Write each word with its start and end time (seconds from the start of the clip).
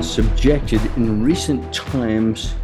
been 0.00 0.08
subjected 0.08 0.80
in 0.96 1.22
recent 1.22 1.74
times 1.74 2.54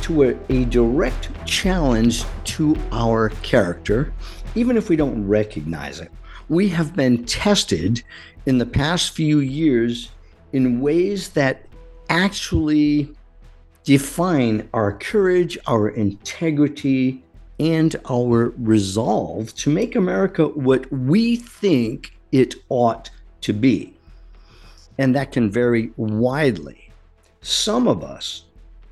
to 0.00 0.30
a, 0.30 0.36
a, 0.48 0.64
direct 0.64 1.28
challenge 1.44 2.24
to 2.44 2.74
our 2.90 3.28
character, 3.42 4.14
even 4.54 4.78
if 4.78 4.88
we 4.88 4.96
don't 4.96 5.26
recognize 5.28 6.00
it. 6.00 6.10
We 6.48 6.70
have 6.70 6.96
been 6.96 7.26
tested 7.26 8.02
in 8.46 8.56
the 8.56 8.64
past 8.64 9.10
few 9.10 9.40
years 9.40 10.10
in 10.54 10.80
ways 10.80 11.28
that 11.30 11.66
actually 12.08 13.10
define 13.84 14.66
our 14.72 14.92
courage, 14.92 15.58
our 15.66 15.90
integrity, 15.90 17.22
and 17.60 17.94
our 18.08 18.54
resolve 18.56 19.54
to 19.56 19.68
make 19.68 19.96
America 19.96 20.48
what 20.48 20.90
we 20.90 21.36
think 21.36 22.16
it 22.32 22.54
ought 22.70 23.10
to 23.42 23.52
be. 23.52 23.92
And 24.96 25.14
that 25.14 25.32
can 25.32 25.50
vary 25.50 25.92
widely. 25.98 26.85
Some 27.46 27.86
of 27.86 28.02
us 28.02 28.42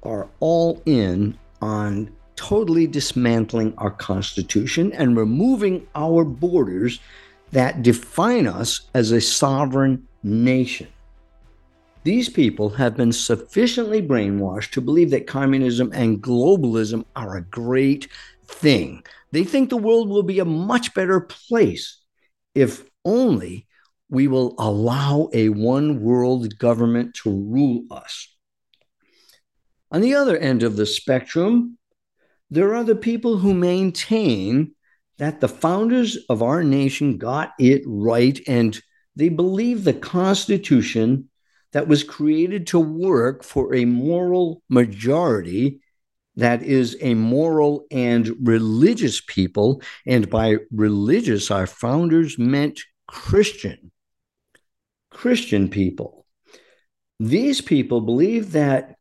are 0.04 0.28
all 0.38 0.80
in 0.86 1.36
on 1.60 2.14
totally 2.36 2.86
dismantling 2.86 3.74
our 3.78 3.90
Constitution 3.90 4.92
and 4.92 5.16
removing 5.16 5.88
our 5.96 6.24
borders 6.24 7.00
that 7.50 7.82
define 7.82 8.46
us 8.46 8.82
as 8.94 9.10
a 9.10 9.20
sovereign 9.20 10.06
nation. 10.22 10.86
These 12.04 12.28
people 12.28 12.68
have 12.68 12.96
been 12.96 13.10
sufficiently 13.10 14.00
brainwashed 14.00 14.70
to 14.70 14.80
believe 14.80 15.10
that 15.10 15.26
communism 15.26 15.90
and 15.92 16.22
globalism 16.22 17.04
are 17.16 17.36
a 17.36 17.42
great 17.42 18.06
thing. 18.46 19.02
They 19.32 19.42
think 19.42 19.68
the 19.68 19.76
world 19.76 20.08
will 20.08 20.22
be 20.22 20.38
a 20.38 20.44
much 20.44 20.94
better 20.94 21.18
place 21.18 21.98
if 22.54 22.84
only 23.04 23.66
we 24.08 24.28
will 24.28 24.54
allow 24.60 25.28
a 25.32 25.48
one 25.48 26.02
world 26.02 26.56
government 26.56 27.16
to 27.24 27.30
rule 27.32 27.82
us. 27.90 28.28
On 29.94 30.00
the 30.00 30.16
other 30.16 30.36
end 30.36 30.64
of 30.64 30.74
the 30.74 30.86
spectrum, 30.86 31.78
there 32.50 32.74
are 32.74 32.82
the 32.82 32.96
people 32.96 33.38
who 33.38 33.54
maintain 33.54 34.74
that 35.18 35.40
the 35.40 35.46
founders 35.46 36.16
of 36.28 36.42
our 36.42 36.64
nation 36.64 37.16
got 37.16 37.52
it 37.60 37.80
right 37.86 38.40
and 38.48 38.82
they 39.14 39.28
believe 39.28 39.84
the 39.84 39.94
Constitution 39.94 41.28
that 41.70 41.86
was 41.86 42.02
created 42.02 42.66
to 42.66 42.80
work 42.80 43.44
for 43.44 43.72
a 43.72 43.84
moral 43.84 44.64
majority 44.68 45.78
that 46.34 46.64
is 46.64 46.96
a 47.00 47.14
moral 47.14 47.86
and 47.92 48.34
religious 48.42 49.20
people. 49.20 49.80
And 50.04 50.28
by 50.28 50.56
religious, 50.72 51.52
our 51.52 51.68
founders 51.68 52.36
meant 52.36 52.80
Christian. 53.06 53.92
Christian 55.12 55.68
people. 55.68 56.26
These 57.20 57.60
people 57.60 58.00
believe 58.00 58.50
that 58.52 58.96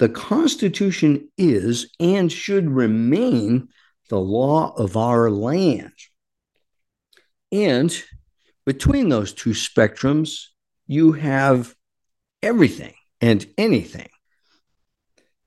the 0.00 0.08
Constitution 0.08 1.28
is 1.36 1.90
and 2.00 2.32
should 2.32 2.70
remain 2.70 3.68
the 4.08 4.18
law 4.18 4.72
of 4.78 4.96
our 4.96 5.30
land. 5.30 5.92
And 7.52 7.94
between 8.64 9.10
those 9.10 9.34
two 9.34 9.50
spectrums, 9.50 10.46
you 10.86 11.12
have 11.12 11.74
everything 12.42 12.94
and 13.20 13.46
anything. 13.58 14.08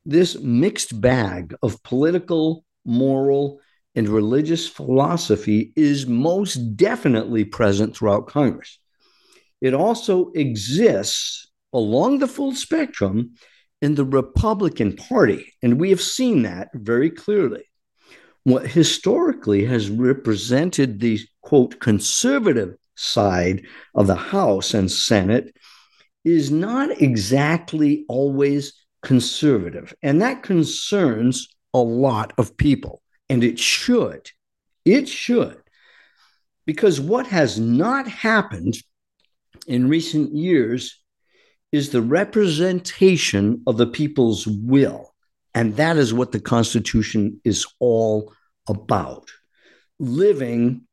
This 0.06 0.38
mixed 0.40 1.02
bag 1.02 1.56
of 1.64 1.82
political, 1.82 2.64
moral, 2.86 3.60
and 3.96 4.08
religious 4.08 4.68
philosophy 4.68 5.74
is 5.76 6.06
most 6.06 6.78
definitely 6.78 7.44
present 7.44 7.98
throughout 7.98 8.28
Congress. 8.28 8.78
It 9.62 9.74
also 9.74 10.30
exists 10.36 11.50
along 11.74 12.20
the 12.20 12.28
full 12.28 12.54
spectrum 12.54 13.34
in 13.84 13.96
the 13.96 14.06
Republican 14.06 14.96
Party, 14.96 15.54
and 15.62 15.78
we 15.78 15.90
have 15.90 16.02
seen 16.02 16.44
that 16.44 16.70
very 16.74 17.10
clearly. 17.10 17.66
What 18.46 18.66
historically 18.66 19.66
has 19.66 19.90
represented 19.90 21.02
the 21.02 21.20
quote 21.42 21.82
conservative 21.82 22.76
side 22.96 23.66
of 23.94 24.08
the 24.08 24.16
House 24.16 24.74
and 24.74 24.90
Senate 24.90 25.54
is 26.24 26.50
not 26.50 27.02
exactly 27.02 28.06
always 28.08 28.74
conservative. 29.02 29.94
And 30.02 30.22
that 30.22 30.44
concerns 30.44 31.50
a 31.74 31.80
lot 31.80 32.32
of 32.38 32.56
people. 32.56 33.02
And 33.28 33.44
it 33.44 33.60
should. 33.60 34.32
It 34.86 35.10
should. 35.10 35.58
Because 36.66 37.02
what 37.02 37.28
has 37.28 37.60
not 37.60 38.08
happened 38.08 38.76
in 39.68 39.90
recent 39.90 40.34
years 40.34 41.03
is 41.74 41.90
the 41.90 42.02
representation 42.02 43.62
of 43.66 43.78
the 43.78 43.88
people's 43.88 44.48
will. 44.48 45.14
And 45.56 45.76
that 45.76 45.98
is 45.98 46.14
what 46.14 46.32
the 46.32 46.40
Constitution 46.40 47.42
is 47.44 47.66
all 47.80 48.32
about. 48.70 49.30
Living 50.00 50.88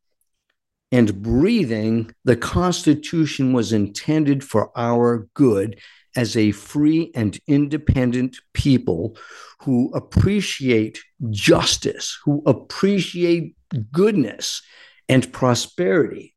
and 0.91 1.23
breathing, 1.23 2.11
the 2.25 2.37
Constitution 2.37 3.53
was 3.53 3.73
intended 3.73 4.43
for 4.43 4.77
our 4.77 5.29
good 5.35 5.79
as 6.17 6.37
a 6.37 6.51
free 6.53 7.13
and 7.15 7.39
independent 7.47 8.39
people 8.55 9.17
who 9.61 9.93
appreciate 9.95 10.99
justice, 11.29 12.19
who 12.25 12.43
appreciate 12.47 13.55
goodness 13.93 14.63
and 15.09 15.31
prosperity. 15.33 16.35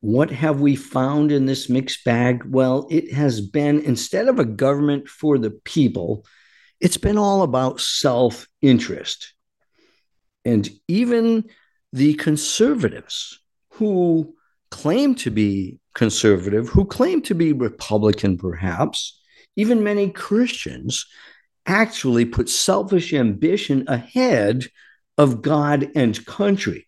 What 0.00 0.30
have 0.30 0.60
we 0.60 0.76
found 0.76 1.30
in 1.30 1.46
this 1.46 1.68
mixed 1.68 2.04
bag? 2.04 2.42
Well, 2.46 2.86
it 2.90 3.12
has 3.12 3.40
been 3.40 3.80
instead 3.80 4.28
of 4.28 4.38
a 4.38 4.44
government 4.44 5.08
for 5.08 5.36
the 5.38 5.50
people, 5.50 6.24
it's 6.80 6.96
been 6.96 7.18
all 7.18 7.42
about 7.42 7.80
self 7.80 8.48
interest. 8.62 9.34
And 10.44 10.68
even 10.88 11.50
the 11.92 12.14
conservatives 12.14 13.40
who 13.72 14.34
claim 14.70 15.14
to 15.16 15.30
be 15.30 15.78
conservative, 15.94 16.68
who 16.68 16.86
claim 16.86 17.20
to 17.22 17.34
be 17.34 17.52
Republican, 17.52 18.38
perhaps, 18.38 19.20
even 19.56 19.84
many 19.84 20.08
Christians, 20.10 21.04
actually 21.66 22.24
put 22.24 22.48
selfish 22.48 23.12
ambition 23.12 23.84
ahead 23.86 24.68
of 25.18 25.42
God 25.42 25.90
and 25.94 26.24
country. 26.24 26.86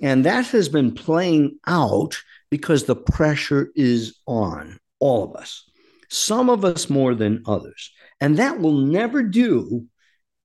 And 0.00 0.24
that 0.24 0.46
has 0.48 0.68
been 0.68 0.92
playing 0.92 1.58
out 1.66 2.22
because 2.52 2.84
the 2.84 2.94
pressure 2.94 3.70
is 3.74 4.18
on 4.26 4.78
all 5.00 5.24
of 5.24 5.34
us, 5.34 5.64
some 6.10 6.50
of 6.50 6.66
us 6.66 6.90
more 6.90 7.14
than 7.14 7.42
others. 7.46 7.90
And 8.20 8.36
that 8.36 8.60
will 8.60 8.76
never 8.76 9.22
do 9.22 9.86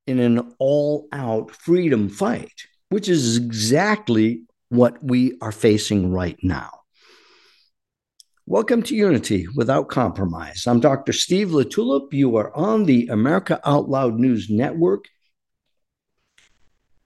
in 0.06 0.18
an 0.18 0.54
all 0.58 1.06
out 1.12 1.50
freedom 1.50 2.08
fight, 2.08 2.62
which 2.88 3.10
is 3.10 3.36
exactly 3.36 4.44
what 4.70 5.04
we 5.04 5.36
are 5.42 5.52
facing 5.52 6.10
right 6.10 6.38
now. 6.42 6.70
Welcome 8.46 8.82
to 8.84 8.96
Unity 8.96 9.46
Without 9.54 9.88
Compromise. 9.90 10.66
I'm 10.66 10.80
Dr. 10.80 11.12
Steve 11.12 11.48
LaTulippe. 11.48 12.14
You 12.14 12.38
are 12.38 12.56
on 12.56 12.86
the 12.86 13.08
America 13.08 13.60
Out 13.66 13.90
Loud 13.90 14.18
News 14.18 14.48
Network. 14.48 15.04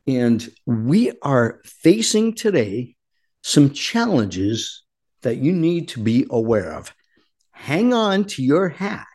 And 0.06 0.48
we 0.64 1.10
are 1.22 1.60
facing 1.64 2.34
today 2.34 2.94
some 3.42 3.70
challenges 3.70 4.81
that 5.22 5.36
you 5.36 5.52
need 5.52 5.88
to 5.88 6.00
be 6.00 6.26
aware 6.30 6.72
of. 6.72 6.92
Hang 7.50 7.92
on 7.94 8.24
to 8.24 8.42
your 8.42 8.68
hat 8.68 9.06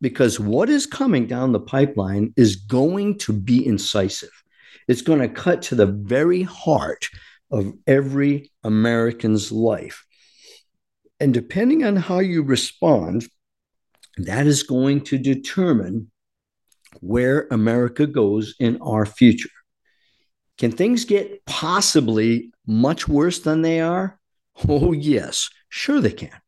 because 0.00 0.40
what 0.40 0.68
is 0.68 0.86
coming 0.86 1.26
down 1.26 1.52
the 1.52 1.60
pipeline 1.60 2.32
is 2.36 2.56
going 2.56 3.18
to 3.18 3.32
be 3.32 3.66
incisive. 3.66 4.30
It's 4.88 5.02
going 5.02 5.20
to 5.20 5.28
cut 5.28 5.62
to 5.62 5.74
the 5.74 5.86
very 5.86 6.42
heart 6.42 7.08
of 7.50 7.72
every 7.86 8.50
American's 8.64 9.50
life. 9.52 10.04
And 11.18 11.34
depending 11.34 11.84
on 11.84 11.96
how 11.96 12.20
you 12.20 12.42
respond, 12.42 13.26
that 14.16 14.46
is 14.46 14.62
going 14.62 15.02
to 15.04 15.18
determine 15.18 16.10
where 17.00 17.46
America 17.50 18.06
goes 18.06 18.54
in 18.58 18.78
our 18.80 19.06
future. 19.06 19.50
Can 20.58 20.72
things 20.72 21.04
get 21.04 21.44
possibly 21.46 22.52
much 22.66 23.08
worse 23.08 23.40
than 23.40 23.62
they 23.62 23.80
are? 23.80 24.19
Oh, 24.68 24.92
yes, 24.92 25.48
sure 25.68 26.00
they 26.00 26.12
can. 26.12 26.40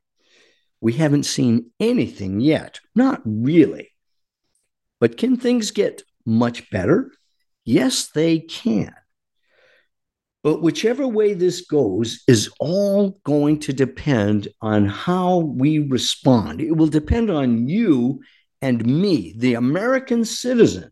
We 0.80 0.94
haven't 0.94 1.24
seen 1.24 1.70
anything 1.78 2.40
yet, 2.40 2.80
not 2.94 3.22
really. 3.24 3.90
But 5.00 5.16
can 5.16 5.36
things 5.36 5.70
get 5.70 6.02
much 6.26 6.70
better? 6.70 7.12
Yes, 7.64 8.08
they 8.08 8.40
can. 8.40 8.94
But 10.42 10.60
whichever 10.60 11.06
way 11.06 11.34
this 11.34 11.60
goes 11.60 12.24
is 12.26 12.50
all 12.58 13.20
going 13.24 13.60
to 13.60 13.72
depend 13.72 14.48
on 14.60 14.86
how 14.86 15.38
we 15.38 15.78
respond. 15.78 16.60
It 16.60 16.76
will 16.76 16.88
depend 16.88 17.30
on 17.30 17.68
you 17.68 18.20
and 18.60 18.84
me, 18.84 19.34
the 19.36 19.54
American 19.54 20.24
citizen. 20.24 20.90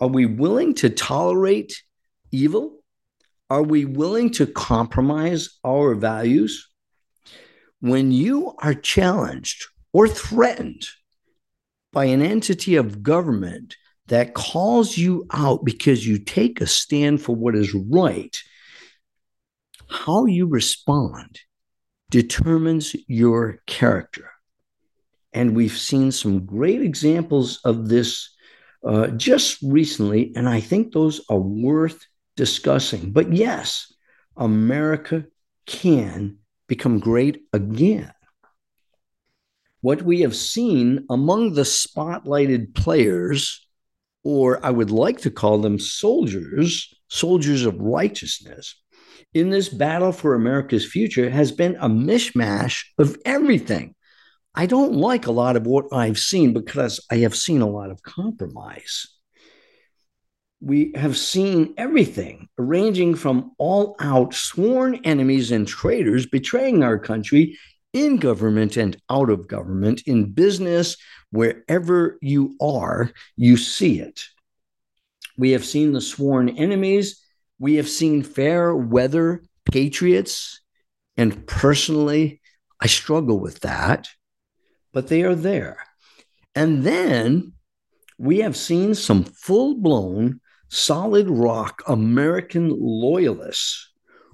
Are 0.00 0.08
we 0.08 0.26
willing 0.26 0.74
to 0.74 0.90
tolerate 0.90 1.82
evil? 2.30 2.79
Are 3.50 3.62
we 3.62 3.84
willing 3.84 4.30
to 4.30 4.46
compromise 4.46 5.58
our 5.64 5.94
values? 5.94 6.70
when 7.80 8.12
you 8.12 8.54
are 8.58 8.74
challenged 8.74 9.66
or 9.92 10.06
threatened 10.06 10.86
by 11.92 12.04
an 12.04 12.22
entity 12.22 12.76
of 12.76 13.02
government 13.02 13.76
that 14.06 14.34
calls 14.34 14.96
you 14.96 15.26
out 15.32 15.64
because 15.64 16.06
you 16.06 16.18
take 16.18 16.60
a 16.60 16.66
stand 16.66 17.20
for 17.22 17.34
what 17.34 17.56
is 17.56 17.74
right, 17.74 18.36
how 19.88 20.26
you 20.26 20.46
respond 20.46 21.40
determines 22.10 22.94
your 23.08 23.60
character. 23.66 24.30
And 25.32 25.54
we've 25.54 25.76
seen 25.76 26.10
some 26.12 26.44
great 26.44 26.82
examples 26.82 27.60
of 27.64 27.88
this 27.88 28.30
uh, 28.84 29.08
just 29.08 29.58
recently, 29.62 30.32
and 30.34 30.48
I 30.48 30.60
think 30.60 30.92
those 30.92 31.20
are 31.28 31.38
worth 31.38 32.04
discussing. 32.40 33.12
But 33.12 33.34
yes, 33.34 33.92
America 34.34 35.26
can 35.66 36.38
become 36.68 36.98
great 36.98 37.42
again. 37.52 38.14
What 39.82 40.00
we 40.00 40.22
have 40.22 40.34
seen 40.34 41.04
among 41.10 41.52
the 41.52 41.66
spotlighted 41.66 42.74
players, 42.74 43.68
or 44.24 44.64
I 44.64 44.70
would 44.70 44.90
like 44.90 45.20
to 45.20 45.30
call 45.30 45.58
them 45.58 45.78
soldiers, 45.78 46.88
soldiers 47.08 47.66
of 47.66 47.78
righteousness, 47.78 48.74
in 49.34 49.50
this 49.50 49.68
battle 49.68 50.12
for 50.12 50.32
America's 50.32 50.86
future 50.86 51.28
has 51.28 51.52
been 51.52 51.76
a 51.76 51.90
mishmash 51.90 52.84
of 52.96 53.18
everything. 53.26 53.94
I 54.54 54.64
don't 54.64 54.94
like 54.94 55.26
a 55.26 55.32
lot 55.42 55.56
of 55.56 55.66
what 55.66 55.92
I've 55.92 56.18
seen 56.18 56.54
because 56.54 57.04
I 57.10 57.16
have 57.18 57.36
seen 57.36 57.60
a 57.60 57.68
lot 57.68 57.90
of 57.90 58.02
compromise. 58.02 59.19
We 60.60 60.92
have 60.94 61.16
seen 61.16 61.74
everything, 61.76 62.48
ranging 62.58 63.14
from 63.14 63.52
all 63.58 63.96
out 63.98 64.34
sworn 64.34 64.96
enemies 65.04 65.50
and 65.50 65.66
traitors 65.66 66.26
betraying 66.26 66.82
our 66.82 66.98
country 66.98 67.58
in 67.92 68.18
government 68.18 68.76
and 68.76 68.96
out 69.08 69.30
of 69.30 69.48
government, 69.48 70.02
in 70.06 70.32
business, 70.32 70.96
wherever 71.30 72.18
you 72.20 72.56
are, 72.60 73.10
you 73.36 73.56
see 73.56 74.00
it. 74.00 74.24
We 75.36 75.52
have 75.52 75.64
seen 75.64 75.92
the 75.92 76.00
sworn 76.00 76.50
enemies. 76.50 77.24
We 77.58 77.76
have 77.76 77.88
seen 77.88 78.22
fair 78.22 78.76
weather 78.76 79.42
patriots. 79.64 80.60
And 81.16 81.46
personally, 81.46 82.40
I 82.80 82.86
struggle 82.86 83.40
with 83.40 83.60
that 83.60 84.08
but 84.92 85.08
they 85.08 85.22
are 85.22 85.34
there. 85.34 85.78
And 86.54 86.82
then 86.82 87.52
we 88.18 88.38
have 88.38 88.56
seen 88.56 88.94
some 88.94 89.24
full 89.24 89.76
blown, 89.76 90.40
solid 90.70 91.28
rock 91.28 91.82
American 91.86 92.70
loyalists 92.78 93.90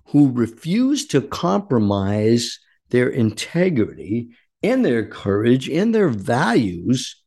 who 0.06 0.30
refused 0.30 1.10
to 1.10 1.20
compromise 1.20 2.60
their 2.90 3.08
integrity 3.08 4.28
and 4.62 4.84
their 4.84 5.06
courage 5.06 5.68
and 5.68 5.94
their 5.94 6.08
values, 6.08 7.22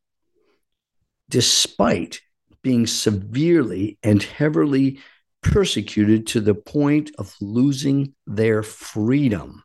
despite 1.28 2.20
being 2.62 2.86
severely 2.86 3.98
and 4.02 4.22
heavily 4.22 5.00
persecuted 5.42 6.26
to 6.26 6.40
the 6.40 6.54
point 6.54 7.10
of 7.18 7.34
losing 7.40 8.14
their 8.26 8.62
freedom 8.62 9.62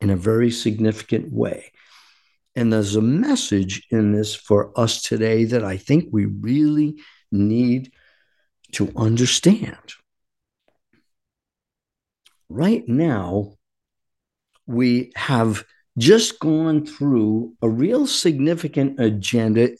in 0.00 0.10
a 0.10 0.16
very 0.16 0.50
significant 0.50 1.32
way. 1.32 1.70
And 2.56 2.72
there's 2.72 2.96
a 2.96 3.02
message 3.02 3.86
in 3.90 4.12
this 4.12 4.34
for 4.34 4.78
us 4.78 5.02
today 5.02 5.44
that 5.44 5.64
I 5.64 5.76
think 5.76 6.08
we 6.10 6.26
really 6.26 7.00
need 7.30 7.92
to 8.72 8.92
understand. 8.96 9.76
Right 12.48 12.86
now, 12.86 13.54
we 14.66 15.12
have 15.16 15.64
just 15.98 16.38
gone 16.38 16.86
through 16.86 17.54
a 17.62 17.68
real 17.68 18.06
significant 18.06 19.00
agenda 19.00 19.70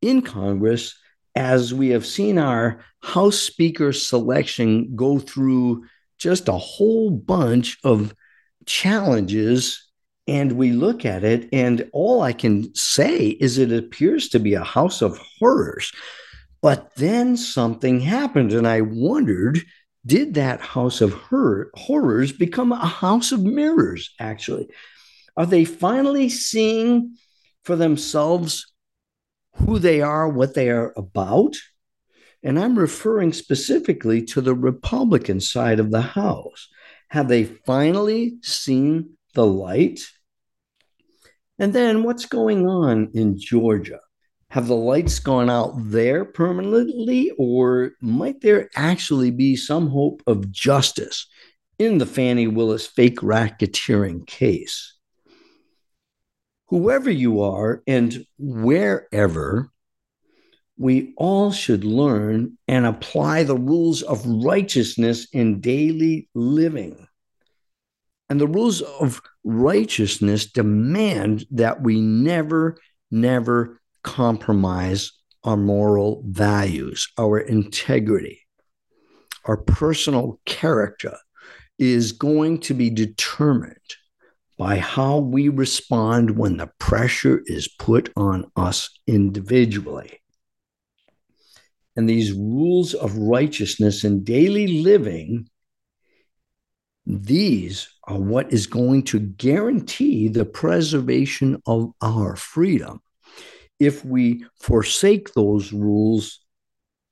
in 0.00 0.22
Congress 0.22 0.96
as 1.34 1.72
we 1.72 1.88
have 1.90 2.06
seen 2.06 2.38
our 2.38 2.84
House 3.02 3.38
Speaker 3.38 3.92
selection 3.92 4.96
go 4.96 5.18
through 5.18 5.84
just 6.18 6.48
a 6.48 6.52
whole 6.52 7.10
bunch 7.10 7.78
of 7.84 8.14
challenges 8.66 9.88
and 10.28 10.52
we 10.52 10.72
look 10.72 11.06
at 11.06 11.24
it, 11.24 11.48
and 11.54 11.88
all 11.92 12.20
I 12.20 12.34
can 12.34 12.74
say 12.74 13.28
is 13.28 13.56
it 13.56 13.72
appears 13.72 14.28
to 14.28 14.38
be 14.38 14.52
a 14.52 14.62
house 14.62 15.00
of 15.00 15.16
horrors. 15.16 15.90
But 16.60 16.94
then 16.96 17.36
something 17.36 18.00
happened, 18.00 18.52
and 18.52 18.66
I 18.66 18.80
wondered 18.80 19.60
did 20.06 20.34
that 20.34 20.60
house 20.60 21.00
of 21.00 21.12
horror, 21.12 21.70
horrors 21.74 22.32
become 22.32 22.72
a 22.72 22.86
house 22.86 23.30
of 23.30 23.42
mirrors, 23.42 24.14
actually? 24.18 24.68
Are 25.36 25.44
they 25.44 25.64
finally 25.64 26.28
seeing 26.28 27.16
for 27.62 27.76
themselves 27.76 28.72
who 29.56 29.78
they 29.78 30.00
are, 30.00 30.28
what 30.28 30.54
they 30.54 30.70
are 30.70 30.94
about? 30.96 31.56
And 32.42 32.58
I'm 32.58 32.78
referring 32.78 33.32
specifically 33.32 34.22
to 34.26 34.40
the 34.40 34.54
Republican 34.54 35.40
side 35.40 35.78
of 35.78 35.90
the 35.90 36.00
House. 36.00 36.68
Have 37.10 37.28
they 37.28 37.44
finally 37.44 38.36
seen 38.42 39.16
the 39.34 39.46
light? 39.46 40.00
And 41.58 41.72
then 41.72 42.02
what's 42.04 42.26
going 42.26 42.66
on 42.66 43.10
in 43.14 43.38
Georgia? 43.38 44.00
Have 44.50 44.66
the 44.66 44.76
lights 44.76 45.18
gone 45.18 45.50
out 45.50 45.74
there 45.76 46.24
permanently, 46.24 47.30
or 47.36 47.92
might 48.00 48.40
there 48.40 48.70
actually 48.74 49.30
be 49.30 49.56
some 49.56 49.88
hope 49.88 50.22
of 50.26 50.50
justice 50.50 51.26
in 51.78 51.98
the 51.98 52.06
Fani 52.06 52.46
Willis 52.46 52.86
fake 52.86 53.20
racketeering 53.20 54.26
case? 54.26 54.94
Whoever 56.68 57.10
you 57.10 57.42
are 57.42 57.82
and 57.86 58.24
wherever, 58.38 59.70
we 60.78 61.12
all 61.18 61.50
should 61.52 61.84
learn 61.84 62.56
and 62.66 62.86
apply 62.86 63.42
the 63.42 63.56
rules 63.56 64.00
of 64.02 64.24
righteousness 64.24 65.26
in 65.32 65.60
daily 65.60 66.28
living. 66.34 67.06
And 68.30 68.40
the 68.40 68.46
rules 68.46 68.80
of 68.80 69.20
righteousness 69.44 70.46
demand 70.46 71.44
that 71.50 71.82
we 71.82 72.00
never, 72.00 72.78
never 73.10 73.77
compromise 74.02 75.12
our 75.44 75.56
moral 75.56 76.22
values, 76.26 77.08
our 77.18 77.38
integrity. 77.38 78.40
Our 79.44 79.56
personal 79.56 80.40
character 80.44 81.16
is 81.78 82.12
going 82.12 82.60
to 82.60 82.74
be 82.74 82.90
determined 82.90 83.76
by 84.58 84.78
how 84.78 85.18
we 85.18 85.48
respond 85.48 86.36
when 86.36 86.56
the 86.56 86.70
pressure 86.78 87.42
is 87.46 87.68
put 87.78 88.10
on 88.16 88.50
us 88.56 88.90
individually. 89.06 90.20
And 91.96 92.08
these 92.08 92.32
rules 92.32 92.94
of 92.94 93.16
righteousness 93.16 94.04
in 94.04 94.24
daily 94.24 94.82
living 94.82 95.48
these 97.10 97.88
are 98.04 98.18
what 98.18 98.52
is 98.52 98.66
going 98.66 99.02
to 99.04 99.18
guarantee 99.18 100.28
the 100.28 100.44
preservation 100.44 101.62
of 101.66 101.92
our 102.02 102.36
freedom. 102.36 103.00
If 103.78 104.04
we 104.04 104.44
forsake 104.60 105.32
those 105.34 105.72
rules, 105.72 106.40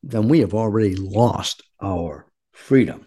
then 0.02 0.28
we 0.28 0.40
have 0.40 0.54
already 0.54 0.96
lost 0.96 1.62
our 1.80 2.26
freedom. 2.52 3.06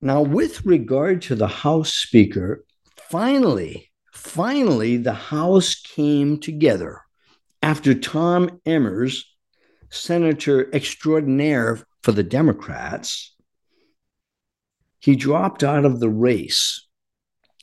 Now, 0.00 0.22
with 0.22 0.66
regard 0.66 1.22
to 1.22 1.34
the 1.34 1.48
House 1.48 1.94
Speaker, 1.94 2.64
finally, 2.96 3.90
finally, 4.12 4.96
the 4.96 5.14
House 5.14 5.74
came 5.74 6.38
together 6.38 7.00
after 7.64 7.94
Tom 7.94 8.60
Emmer, 8.66 9.08
Senator 9.88 10.70
extraordinaire 10.74 11.80
for 12.02 12.12
the 12.12 12.22
Democrats, 12.22 13.34
he 14.98 15.16
dropped 15.16 15.64
out 15.64 15.86
of 15.86 15.98
the 15.98 16.10
race 16.10 16.83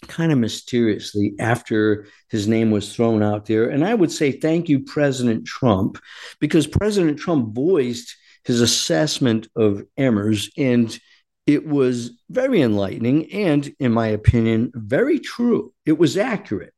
kind 0.07 0.31
of 0.31 0.37
mysteriously 0.37 1.33
after 1.39 2.07
his 2.29 2.47
name 2.47 2.71
was 2.71 2.93
thrown 2.93 3.21
out 3.21 3.45
there. 3.45 3.69
And 3.69 3.85
I 3.85 3.93
would 3.93 4.11
say 4.11 4.31
thank 4.31 4.69
you, 4.69 4.79
President 4.83 5.45
Trump, 5.45 5.99
because 6.39 6.67
President 6.67 7.19
Trump 7.19 7.53
voiced 7.53 8.15
his 8.43 8.61
assessment 8.61 9.47
of 9.55 9.83
Emmers, 9.99 10.49
and 10.57 10.97
it 11.45 11.67
was 11.67 12.19
very 12.29 12.61
enlightening 12.61 13.31
and, 13.31 13.73
in 13.79 13.91
my 13.91 14.07
opinion, 14.07 14.71
very 14.73 15.19
true. 15.19 15.73
It 15.85 15.97
was 15.97 16.17
accurate. 16.17 16.73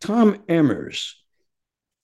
Tom 0.00 0.38
Emmers 0.48 1.12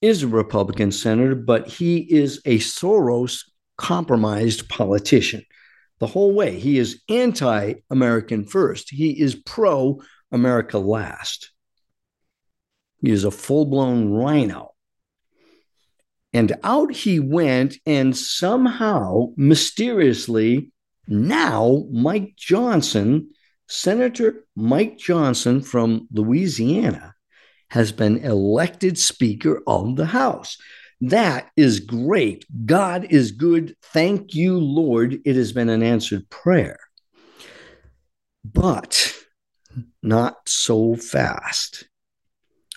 is 0.00 0.22
a 0.22 0.28
Republican 0.28 0.92
senator, 0.92 1.34
but 1.34 1.66
he 1.66 1.98
is 1.98 2.40
a 2.44 2.58
Soros 2.58 3.44
compromised 3.76 4.68
politician 4.68 5.42
the 5.98 6.06
whole 6.06 6.34
way. 6.34 6.58
He 6.58 6.78
is 6.78 7.02
anti 7.08 7.74
American 7.90 8.44
first, 8.44 8.90
he 8.90 9.18
is 9.18 9.34
pro 9.34 10.02
America 10.35 10.79
last. 10.79 11.50
He 13.00 13.11
is 13.11 13.25
a 13.25 13.31
full 13.31 13.67
blown 13.67 14.12
rhino. 14.12 14.73
And 16.33 16.53
out 16.64 16.93
he 16.93 17.21
went, 17.21 17.76
and 17.87 18.17
somehow, 18.17 19.29
mysteriously, 19.37 20.73
now 21.07 21.85
Mike 21.91 22.35
Johnson, 22.37 23.31
Senator 23.69 24.45
Mike 24.57 24.99
Johnson 24.99 25.62
from 25.62 26.09
Louisiana 26.12 27.14
has 27.71 27.93
been 27.93 28.19
elected 28.19 28.99
Speaker 28.99 29.62
of 29.67 29.97
the 29.97 30.07
House. 30.07 30.59
That 31.00 31.50
is 31.57 31.81
great. 31.81 32.45
God 32.67 33.07
is 33.11 33.33
good. 33.33 33.76
Thank 33.83 34.35
you, 34.35 34.59
Lord. 34.59 35.21
It 35.25 35.37
has 35.37 35.53
been 35.53 35.69
an 35.69 35.83
answered 35.83 36.29
prayer. 36.31 36.79
But 38.45 39.14
not 40.02 40.49
so 40.49 40.97
fast. 40.97 41.88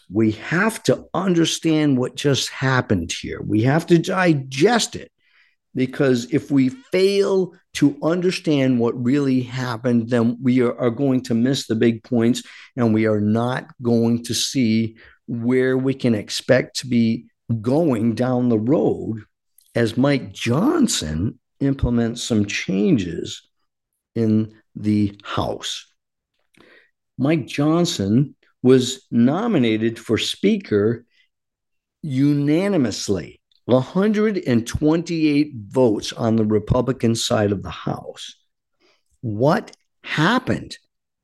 We 0.10 0.32
have 0.34 0.82
to 0.84 1.06
understand 1.14 1.98
what 1.98 2.16
just 2.16 2.50
happened 2.50 3.12
here. 3.12 3.42
We 3.42 3.64
have 3.64 3.86
to 3.88 3.98
digest 3.98 4.96
it 4.96 5.12
because 5.76 6.34
if 6.34 6.50
we 6.50 6.70
fail 6.70 7.54
to 7.76 7.98
understand 8.02 8.80
what 8.80 9.04
really 9.04 9.42
happened, 9.42 10.10
then 10.10 10.38
we 10.42 10.62
are, 10.62 10.76
are, 10.80 10.90
going 10.90 11.22
to 11.22 11.36
miss 11.36 11.68
the 11.68 11.76
big 11.76 12.04
points 12.04 12.42
and 12.76 12.94
we 12.94 13.06
are 13.06 13.22
not 13.22 13.68
going 13.82 14.24
to 14.24 14.34
see 14.34 14.98
where 15.28 15.78
we 15.78 15.94
can 15.94 16.16
expect 16.16 16.80
to 16.80 16.88
be 16.88 17.28
going 17.62 18.16
down 18.16 18.50
the 18.50 18.58
road 18.58 19.22
as 19.76 19.98
Mike 19.98 20.34
Johnson 20.34 21.38
implements 21.60 22.24
some 22.24 22.46
changes 22.46 23.48
in 24.16 24.56
the 24.76 25.20
House. 25.24 25.86
Mike 27.18 27.48
Johnson 27.48 28.36
was 28.62 29.06
nominated 29.12 29.98
for 29.98 30.18
Speaker 30.18 31.06
unanimously 32.02 33.42
128 33.66 35.52
votes 35.68 36.14
on 36.14 36.36
the 36.38 36.46
Republican 36.46 37.16
side 37.16 37.52
of 37.52 37.64
the 37.64 37.70
House. 37.70 38.36
What 39.22 39.76
happened? 40.04 40.78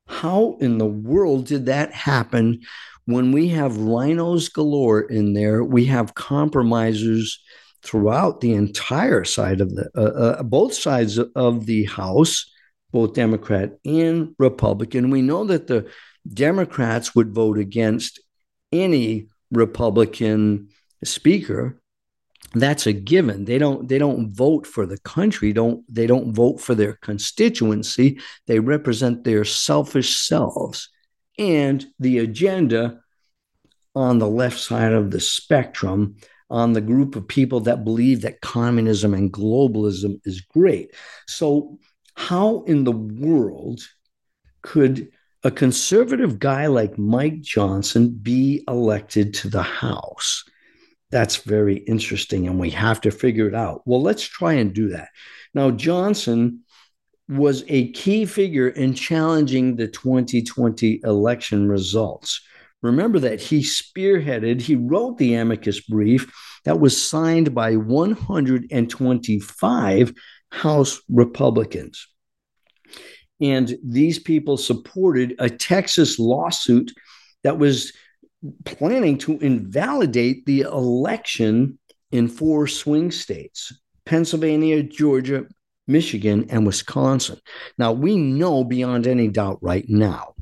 How 0.07 0.57
in 0.59 0.77
the 0.77 0.85
world 0.85 1.45
did 1.45 1.67
that 1.67 1.93
happen 1.93 2.61
when 3.05 3.31
we 3.31 3.47
have 3.49 3.77
rhinos 3.77 4.49
galore 4.49 5.01
in 5.01 5.33
there? 5.33 5.63
We 5.63 5.85
have 5.85 6.15
compromisers 6.15 7.39
throughout 7.81 8.41
the 8.41 8.53
entire 8.53 9.23
side 9.23 9.61
of 9.61 9.73
the, 9.73 9.89
uh, 9.95 10.01
uh, 10.01 10.43
both 10.43 10.73
sides 10.73 11.17
of 11.17 11.65
the 11.65 11.85
House 11.85 12.51
both 12.93 13.13
Democrat 13.13 13.77
and 13.83 14.35
Republican. 14.37 15.09
We 15.09 15.23
know 15.23 15.43
that 15.45 15.67
the 15.67 15.89
Democrats 16.31 17.13
would 17.15 17.33
vote 17.33 17.57
against 17.57 18.21
any 18.71 19.27
Republican 19.51 20.69
speaker. 21.03 21.81
That's 22.53 22.85
a 22.85 22.93
given. 22.93 23.45
They 23.45 23.57
don't 23.57 23.89
they 23.89 23.97
don't 23.97 24.31
vote 24.31 24.67
for 24.67 24.85
the 24.85 24.99
country, 24.99 25.51
don't 25.53 25.83
they 25.93 26.05
don't 26.05 26.33
vote 26.33 26.61
for 26.61 26.75
their 26.75 26.93
constituency. 27.01 28.19
They 28.45 28.59
represent 28.59 29.23
their 29.23 29.43
selfish 29.43 30.15
selves 30.15 30.89
and 31.39 31.83
the 31.99 32.19
agenda 32.19 32.99
on 33.95 34.19
the 34.19 34.29
left 34.29 34.59
side 34.59 34.93
of 34.93 35.09
the 35.09 35.19
spectrum 35.19 36.15
on 36.49 36.73
the 36.73 36.81
group 36.81 37.15
of 37.15 37.27
people 37.27 37.61
that 37.61 37.83
believe 37.83 38.21
that 38.21 38.41
communism 38.41 39.15
and 39.15 39.33
globalism 39.33 40.19
is 40.25 40.41
great. 40.41 40.93
So 41.27 41.79
how 42.15 42.63
in 42.63 42.83
the 42.83 42.91
world 42.91 43.81
could 44.61 45.09
a 45.43 45.51
conservative 45.51 46.39
guy 46.39 46.67
like 46.67 46.97
Mike 46.97 47.41
Johnson 47.41 48.17
be 48.21 48.63
elected 48.67 49.33
to 49.35 49.49
the 49.49 49.63
House? 49.63 50.43
That's 51.11 51.37
very 51.37 51.77
interesting, 51.77 52.47
and 52.47 52.59
we 52.59 52.71
have 52.71 52.99
to 53.01 53.11
figure 53.11 53.47
it 53.47 53.53
out. 53.53 53.83
Well, 53.85 54.01
let's 54.01 54.23
try 54.23 54.53
and 54.53 54.73
do 54.73 54.89
that. 54.89 55.09
Now, 55.53 55.69
Johnson 55.69 56.61
was 57.29 57.63
a 57.67 57.91
key 57.91 58.25
figure 58.25 58.69
in 58.69 58.93
challenging 58.93 59.75
the 59.75 59.87
2020 59.87 61.01
election 61.03 61.67
results. 61.67 62.41
Remember 62.81 63.19
that 63.19 63.39
he 63.39 63.61
spearheaded, 63.61 64.61
he 64.61 64.75
wrote 64.75 65.17
the 65.17 65.35
amicus 65.35 65.79
brief 65.81 66.33
that 66.65 66.79
was 66.79 67.01
signed 67.01 67.55
by 67.55 67.75
125 67.75 70.13
House 70.53 71.01
Republicans. 71.09 72.07
And 73.41 73.75
these 73.83 74.19
people 74.19 74.55
supported 74.55 75.33
a 75.39 75.49
Texas 75.49 76.19
lawsuit 76.19 76.91
that 77.43 77.57
was 77.57 77.91
planning 78.63 79.17
to 79.17 79.39
invalidate 79.39 80.45
the 80.45 80.61
election 80.61 81.79
in 82.11 82.27
four 82.27 82.67
swing 82.67 83.09
states 83.09 83.73
Pennsylvania, 84.05 84.83
Georgia, 84.83 85.45
Michigan, 85.87 86.45
and 86.49 86.67
Wisconsin. 86.67 87.39
Now, 87.79 87.91
we 87.91 88.15
know 88.15 88.63
beyond 88.63 89.07
any 89.07 89.29
doubt 89.29 89.57
right 89.61 89.85
now 89.89 90.35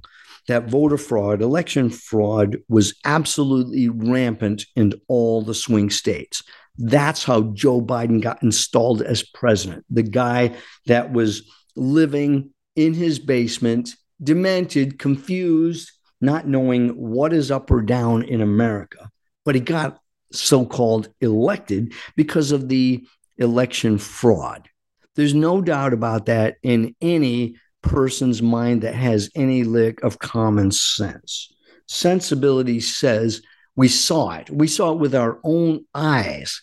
that 0.48 0.70
voter 0.70 0.98
fraud, 0.98 1.42
election 1.42 1.90
fraud 1.90 2.58
was 2.68 2.96
absolutely 3.06 3.88
rampant 3.88 4.66
in 4.76 4.94
all 5.08 5.42
the 5.42 5.54
swing 5.54 5.90
states. 5.90 6.44
That's 6.82 7.24
how 7.24 7.42
Joe 7.54 7.82
Biden 7.82 8.22
got 8.22 8.42
installed 8.42 9.02
as 9.02 9.24
president. 9.24 9.86
The 9.90 10.04
guy 10.04 10.56
that 10.88 11.14
was 11.14 11.44
living 11.76 12.52
in 12.76 12.94
his 12.94 13.20
basement, 13.20 13.96
demented, 14.22 14.98
confused, 14.98 15.92
not 16.22 16.48
knowing 16.48 16.90
what 16.90 17.34
is 17.34 17.52
up 17.52 17.70
or 17.70 17.82
down 17.82 18.24
in 18.24 18.42
America. 18.42 19.10
But 19.46 19.56
he 19.56 19.62
got 19.62 20.00
so 20.32 20.66
called 20.66 21.10
elected 21.22 21.94
because 22.16 22.52
of 22.52 22.68
the 22.68 23.06
election 23.38 23.98
fraud. 23.98 24.68
There's 25.16 25.34
no 25.34 25.62
doubt 25.62 25.94
about 25.94 26.28
that 26.28 26.56
in 26.64 26.96
any 27.02 27.58
person's 27.84 28.42
mind 28.42 28.82
that 28.84 28.96
has 28.96 29.30
any 29.36 29.64
lick 29.64 30.02
of 30.04 30.20
common 30.20 30.72
sense. 30.72 31.52
Sensibility 31.88 32.80
says 32.80 33.42
we 33.76 33.88
saw 33.88 34.32
it. 34.32 34.50
We 34.50 34.68
saw 34.68 34.94
it 34.94 35.00
with 35.00 35.14
our 35.14 35.40
own 35.44 35.86
eyes 35.94 36.62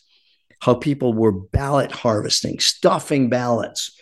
how 0.61 0.75
people 0.75 1.15
were 1.15 1.33
ballot 1.33 1.93
harvesting, 1.93 2.59
stuffing 2.59 3.29
ballots, 3.29 3.97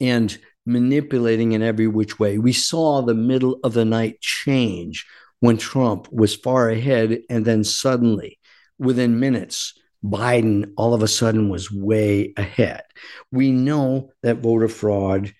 and 0.00 0.36
manipulating 0.66 1.52
in 1.52 1.62
every 1.62 1.86
which 1.86 2.18
way. 2.18 2.38
We 2.38 2.52
saw 2.52 3.02
the 3.02 3.14
middle 3.14 3.58
of 3.64 3.74
the 3.74 3.84
night 3.84 4.20
change 4.20 5.06
when 5.40 5.58
Trump 5.58 6.10
was 6.10 6.34
far 6.34 6.70
ahead, 6.70 7.20
and 7.28 7.44
then 7.44 7.64
suddenly, 7.64 8.38
within 8.78 9.20
minutes, 9.20 9.74
Biden 10.04 10.72
all 10.76 10.94
of 10.94 11.02
a 11.02 11.08
sudden 11.08 11.48
was 11.48 11.72
way 11.72 12.32
ahead. 12.36 12.82
We 13.30 13.50
know 13.52 14.10
that 14.22 14.38
voter 14.38 14.68
fraud 14.68 15.32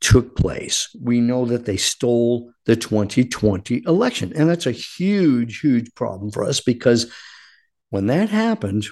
took 0.00 0.36
place. 0.36 0.94
We 1.00 1.20
know 1.20 1.46
that 1.46 1.64
they 1.64 1.76
stole 1.76 2.52
the 2.66 2.76
2020 2.76 3.82
election. 3.86 4.32
And 4.36 4.48
that's 4.48 4.66
a 4.66 4.72
huge, 4.72 5.60
huge 5.60 5.94
problem 5.94 6.30
for 6.30 6.44
us 6.44 6.60
because 6.60 7.10
when 7.90 8.06
that 8.06 8.28
happened, 8.28 8.86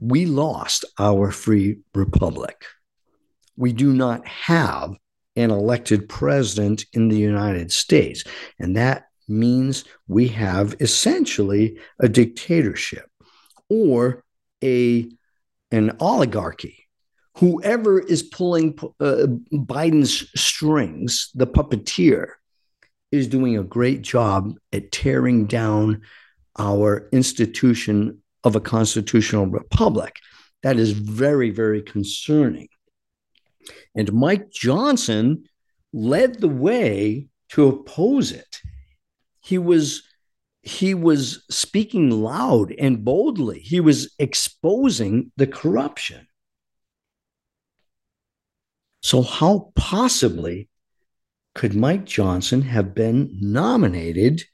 we 0.00 0.26
lost 0.26 0.84
our 0.98 1.30
free 1.30 1.78
republic. 1.94 2.64
We 3.56 3.72
do 3.72 3.92
not 3.92 4.26
have 4.26 4.96
an 5.36 5.50
elected 5.50 6.08
president 6.08 6.84
in 6.92 7.08
the 7.08 7.18
United 7.18 7.72
States. 7.72 8.24
And 8.58 8.76
that 8.76 9.04
means 9.28 9.84
we 10.06 10.28
have 10.28 10.74
essentially 10.80 11.78
a 12.00 12.08
dictatorship 12.08 13.08
or 13.68 14.24
a 14.62 15.10
an 15.70 15.96
oligarchy. 16.00 16.86
Whoever 17.36 18.00
is 18.00 18.22
pulling 18.22 18.76
uh, 19.00 19.26
Biden's 19.52 20.28
strings, 20.34 21.30
the 21.34 21.46
puppeteer, 21.46 22.30
is 23.12 23.28
doing 23.28 23.56
a 23.56 23.62
great 23.62 24.02
job 24.02 24.54
at 24.72 24.90
tearing 24.90 25.46
down 25.46 26.02
our 26.58 27.08
institution 27.12 28.22
of 28.44 28.56
a 28.56 28.60
constitutional 28.60 29.46
republic. 29.46 30.16
That 30.62 30.78
is 30.78 30.92
very, 30.92 31.50
very 31.50 31.82
concerning. 31.82 32.68
And 33.94 34.12
Mike 34.12 34.50
Johnson 34.50 35.44
led 35.92 36.40
the 36.40 36.48
way 36.48 37.28
to 37.50 37.68
oppose 37.68 38.32
it. 38.32 38.60
He 39.40 39.58
was 39.58 40.02
he 40.62 40.92
was 40.92 41.44
speaking 41.48 42.10
loud 42.10 42.72
and 42.78 43.04
boldly. 43.04 43.60
He 43.60 43.80
was 43.80 44.14
exposing 44.18 45.32
the 45.36 45.46
corruption. 45.46 46.26
So 49.02 49.22
how 49.22 49.72
possibly 49.74 50.68
could 51.54 51.74
Mike 51.74 52.04
Johnson 52.04 52.62
have 52.62 52.94
been 52.94 53.30
nominated 53.40 54.44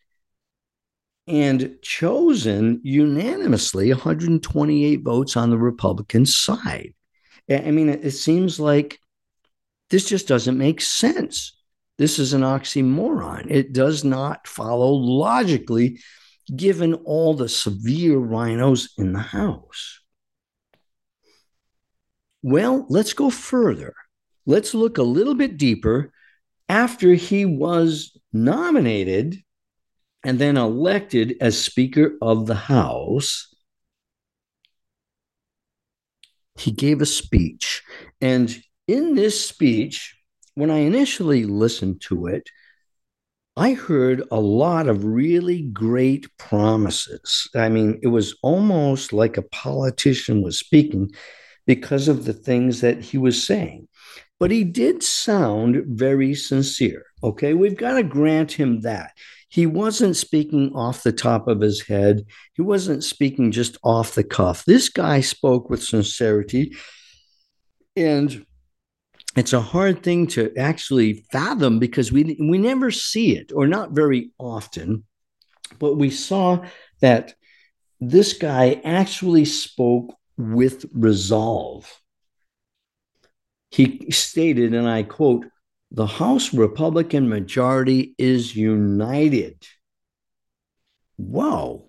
and 1.26 1.76
chosen 1.82 2.80
unanimously 2.82 3.90
128 3.90 5.02
votes 5.02 5.36
on 5.36 5.50
the 5.50 5.58
Republican 5.58 6.26
side? 6.26 6.94
I 7.50 7.70
mean, 7.70 7.88
it 7.88 8.12
seems 8.12 8.58
like 8.58 8.98
this 9.90 10.08
just 10.08 10.28
doesn't 10.28 10.58
make 10.58 10.80
sense. 10.80 11.56
This 11.98 12.18
is 12.18 12.32
an 12.32 12.42
oxymoron. 12.42 13.50
It 13.50 13.72
does 13.72 14.02
not 14.04 14.48
follow 14.48 14.92
logically, 14.92 16.00
given 16.54 16.94
all 16.94 17.34
the 17.34 17.48
severe 17.48 18.18
rhinos 18.18 18.92
in 18.98 19.12
the 19.12 19.20
House. 19.20 20.00
Well, 22.42 22.86
let's 22.88 23.12
go 23.12 23.30
further. 23.30 23.94
Let's 24.44 24.74
look 24.74 24.98
a 24.98 25.02
little 25.02 25.34
bit 25.34 25.56
deeper 25.56 26.12
after 26.68 27.14
he 27.14 27.44
was 27.46 28.18
nominated 28.32 29.42
and 30.24 30.38
then 30.38 30.56
elected 30.56 31.36
as 31.40 31.62
Speaker 31.62 32.12
of 32.22 32.46
the 32.46 32.54
House, 32.54 33.54
he 36.56 36.70
gave 36.70 37.00
a 37.00 37.06
speech. 37.06 37.82
And 38.20 38.56
in 38.86 39.14
this 39.14 39.46
speech, 39.46 40.16
when 40.54 40.70
I 40.70 40.78
initially 40.78 41.44
listened 41.44 42.00
to 42.02 42.26
it, 42.26 42.48
I 43.56 43.74
heard 43.74 44.22
a 44.32 44.40
lot 44.40 44.88
of 44.88 45.04
really 45.04 45.62
great 45.62 46.26
promises. 46.38 47.48
I 47.54 47.68
mean, 47.68 48.00
it 48.02 48.08
was 48.08 48.36
almost 48.42 49.12
like 49.12 49.36
a 49.36 49.42
politician 49.42 50.42
was 50.42 50.58
speaking 50.58 51.10
because 51.66 52.08
of 52.08 52.24
the 52.24 52.32
things 52.32 52.80
that 52.80 53.00
he 53.00 53.18
was 53.18 53.46
saying. 53.46 53.88
But 54.40 54.50
he 54.50 54.64
did 54.64 55.02
sound 55.02 55.84
very 55.86 56.34
sincere. 56.34 57.04
Okay. 57.22 57.54
We've 57.54 57.76
got 57.76 57.94
to 57.94 58.02
grant 58.02 58.52
him 58.52 58.80
that. 58.80 59.12
He 59.54 59.66
wasn't 59.66 60.16
speaking 60.16 60.72
off 60.74 61.04
the 61.04 61.12
top 61.12 61.46
of 61.46 61.60
his 61.60 61.82
head, 61.82 62.26
he 62.54 62.62
wasn't 62.62 63.04
speaking 63.04 63.52
just 63.52 63.78
off 63.84 64.16
the 64.16 64.24
cuff. 64.24 64.64
This 64.64 64.88
guy 64.88 65.20
spoke 65.20 65.70
with 65.70 65.80
sincerity. 65.80 66.74
And 67.94 68.44
it's 69.36 69.52
a 69.52 69.60
hard 69.60 70.02
thing 70.02 70.26
to 70.28 70.52
actually 70.56 71.24
fathom 71.30 71.78
because 71.78 72.10
we 72.10 72.36
we 72.40 72.58
never 72.58 72.90
see 72.90 73.36
it 73.36 73.52
or 73.54 73.68
not 73.68 73.92
very 73.92 74.32
often 74.40 75.04
but 75.78 75.94
we 75.94 76.10
saw 76.10 76.64
that 77.00 77.34
this 78.00 78.32
guy 78.32 78.80
actually 78.84 79.44
spoke 79.44 80.16
with 80.36 80.84
resolve 80.92 82.00
he 83.70 84.10
stated 84.10 84.74
and 84.74 84.88
i 84.88 85.02
quote 85.02 85.46
the 85.90 86.06
house 86.06 86.52
republican 86.52 87.28
majority 87.28 88.14
is 88.18 88.54
united 88.56 89.56
wow 91.16 91.84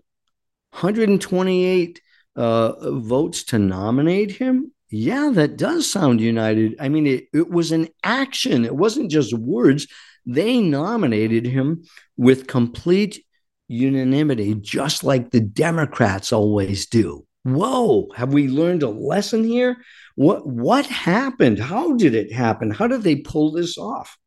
128 0.71 2.01
uh, 2.35 2.91
votes 2.99 3.43
to 3.45 3.57
nominate 3.57 4.31
him 4.31 4.71
yeah, 4.89 5.31
that 5.33 5.57
does 5.57 5.91
sound 5.91 6.21
united. 6.21 6.75
I 6.79 6.89
mean, 6.89 7.07
it, 7.07 7.27
it 7.33 7.49
was 7.49 7.71
an 7.71 7.89
action, 8.03 8.65
it 8.65 8.75
wasn't 8.75 9.11
just 9.11 9.33
words. 9.33 9.87
They 10.25 10.59
nominated 10.59 11.45
him 11.45 11.83
with 12.17 12.47
complete 12.47 13.23
unanimity, 13.67 14.55
just 14.55 15.03
like 15.03 15.31
the 15.31 15.41
Democrats 15.41 16.31
always 16.31 16.85
do. 16.85 17.25
Whoa, 17.45 18.09
have 18.15 18.33
we 18.33 18.47
learned 18.47 18.81
a 18.81 18.89
lesson 18.89 19.43
here? 19.43 19.77
What 20.15 20.47
what 20.47 20.87
happened? 20.87 21.59
How 21.59 21.95
did 21.95 22.15
it 22.15 22.31
happen? 22.31 22.71
How 22.71 22.87
did 22.87 23.03
they 23.03 23.17
pull 23.17 23.51
this 23.51 23.77
off? 23.77 24.17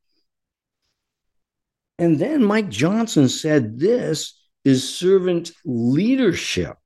And 1.98 2.20
then 2.20 2.44
Mike 2.44 2.68
Johnson 2.68 3.28
said 3.28 3.80
this 3.80 4.40
is 4.64 4.88
servant 4.96 5.50
leadership. 5.64 6.76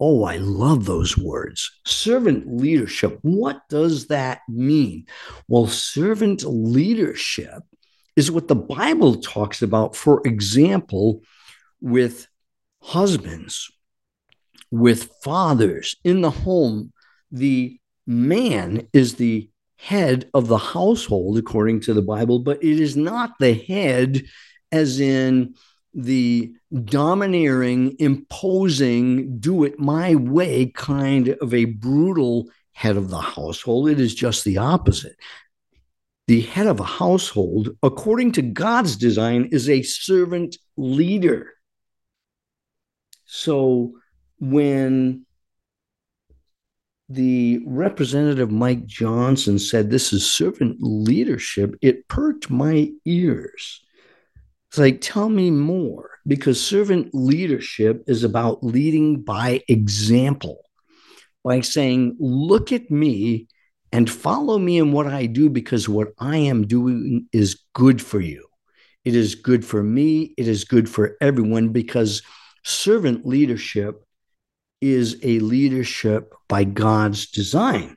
Oh, 0.00 0.24
I 0.24 0.38
love 0.38 0.86
those 0.86 1.18
words. 1.18 1.70
Servant 1.84 2.56
leadership. 2.56 3.18
What 3.20 3.60
does 3.68 4.06
that 4.06 4.40
mean? 4.48 5.04
Well, 5.46 5.66
servant 5.66 6.42
leadership 6.42 7.62
is 8.14 8.30
what 8.30 8.48
the 8.48 8.54
Bible 8.54 9.16
talks 9.16 9.60
about, 9.60 9.94
for 9.94 10.26
example, 10.26 11.20
with 11.82 12.28
husbands, 12.80 13.70
with 14.70 15.12
fathers 15.22 15.96
in 16.04 16.20
the 16.20 16.30
home. 16.30 16.92
The 17.30 17.78
man 18.06 18.88
is 18.92 19.14
the 19.14 19.50
head 19.76 20.28
of 20.32 20.48
the 20.48 20.58
household, 20.58 21.38
according 21.38 21.80
to 21.80 21.94
the 21.94 22.02
Bible, 22.02 22.38
but 22.38 22.62
it 22.62 22.80
is 22.80 22.96
not 22.96 23.32
the 23.38 23.54
head 23.54 24.22
as 24.72 25.00
in 25.00 25.54
the 25.94 26.52
domineering, 26.84 27.96
imposing, 27.98 29.38
do 29.38 29.64
it 29.64 29.78
my 29.78 30.14
way 30.14 30.66
kind 30.66 31.36
of 31.40 31.54
a 31.54 31.64
brutal 31.64 32.50
head 32.72 32.96
of 32.96 33.08
the 33.08 33.20
household. 33.20 33.88
It 33.88 33.98
is 33.98 34.14
just 34.14 34.44
the 34.44 34.58
opposite. 34.58 35.16
The 36.26 36.42
head 36.42 36.66
of 36.66 36.80
a 36.80 36.84
household, 36.84 37.70
according 37.82 38.32
to 38.32 38.42
God's 38.42 38.96
design, 38.96 39.48
is 39.52 39.70
a 39.70 39.82
servant 39.82 40.58
leader. 40.76 41.52
So 43.24 43.94
when 44.38 45.24
the 47.08 47.60
representative 47.66 48.50
Mike 48.50 48.84
Johnson 48.86 49.58
said 49.58 49.90
this 49.90 50.12
is 50.12 50.30
servant 50.30 50.78
leadership, 50.80 51.76
it 51.80 52.08
perked 52.08 52.50
my 52.50 52.90
ears 53.04 53.82
it's 54.76 54.78
like, 54.78 55.00
tell 55.00 55.30
me 55.30 55.50
more, 55.50 56.10
because 56.26 56.62
servant 56.62 57.14
leadership 57.14 58.04
is 58.06 58.24
about 58.24 58.62
leading 58.62 59.22
by 59.22 59.62
example, 59.68 60.58
by 61.44 61.60
saying, 61.60 62.16
look 62.18 62.72
at 62.72 62.90
me 62.90 63.48
and 63.92 64.10
follow 64.10 64.58
me 64.58 64.78
in 64.78 64.92
what 64.92 65.06
I 65.06 65.26
do, 65.26 65.48
because 65.48 65.88
what 65.88 66.08
I 66.18 66.36
am 66.36 66.66
doing 66.66 67.26
is 67.32 67.62
good 67.72 68.02
for 68.02 68.20
you. 68.20 68.46
It 69.04 69.14
is 69.14 69.36
good 69.36 69.64
for 69.64 69.82
me. 69.82 70.34
It 70.36 70.48
is 70.48 70.64
good 70.64 70.88
for 70.88 71.16
everyone, 71.20 71.68
because 71.68 72.22
servant 72.64 73.24
leadership 73.24 74.04
is 74.80 75.18
a 75.22 75.38
leadership 75.40 76.34
by 76.48 76.64
God's 76.64 77.30
design. 77.30 77.96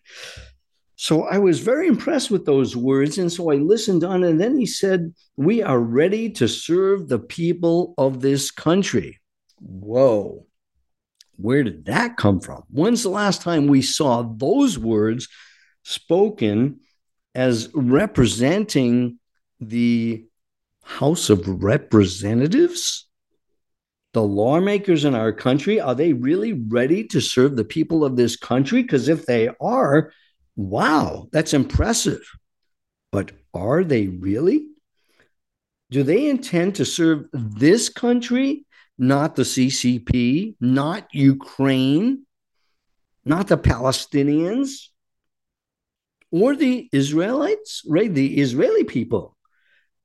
So 0.95 1.23
I 1.23 1.37
was 1.37 1.59
very 1.59 1.87
impressed 1.87 2.29
with 2.29 2.45
those 2.45 2.75
words. 2.75 3.17
And 3.17 3.31
so 3.31 3.51
I 3.51 3.55
listened 3.55 4.03
on, 4.03 4.23
and 4.23 4.39
then 4.39 4.57
he 4.57 4.65
said, 4.65 5.13
We 5.37 5.63
are 5.63 5.79
ready 5.79 6.29
to 6.31 6.47
serve 6.47 7.07
the 7.07 7.19
people 7.19 7.93
of 7.97 8.19
this 8.19 8.51
country. 8.51 9.19
Whoa. 9.59 10.45
Where 11.37 11.63
did 11.63 11.85
that 11.85 12.17
come 12.17 12.41
from? 12.41 12.63
When's 12.69 13.03
the 13.03 13.09
last 13.09 13.41
time 13.41 13.67
we 13.67 13.81
saw 13.81 14.23
those 14.23 14.77
words 14.77 15.29
spoken 15.83 16.81
as 17.33 17.69
representing 17.73 19.19
the 19.61 20.25
House 20.83 21.29
of 21.29 21.47
Representatives? 21.47 23.08
The 24.13 24.23
lawmakers 24.23 25.05
in 25.05 25.13
our 25.13 25.31
country, 25.31 25.79
are 25.79 25.93
they 25.93 26.13
really 26.13 26.53
ready 26.53 27.03
to 27.05 27.21
serve 27.21 27.55
the 27.55 27.63
people 27.63 28.03
of 28.03 28.15
this 28.15 28.35
country? 28.35 28.81
Because 28.81 29.07
if 29.07 29.25
they 29.25 29.49
are, 29.61 30.11
Wow, 30.59 31.29
that's 31.31 31.53
impressive. 31.53 32.19
But 33.13 33.31
are 33.53 33.85
they 33.85 34.07
really? 34.07 34.67
Do 35.89 36.03
they 36.03 36.27
intend 36.27 36.75
to 36.75 36.85
serve 36.85 37.27
this 37.31 37.87
country, 37.87 38.65
not 38.97 39.37
the 39.37 39.43
CCP, 39.43 40.55
not 40.59 41.07
Ukraine, 41.13 42.25
not 43.23 43.47
the 43.47 43.57
Palestinians, 43.57 44.89
or 46.29 46.57
the 46.57 46.89
Israelites, 46.91 47.81
right? 47.87 48.13
The 48.13 48.37
Israeli 48.37 48.83
people. 48.83 49.37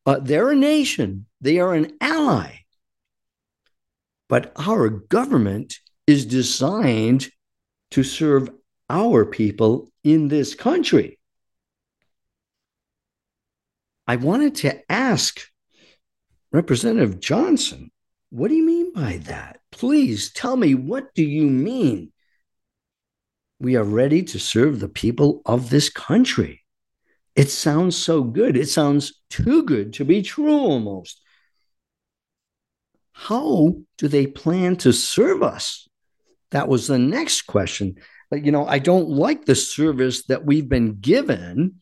Uh, 0.07 0.21
they're 0.21 0.53
a 0.53 0.57
nation, 0.57 1.27
they 1.41 1.59
are 1.59 1.75
an 1.75 1.97
ally. 2.01 2.59
But 4.29 4.53
our 4.57 4.89
government 4.89 5.79
is 6.07 6.27
designed 6.27 7.29
to 7.91 8.03
serve 8.03 8.51
our 8.89 9.25
people 9.25 9.91
in 10.03 10.29
this 10.29 10.55
country. 10.55 11.19
I 14.07 14.17
wanted 14.17 14.55
to 14.57 14.93
ask 14.93 15.41
Representative 16.53 17.21
Johnson, 17.21 17.91
what 18.31 18.49
do 18.49 18.55
you 18.55 18.67
mean 18.67 18.93
by 18.93 19.19
that? 19.25 19.61
Please 19.71 20.33
tell 20.33 20.57
me, 20.57 20.75
what 20.75 21.15
do 21.15 21.23
you 21.25 21.49
mean? 21.49 22.13
We 23.61 23.77
are 23.77 23.85
ready 23.85 24.23
to 24.25 24.39
serve 24.39 24.81
the 24.81 24.89
people 24.89 25.41
of 25.47 25.71
this 25.71 25.89
country. 25.89 26.63
It 27.35 27.51
sounds 27.51 27.97
so 27.97 28.23
good. 28.23 28.57
It 28.57 28.69
sounds 28.69 29.23
too 29.31 29.63
good 29.63 29.95
to 29.95 30.05
be 30.05 30.23
true 30.23 30.53
almost. 30.53 31.21
How 33.25 33.77
do 33.97 34.07
they 34.07 34.27
plan 34.27 34.77
to 34.77 34.93
serve 34.93 35.43
us? 35.43 35.89
That 36.51 36.69
was 36.69 36.87
the 36.87 36.99
next 36.99 37.43
question 37.43 37.97
But, 38.31 38.45
you 38.45 38.53
know, 38.53 38.67
I 38.67 38.79
don't 38.79 39.09
like 39.09 39.47
the 39.47 39.55
service 39.55 40.27
that 40.27 40.45
we've 40.45 40.69
been 40.69 41.01
given 41.01 41.81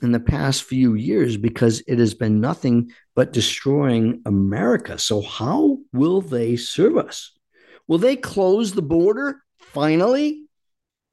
in 0.00 0.12
the 0.12 0.20
past 0.20 0.62
few 0.62 0.94
years 0.94 1.36
because 1.36 1.82
it 1.88 1.98
has 1.98 2.14
been 2.14 2.40
nothing 2.40 2.92
but 3.16 3.32
destroying 3.32 4.22
America. 4.24 5.00
So, 5.00 5.20
how 5.20 5.78
will 5.92 6.20
they 6.20 6.54
serve 6.54 6.96
us? 6.96 7.32
Will 7.88 7.98
they 7.98 8.14
close 8.14 8.72
the 8.72 8.82
border 8.82 9.42
finally? 9.58 10.46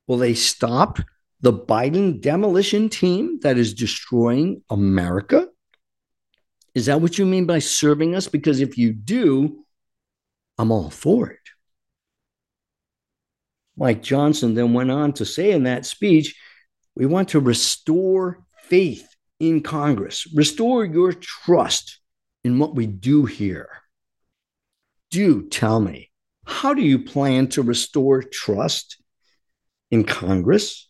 Will 0.08 0.18
they 0.18 0.36
stop 0.36 1.00
the 1.42 1.54
Biden 1.54 2.22
demolition 2.22 2.90
team 2.90 3.40
that 3.42 3.58
is 3.58 3.74
destroying 3.74 4.62
America? 4.70 5.48
Is 6.76 6.88
that 6.88 7.00
what 7.02 7.18
you 7.18 7.26
mean 7.26 7.46
by 7.46 7.60
serving 7.60 8.16
us? 8.16 8.28
Because 8.28 8.60
if 8.60 8.78
you 8.78 8.92
do, 8.92 9.64
I'm 10.58 10.72
all 10.72 10.90
for 10.90 11.30
it. 11.30 11.40
Mike 13.78 14.04
Johnson 14.04 14.54
then 14.54 14.74
went 14.74 14.92
on 14.92 15.14
to 15.14 15.26
say 15.26 15.52
in 15.52 15.64
that 15.64 15.86
speech, 15.86 16.36
we 16.96 17.06
want 17.06 17.30
to 17.30 17.40
restore 17.40 18.46
faith 18.64 19.08
in 19.40 19.62
Congress. 19.62 20.28
Restore 20.34 20.86
your 20.86 21.14
trust 21.14 22.00
in 22.44 22.60
what 22.60 22.76
we 22.76 22.88
do 22.88 23.26
here. 23.26 23.70
Do 25.12 25.48
tell 25.48 25.80
me, 25.80 26.12
how 26.46 26.74
do 26.74 26.82
you 26.82 27.00
plan 27.00 27.48
to 27.50 27.62
restore 27.62 28.22
trust 28.22 29.02
in 29.92 30.04
Congress? 30.04 30.90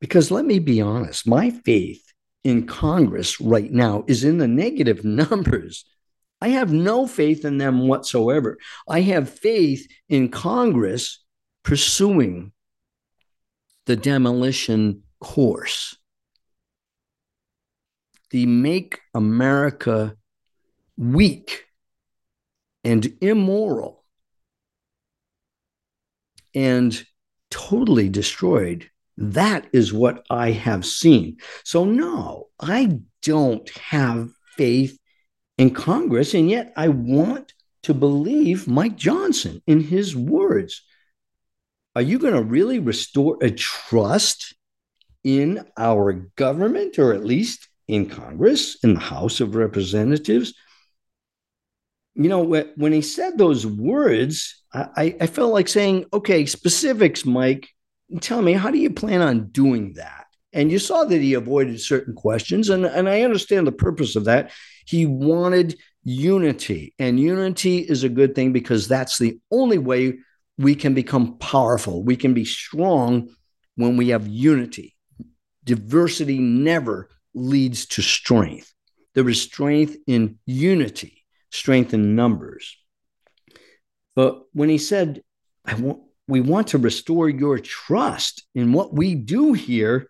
Because 0.00 0.30
let 0.30 0.44
me 0.44 0.58
be 0.58 0.80
honest, 0.80 1.26
my 1.26 1.50
faith 1.50 2.05
in 2.46 2.64
Congress 2.64 3.40
right 3.40 3.72
now 3.72 4.04
is 4.06 4.22
in 4.22 4.38
the 4.38 4.46
negative 4.46 5.04
numbers. 5.04 5.84
I 6.40 6.50
have 6.50 6.72
no 6.72 7.08
faith 7.08 7.44
in 7.44 7.58
them 7.58 7.88
whatsoever. 7.88 8.56
I 8.88 9.00
have 9.00 9.28
faith 9.28 9.88
in 10.08 10.28
Congress 10.28 11.24
pursuing 11.64 12.52
the 13.86 13.96
demolition 13.96 15.02
course. 15.18 15.96
The 18.30 18.46
Make 18.46 19.00
America 19.12 20.16
Weak 20.96 21.64
and 22.84 23.12
immoral 23.20 24.04
and 26.54 27.04
totally 27.50 28.08
destroyed. 28.08 28.88
That 29.16 29.66
is 29.72 29.92
what 29.92 30.26
I 30.28 30.50
have 30.50 30.84
seen. 30.84 31.38
So, 31.64 31.84
no, 31.84 32.48
I 32.60 33.00
don't 33.22 33.68
have 33.70 34.30
faith 34.56 34.98
in 35.58 35.72
Congress, 35.72 36.34
and 36.34 36.50
yet 36.50 36.72
I 36.76 36.88
want 36.88 37.54
to 37.84 37.94
believe 37.94 38.68
Mike 38.68 38.96
Johnson 38.96 39.62
in 39.66 39.80
his 39.80 40.14
words. 40.14 40.82
Are 41.94 42.02
you 42.02 42.18
going 42.18 42.34
to 42.34 42.42
really 42.42 42.78
restore 42.78 43.38
a 43.40 43.50
trust 43.50 44.54
in 45.24 45.64
our 45.78 46.12
government, 46.36 46.98
or 46.98 47.14
at 47.14 47.24
least 47.24 47.68
in 47.88 48.10
Congress, 48.10 48.76
in 48.84 48.94
the 48.94 49.00
House 49.00 49.40
of 49.40 49.54
Representatives? 49.54 50.52
You 52.14 52.28
know, 52.28 52.42
when 52.76 52.92
he 52.92 53.02
said 53.02 53.38
those 53.38 53.66
words, 53.66 54.62
I, 54.74 55.16
I 55.20 55.26
felt 55.26 55.52
like 55.52 55.68
saying, 55.68 56.06
okay, 56.12 56.44
specifics, 56.44 57.24
Mike. 57.24 57.68
Tell 58.20 58.42
me, 58.42 58.52
how 58.52 58.70
do 58.70 58.78
you 58.78 58.90
plan 58.90 59.20
on 59.22 59.48
doing 59.48 59.94
that? 59.94 60.26
And 60.52 60.70
you 60.70 60.78
saw 60.78 61.04
that 61.04 61.20
he 61.20 61.34
avoided 61.34 61.80
certain 61.80 62.14
questions, 62.14 62.70
and, 62.70 62.86
and 62.86 63.08
I 63.08 63.22
understand 63.22 63.66
the 63.66 63.72
purpose 63.72 64.16
of 64.16 64.24
that. 64.24 64.52
He 64.86 65.04
wanted 65.04 65.78
unity, 66.04 66.94
and 66.98 67.18
unity 67.18 67.78
is 67.78 68.04
a 68.04 68.08
good 68.08 68.34
thing 68.34 68.52
because 68.52 68.88
that's 68.88 69.18
the 69.18 69.38
only 69.50 69.78
way 69.78 70.18
we 70.56 70.74
can 70.74 70.94
become 70.94 71.36
powerful. 71.38 72.02
We 72.02 72.16
can 72.16 72.32
be 72.32 72.44
strong 72.44 73.28
when 73.74 73.96
we 73.96 74.08
have 74.08 74.26
unity. 74.26 74.96
Diversity 75.64 76.38
never 76.38 77.10
leads 77.34 77.86
to 77.86 78.02
strength. 78.02 78.72
There 79.14 79.28
is 79.28 79.42
strength 79.42 79.96
in 80.06 80.38
unity, 80.46 81.24
strength 81.50 81.92
in 81.92 82.14
numbers. 82.14 82.76
But 84.14 84.42
when 84.52 84.68
he 84.68 84.78
said, 84.78 85.22
I 85.64 85.74
want, 85.74 86.00
we 86.28 86.40
want 86.40 86.68
to 86.68 86.78
restore 86.78 87.28
your 87.28 87.58
trust 87.58 88.46
in 88.54 88.72
what 88.72 88.94
we 88.94 89.14
do 89.14 89.52
here, 89.52 90.08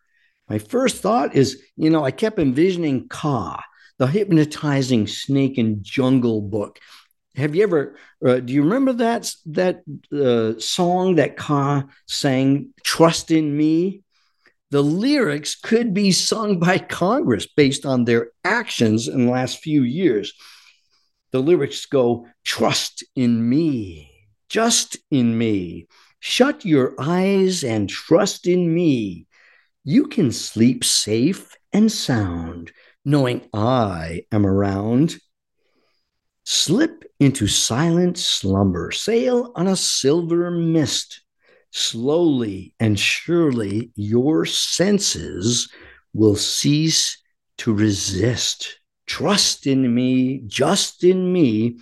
my 0.49 0.59
first 0.59 1.03
thought 1.03 1.35
is, 1.35 1.63
you 1.77 1.91
know, 1.91 2.05
I 2.05 2.11
kept 2.11 2.39
envisioning 2.39 3.09
Kaa, 3.09 3.63
the 3.99 4.07
hypnotizing 4.07 5.07
snake 5.07 5.59
and 5.59 5.83
jungle 5.83 6.41
book. 6.41 6.79
Have 7.35 7.55
you 7.55 7.65
ever? 7.65 7.97
Uh, 8.25 8.41
do 8.41 8.53
you 8.53 8.63
remember 8.63 8.95
that 8.95 9.31
that 9.47 9.83
uh, 10.13 10.59
song 10.59 11.17
that 11.17 11.37
Kaa 11.37 11.85
sang, 12.07 12.73
"Trust 12.83 13.31
in 13.31 13.55
Me"? 13.55 14.03
The 14.71 14.83
lyrics 14.83 15.55
could 15.55 15.93
be 15.93 16.13
sung 16.13 16.59
by 16.67 16.79
Congress 16.79 17.47
based 17.47 17.85
on 17.85 18.05
their 18.05 18.31
actions 18.43 19.07
in 19.07 19.27
the 19.27 19.33
last 19.33 19.59
few 19.59 19.83
years. 19.83 20.33
The 21.33 21.41
lyrics 21.41 21.85
go, 21.85 22.27
"Trust 22.45 23.05
in 23.15 23.47
me, 23.47 24.11
just 24.49 24.97
in 25.11 25.37
me. 25.37 25.89
Shut 26.29 26.65
your 26.65 26.93
eyes 26.99 27.63
and 27.63 27.89
trust 27.89 28.49
in 28.49 28.75
me. 28.75 29.29
You 29.85 30.09
can 30.09 30.33
sleep 30.33 30.83
safe 30.83 31.57
and 31.73 31.91
sound, 31.91 32.73
knowing 33.05 33.49
I 33.55 34.27
am 34.33 34.45
around." 34.45 35.21
Slip 36.43 37.05
into 37.21 37.47
silent 37.47 38.19
slumber, 38.19 38.91
sail 38.91 39.53
on 39.55 39.69
a 39.69 39.77
silver 39.77 40.51
mist. 40.51 41.21
Slowly 41.71 42.75
and 42.81 42.99
surely, 42.99 43.93
your 43.95 44.45
senses 44.47 45.71
will 46.13 46.35
cease 46.35 47.19
to 47.59 47.73
resist. 47.73 48.81
Trust 49.07 49.65
in 49.65 49.95
me, 49.95 50.43
just 50.49 51.05
in 51.05 51.33
me. 51.33 51.79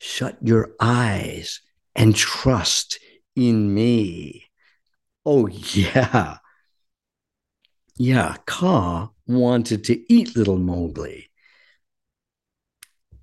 Shut 0.00 0.38
your 0.40 0.74
eyes 0.80 1.60
and 1.94 2.16
trust 2.16 2.98
in 3.36 3.72
me. 3.72 4.46
Oh, 5.24 5.46
yeah. 5.46 6.38
Yeah, 7.98 8.36
Kaa 8.46 9.10
wanted 9.26 9.84
to 9.84 10.12
eat 10.12 10.36
little 10.36 10.58
Mowgli 10.58 11.30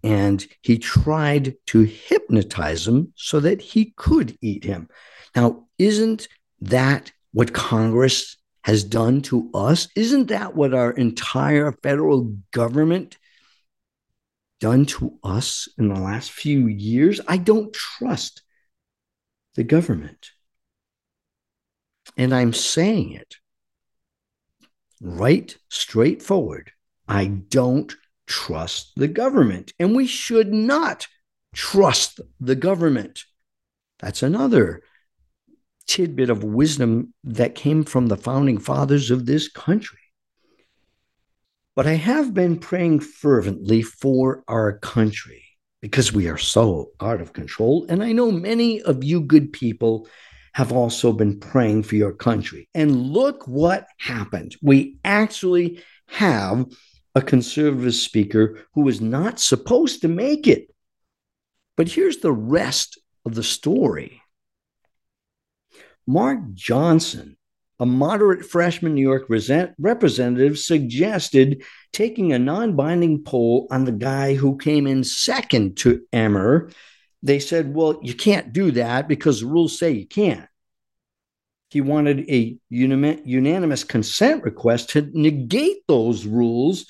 and 0.03 0.45
he 0.61 0.77
tried 0.77 1.55
to 1.67 1.81
hypnotize 1.81 2.87
him 2.87 3.13
so 3.15 3.39
that 3.39 3.61
he 3.61 3.93
could 3.95 4.37
eat 4.41 4.63
him. 4.63 4.89
Now, 5.35 5.65
isn't 5.79 6.27
that 6.61 7.11
what 7.31 7.53
Congress 7.53 8.37
has 8.63 8.83
done 8.83 9.21
to 9.23 9.49
us? 9.53 9.87
Isn't 9.95 10.27
that 10.27 10.55
what 10.55 10.73
our 10.73 10.91
entire 10.91 11.71
federal 11.71 12.35
government 12.51 13.17
done 14.59 14.85
to 14.85 15.17
us 15.23 15.67
in 15.77 15.87
the 15.87 15.99
last 15.99 16.31
few 16.31 16.67
years? 16.67 17.21
I 17.27 17.37
don't 17.37 17.73
trust 17.73 18.42
the 19.55 19.63
government. 19.63 20.31
And 22.17 22.33
I'm 22.33 22.53
saying 22.53 23.13
it 23.13 23.35
right 25.01 25.55
straightforward. 25.69 26.71
I 27.07 27.25
don't 27.25 27.93
trust 28.25 28.93
the 28.95 29.07
government. 29.07 29.73
And 29.79 29.95
we 29.95 30.07
should 30.07 30.53
not 30.53 31.07
trust 31.53 32.19
the 32.39 32.55
government. 32.55 33.23
That's 33.99 34.23
another 34.23 34.81
tidbit 35.87 36.29
of 36.29 36.43
wisdom 36.43 37.13
that 37.23 37.55
came 37.55 37.83
from 37.83 38.07
the 38.07 38.17
founding 38.17 38.57
fathers 38.57 39.11
of 39.11 39.25
this 39.25 39.49
country. 39.49 39.99
But 41.75 41.87
I 41.87 41.93
have 41.93 42.33
been 42.33 42.59
praying 42.59 43.01
fervently 43.01 43.81
for 43.81 44.43
our 44.47 44.77
country 44.77 45.42
because 45.83 46.13
we 46.13 46.29
are 46.29 46.37
so 46.37 46.91
out 47.01 47.19
of 47.19 47.33
control. 47.33 47.85
And 47.89 48.01
I 48.01 48.13
know 48.13 48.31
many 48.31 48.81
of 48.81 49.03
you 49.03 49.19
good 49.19 49.51
people 49.51 50.07
have 50.53 50.71
also 50.71 51.11
been 51.11 51.41
praying 51.41 51.83
for 51.83 51.97
your 51.97 52.13
country. 52.13 52.69
And 52.73 53.09
look 53.09 53.45
what 53.49 53.87
happened. 53.99 54.55
We 54.61 54.95
actually 55.03 55.83
have 56.07 56.67
a 57.15 57.21
conservative 57.21 57.95
speaker 57.95 58.59
who 58.73 58.83
was 58.83 59.01
not 59.01 59.41
supposed 59.41 60.03
to 60.03 60.07
make 60.07 60.47
it. 60.47 60.73
But 61.75 61.89
here's 61.89 62.19
the 62.19 62.31
rest 62.31 62.97
of 63.25 63.35
the 63.35 63.43
story 63.43 64.21
Mark 66.07 66.39
Johnson, 66.53 67.35
a 67.79 67.85
moderate 67.85 68.45
freshman 68.45 68.93
New 68.93 69.01
York 69.01 69.25
representative, 69.29 70.59
suggested 70.59 71.63
taking 71.91 72.31
a 72.31 72.39
non 72.39 72.75
binding 72.75 73.23
poll 73.23 73.67
on 73.71 73.85
the 73.85 73.91
guy 73.91 74.35
who 74.35 74.57
came 74.57 74.87
in 74.87 75.03
second 75.03 75.77
to 75.77 76.01
Emmer. 76.13 76.69
They 77.23 77.39
said, 77.39 77.73
well, 77.73 77.99
you 78.03 78.13
can't 78.13 78.53
do 78.53 78.71
that 78.71 79.07
because 79.07 79.39
the 79.39 79.47
rules 79.47 79.77
say 79.79 79.91
you 79.91 80.07
can't. 80.07 80.47
He 81.69 81.81
wanted 81.81 82.29
a 82.29 82.57
unanimous 82.69 83.83
consent 83.83 84.43
request 84.43 84.91
to 84.91 85.09
negate 85.13 85.79
those 85.87 86.25
rules 86.25 86.85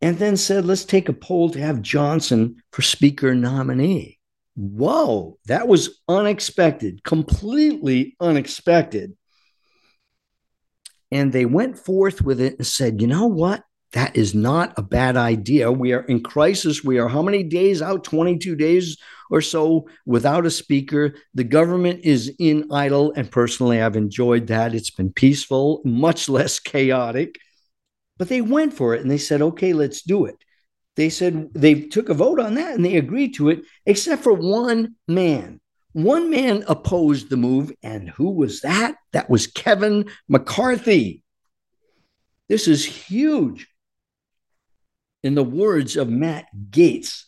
and 0.00 0.18
then 0.18 0.36
said, 0.36 0.64
let's 0.64 0.84
take 0.84 1.08
a 1.08 1.12
poll 1.12 1.50
to 1.50 1.60
have 1.60 1.82
Johnson 1.82 2.62
for 2.72 2.82
Speaker 2.82 3.34
nominee. 3.34 4.18
Whoa, 4.56 5.38
that 5.46 5.66
was 5.66 6.00
unexpected, 6.08 7.02
completely 7.02 8.16
unexpected. 8.20 9.16
And 11.14 11.32
they 11.32 11.46
went 11.46 11.78
forth 11.78 12.22
with 12.22 12.40
it 12.40 12.56
and 12.58 12.66
said, 12.66 13.00
you 13.00 13.06
know 13.06 13.26
what? 13.26 13.62
That 13.92 14.16
is 14.16 14.34
not 14.34 14.74
a 14.76 14.82
bad 14.82 15.16
idea. 15.16 15.70
We 15.70 15.92
are 15.92 16.00
in 16.00 16.24
crisis. 16.24 16.82
We 16.82 16.98
are 16.98 17.06
how 17.06 17.22
many 17.22 17.44
days 17.44 17.80
out? 17.80 18.02
22 18.02 18.56
days 18.56 18.98
or 19.30 19.40
so 19.40 19.86
without 20.04 20.44
a 20.44 20.50
speaker. 20.50 21.14
The 21.32 21.44
government 21.44 22.00
is 22.02 22.34
in 22.40 22.66
idle. 22.72 23.12
And 23.14 23.30
personally, 23.30 23.80
I've 23.80 23.94
enjoyed 23.94 24.48
that. 24.48 24.74
It's 24.74 24.90
been 24.90 25.12
peaceful, 25.12 25.82
much 25.84 26.28
less 26.28 26.58
chaotic. 26.58 27.38
But 28.18 28.28
they 28.28 28.40
went 28.40 28.74
for 28.74 28.96
it 28.96 29.00
and 29.00 29.10
they 29.10 29.18
said, 29.18 29.40
okay, 29.40 29.72
let's 29.72 30.02
do 30.02 30.24
it. 30.24 30.36
They 30.96 31.10
said 31.10 31.54
they 31.54 31.82
took 31.82 32.08
a 32.08 32.14
vote 32.14 32.40
on 32.40 32.54
that 32.54 32.74
and 32.74 32.84
they 32.84 32.96
agreed 32.96 33.34
to 33.34 33.50
it, 33.50 33.62
except 33.86 34.24
for 34.24 34.32
one 34.32 34.96
man. 35.06 35.60
One 35.94 36.28
man 36.28 36.64
opposed 36.66 37.30
the 37.30 37.36
move. 37.36 37.72
And 37.82 38.10
who 38.10 38.32
was 38.32 38.60
that? 38.60 38.96
That 39.12 39.30
was 39.30 39.46
Kevin 39.46 40.10
McCarthy. 40.28 41.22
This 42.48 42.68
is 42.68 42.84
huge. 42.84 43.68
In 45.22 45.34
the 45.34 45.44
words 45.44 45.96
of 45.96 46.10
Matt 46.10 46.46
Gaetz, 46.70 47.24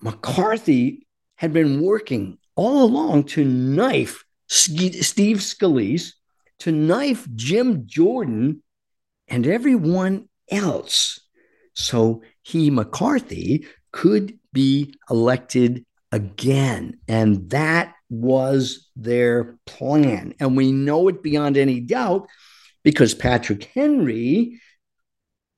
McCarthy 0.00 1.08
had 1.36 1.52
been 1.52 1.80
working 1.80 2.38
all 2.54 2.84
along 2.84 3.24
to 3.24 3.44
knife 3.44 4.24
Steve 4.46 5.40
Scalise, 5.40 6.12
to 6.60 6.70
knife 6.70 7.26
Jim 7.34 7.86
Jordan, 7.86 8.62
and 9.26 9.46
everyone 9.46 10.28
else. 10.50 11.18
So 11.74 12.22
he, 12.42 12.70
McCarthy, 12.70 13.66
could 13.90 14.38
be 14.52 14.94
elected 15.10 15.84
again. 16.16 16.98
And 17.06 17.50
that 17.50 17.94
was 18.08 18.88
their 18.96 19.58
plan. 19.66 20.34
And 20.40 20.56
we 20.56 20.72
know 20.72 21.08
it 21.08 21.22
beyond 21.22 21.58
any 21.58 21.80
doubt 21.80 22.26
because 22.82 23.14
Patrick 23.14 23.64
Henry, 23.74 24.58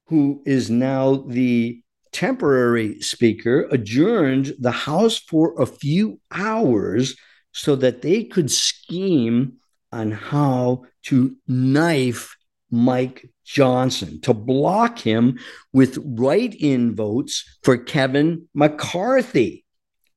who 0.09 0.42
is 0.44 0.68
now 0.68 1.14
the 1.29 1.81
temporary 2.11 3.01
speaker, 3.01 3.68
adjourned 3.71 4.53
the 4.59 4.73
House 4.73 5.16
for 5.16 5.55
a 5.62 5.66
few 5.66 6.21
hours 6.33 7.14
so 7.53 7.77
that 7.77 8.03
they 8.03 8.25
could 8.25 8.51
scheme 8.51 9.59
on 9.92 10.11
how 10.11 10.85
to 11.05 11.37
knife 11.47 12.35
Mike 12.71 13.31
Johnson, 13.44 14.21
to 14.23 14.35
block 14.35 14.99
him 14.99 15.38
with 15.73 15.99
write 16.05 16.55
in 16.55 16.94
votes 16.94 17.59
for 17.62 17.79
Kevin 17.79 18.49
McCarthy, 18.55 19.64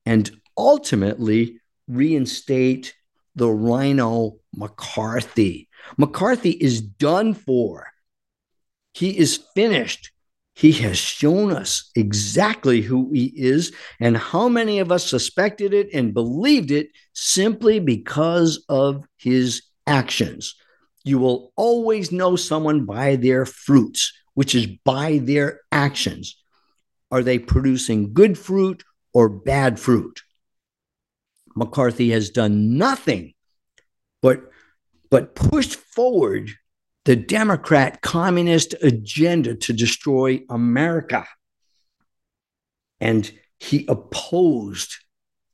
and 0.06 0.30
ultimately 0.56 1.60
reinstate 1.88 2.94
the 3.34 3.48
Rhino 3.48 4.36
McCarthy. 4.54 5.68
McCarthy 5.96 6.50
is 6.50 6.80
done 6.80 7.34
for. 7.34 7.88
He 8.92 9.16
is 9.18 9.44
finished. 9.54 10.10
He 10.54 10.72
has 10.72 10.98
shown 10.98 11.50
us 11.50 11.90
exactly 11.96 12.82
who 12.82 13.10
he 13.12 13.32
is 13.34 13.72
and 14.00 14.16
how 14.16 14.48
many 14.48 14.80
of 14.80 14.92
us 14.92 15.08
suspected 15.08 15.72
it 15.72 15.88
and 15.94 16.12
believed 16.12 16.70
it 16.70 16.88
simply 17.14 17.80
because 17.80 18.64
of 18.68 19.06
his 19.16 19.62
actions. 19.86 20.54
You 21.04 21.18
will 21.18 21.52
always 21.56 22.12
know 22.12 22.36
someone 22.36 22.84
by 22.84 23.16
their 23.16 23.46
fruits, 23.46 24.12
which 24.34 24.54
is 24.54 24.66
by 24.84 25.18
their 25.22 25.60
actions. 25.72 26.36
Are 27.10 27.22
they 27.22 27.38
producing 27.38 28.12
good 28.12 28.38
fruit 28.38 28.84
or 29.12 29.28
bad 29.28 29.78
fruit? 29.78 30.22
McCarthy 31.54 32.10
has 32.10 32.30
done 32.30 32.76
nothing 32.78 33.34
but, 34.22 34.40
but 35.10 35.34
pushed 35.34 35.74
forward 35.74 36.50
the 37.04 37.16
Democrat 37.16 38.00
communist 38.00 38.74
agenda 38.82 39.54
to 39.56 39.72
destroy 39.72 40.40
America. 40.48 41.26
And 43.00 43.30
he 43.58 43.84
opposed 43.88 44.94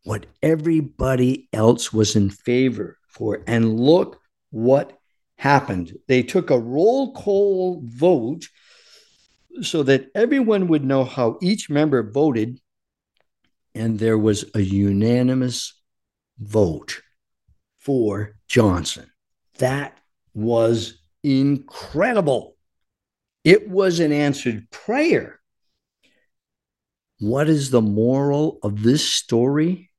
what 0.05 0.27
everybody 0.43 1.49
else 1.53 1.93
was 1.93 2.17
in 2.17 2.31
favor 2.31 2.99
for. 3.09 3.43
And 3.47 3.81
look 3.81 4.21
what 4.51 4.99
happened. 5.37 5.97
They 6.07 6.23
took 6.23 6.51
a 6.51 6.59
roll 6.59 7.13
call 7.13 7.83
vote 7.85 8.47
so 9.63 9.83
that 9.85 10.11
everyone 10.15 10.69
would 10.69 10.85
know 10.85 11.05
how 11.05 11.39
each 11.41 11.71
member 11.71 12.03
voted. 12.03 12.61
And 13.79 14.01
there 14.01 14.19
was 14.19 14.45
a 14.55 14.61
unanimous 14.61 15.73
vote 16.41 17.01
for 17.79 18.35
Johnson. 18.49 19.09
That 19.59 19.97
was 20.35 20.99
incredible. 21.23 22.57
It 23.45 23.69
was 23.69 24.01
an 24.01 24.11
answered 24.11 24.69
prayer. 24.73 25.39
What 27.21 27.49
is 27.49 27.71
the 27.71 27.81
moral 27.81 28.59
of 28.65 28.83
this 28.83 29.09
story? 29.09 29.91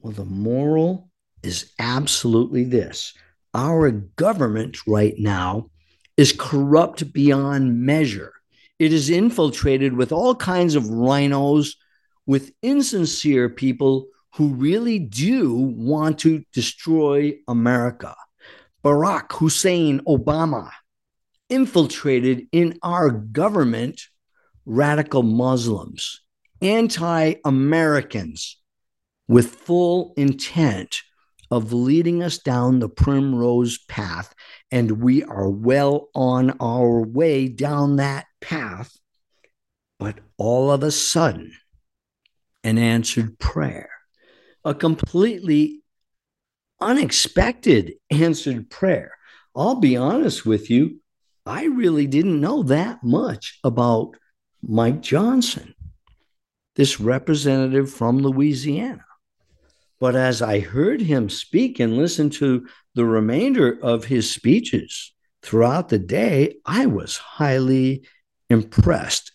Well, 0.00 0.14
the 0.14 0.24
moral 0.24 1.10
is 1.42 1.72
absolutely 1.78 2.64
this 2.64 3.12
our 3.52 3.90
government 3.90 4.78
right 4.86 5.14
now 5.18 5.68
is 6.16 6.32
corrupt 6.32 7.12
beyond 7.12 7.82
measure. 7.82 8.32
It 8.78 8.94
is 8.94 9.10
infiltrated 9.10 9.92
with 9.92 10.10
all 10.10 10.34
kinds 10.34 10.74
of 10.74 10.88
rhinos, 10.88 11.76
with 12.26 12.52
insincere 12.62 13.48
people 13.48 14.06
who 14.34 14.54
really 14.54 14.98
do 14.98 15.54
want 15.54 16.18
to 16.20 16.42
destroy 16.52 17.34
America. 17.48 18.14
Barack 18.84 19.32
Hussein 19.32 20.00
Obama 20.00 20.70
infiltrated 21.48 22.46
in 22.52 22.78
our 22.82 23.10
government 23.10 24.00
radical 24.64 25.22
Muslims, 25.22 26.22
anti 26.60 27.34
Americans 27.44 28.58
with 29.28 29.54
full 29.54 30.14
intent 30.16 31.02
of 31.50 31.72
leading 31.72 32.22
us 32.22 32.38
down 32.38 32.78
the 32.78 32.88
primrose 32.88 33.78
path. 33.86 34.34
And 34.70 35.02
we 35.02 35.22
are 35.22 35.50
well 35.50 36.08
on 36.14 36.56
our 36.60 37.02
way 37.02 37.48
down 37.48 37.96
that 37.96 38.24
path. 38.40 38.96
But 39.98 40.18
all 40.38 40.70
of 40.70 40.82
a 40.82 40.90
sudden, 40.90 41.52
an 42.64 42.78
answered 42.78 43.38
prayer, 43.38 43.90
a 44.64 44.74
completely 44.74 45.82
unexpected 46.80 47.94
answered 48.10 48.70
prayer. 48.70 49.12
I'll 49.54 49.76
be 49.76 49.96
honest 49.96 50.46
with 50.46 50.70
you, 50.70 51.00
I 51.44 51.64
really 51.64 52.06
didn't 52.06 52.40
know 52.40 52.62
that 52.64 53.02
much 53.02 53.58
about 53.64 54.16
Mike 54.62 55.02
Johnson, 55.02 55.74
this 56.76 57.00
representative 57.00 57.90
from 57.90 58.18
Louisiana. 58.18 59.04
But 59.98 60.16
as 60.16 60.42
I 60.42 60.60
heard 60.60 61.00
him 61.00 61.28
speak 61.28 61.80
and 61.80 61.96
listened 61.96 62.32
to 62.34 62.66
the 62.94 63.04
remainder 63.04 63.78
of 63.82 64.04
his 64.04 64.32
speeches 64.32 65.12
throughout 65.42 65.88
the 65.88 65.98
day, 65.98 66.56
I 66.64 66.86
was 66.86 67.16
highly 67.16 68.06
impressed 68.48 69.31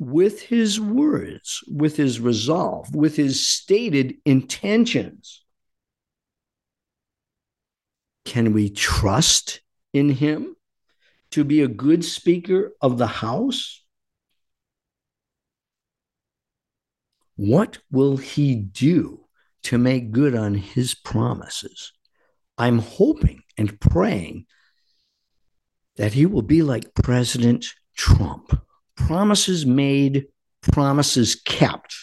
with 0.00 0.42
his 0.42 0.80
words, 0.80 1.62
with 1.68 1.96
his 1.96 2.18
resolve, 2.18 2.92
with 2.92 3.14
his 3.14 3.46
stated 3.46 4.16
intentions. 4.24 5.44
Can 8.24 8.52
we 8.52 8.68
trust 8.68 9.60
in 9.92 10.08
him 10.08 10.56
to 11.30 11.44
be 11.44 11.62
a 11.62 11.68
good 11.68 12.04
speaker 12.04 12.72
of 12.80 12.98
the 12.98 13.06
House? 13.06 13.84
What 17.36 17.78
will 17.92 18.16
he 18.16 18.56
do 18.56 19.20
to 19.62 19.78
make 19.78 20.10
good 20.10 20.34
on 20.34 20.54
his 20.54 20.94
promises. 20.94 21.92
I'm 22.56 22.78
hoping 22.78 23.42
and 23.56 23.78
praying 23.80 24.46
that 25.96 26.12
he 26.12 26.26
will 26.26 26.42
be 26.42 26.62
like 26.62 26.94
President 26.94 27.66
Trump 27.96 28.60
promises 28.96 29.66
made, 29.66 30.26
promises 30.62 31.34
kept. 31.34 31.94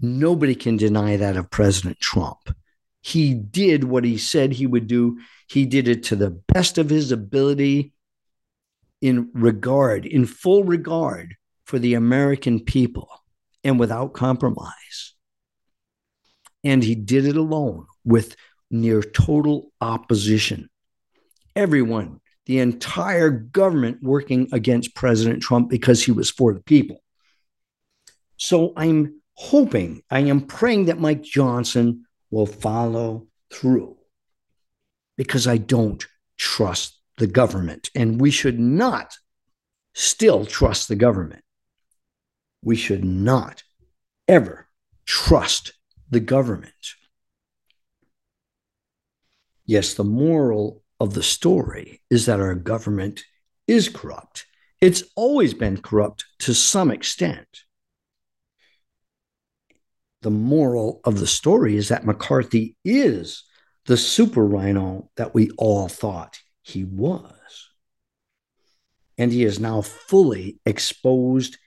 Nobody 0.00 0.54
can 0.54 0.76
deny 0.76 1.16
that 1.16 1.36
of 1.36 1.50
President 1.50 1.98
Trump. 2.00 2.54
He 3.00 3.34
did 3.34 3.84
what 3.84 4.04
he 4.04 4.16
said 4.16 4.52
he 4.52 4.66
would 4.66 4.86
do, 4.86 5.18
he 5.48 5.66
did 5.66 5.88
it 5.88 6.04
to 6.04 6.16
the 6.16 6.30
best 6.30 6.78
of 6.78 6.88
his 6.88 7.12
ability 7.12 7.92
in 9.00 9.30
regard, 9.34 10.06
in 10.06 10.24
full 10.24 10.64
regard 10.64 11.36
for 11.64 11.78
the 11.78 11.94
American 11.94 12.60
people 12.60 13.08
and 13.62 13.78
without 13.78 14.14
compromise. 14.14 15.14
And 16.62 16.82
he 16.82 16.94
did 16.94 17.26
it 17.26 17.36
alone 17.36 17.86
with 18.04 18.36
near 18.70 19.02
total 19.02 19.72
opposition. 19.80 20.70
Everyone, 21.54 22.20
the 22.46 22.58
entire 22.58 23.30
government 23.30 24.02
working 24.02 24.48
against 24.52 24.94
President 24.94 25.42
Trump 25.42 25.70
because 25.70 26.02
he 26.04 26.12
was 26.12 26.30
for 26.30 26.52
the 26.52 26.60
people. 26.60 27.02
So 28.36 28.72
I'm 28.76 29.20
hoping, 29.34 30.02
I 30.10 30.20
am 30.20 30.42
praying 30.42 30.86
that 30.86 31.00
Mike 31.00 31.22
Johnson 31.22 32.04
will 32.30 32.46
follow 32.46 33.28
through 33.50 33.96
because 35.16 35.46
I 35.46 35.56
don't 35.56 36.04
trust 36.36 37.00
the 37.18 37.26
government. 37.26 37.90
And 37.94 38.20
we 38.20 38.30
should 38.30 38.58
not 38.58 39.16
still 39.94 40.44
trust 40.44 40.88
the 40.88 40.96
government. 40.96 41.42
We 42.62 42.76
should 42.76 43.04
not 43.04 43.62
ever 44.26 44.68
trust 45.06 45.72
the 46.10 46.20
government. 46.20 46.72
Yes, 49.66 49.94
the 49.94 50.04
moral 50.04 50.83
of 51.00 51.14
the 51.14 51.22
story 51.22 52.00
is 52.10 52.26
that 52.26 52.40
our 52.40 52.54
government 52.54 53.24
is 53.66 53.88
corrupt. 53.88 54.46
It's 54.80 55.02
always 55.16 55.54
been 55.54 55.78
corrupt 55.80 56.24
to 56.40 56.54
some 56.54 56.90
extent. 56.90 57.64
The 60.22 60.30
moral 60.30 61.00
of 61.04 61.18
the 61.20 61.26
story 61.26 61.76
is 61.76 61.88
that 61.88 62.06
McCarthy 62.06 62.76
is 62.84 63.44
the 63.86 63.96
super 63.96 64.46
rhino 64.46 65.10
that 65.16 65.34
we 65.34 65.50
all 65.58 65.88
thought 65.88 66.40
he 66.62 66.84
was. 66.84 67.70
and 69.16 69.32
he 69.32 69.42
has 69.42 69.60
now 69.60 69.80
fully 69.80 70.58
exposed 70.66 71.58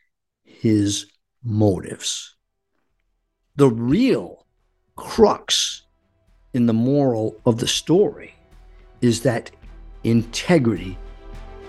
his 0.43 1.05
motives. 1.43 2.35
The 3.55 3.69
real 3.69 4.45
crux 4.95 5.83
in 6.53 6.65
the 6.65 6.73
moral 6.73 7.39
of 7.45 7.59
the 7.59 7.67
story 7.67 8.33
is 9.01 9.21
that 9.21 9.51
integrity 10.03 10.97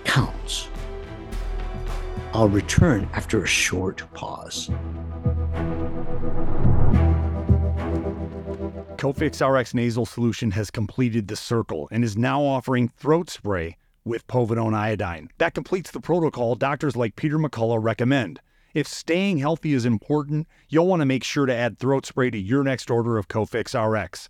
counts. 0.03 0.67
I'll 2.33 2.49
return 2.49 3.09
after 3.13 3.43
a 3.43 3.47
short 3.47 4.03
pause. 4.13 4.69
Cofix 8.97 9.39
RX 9.41 9.73
nasal 9.73 10.05
solution 10.05 10.51
has 10.51 10.69
completed 10.69 11.27
the 11.27 11.35
circle 11.35 11.87
and 11.91 12.03
is 12.03 12.17
now 12.17 12.41
offering 12.41 12.89
throat 12.89 13.29
spray 13.29 13.77
with 14.03 14.27
povidone 14.27 14.75
iodine. 14.75 15.29
That 15.37 15.53
completes 15.53 15.91
the 15.91 16.01
protocol 16.01 16.55
doctors 16.55 16.95
like 16.95 17.15
Peter 17.15 17.37
McCullough 17.37 17.81
recommend. 17.81 18.41
If 18.73 18.87
staying 18.87 19.39
healthy 19.39 19.73
is 19.73 19.85
important, 19.85 20.47
you'll 20.67 20.87
want 20.87 21.01
to 21.01 21.05
make 21.05 21.23
sure 21.23 21.45
to 21.45 21.55
add 21.55 21.79
throat 21.79 22.05
spray 22.05 22.29
to 22.29 22.37
your 22.37 22.63
next 22.63 22.91
order 22.91 23.17
of 23.17 23.27
Cofix 23.27 23.73
RX. 23.73 24.29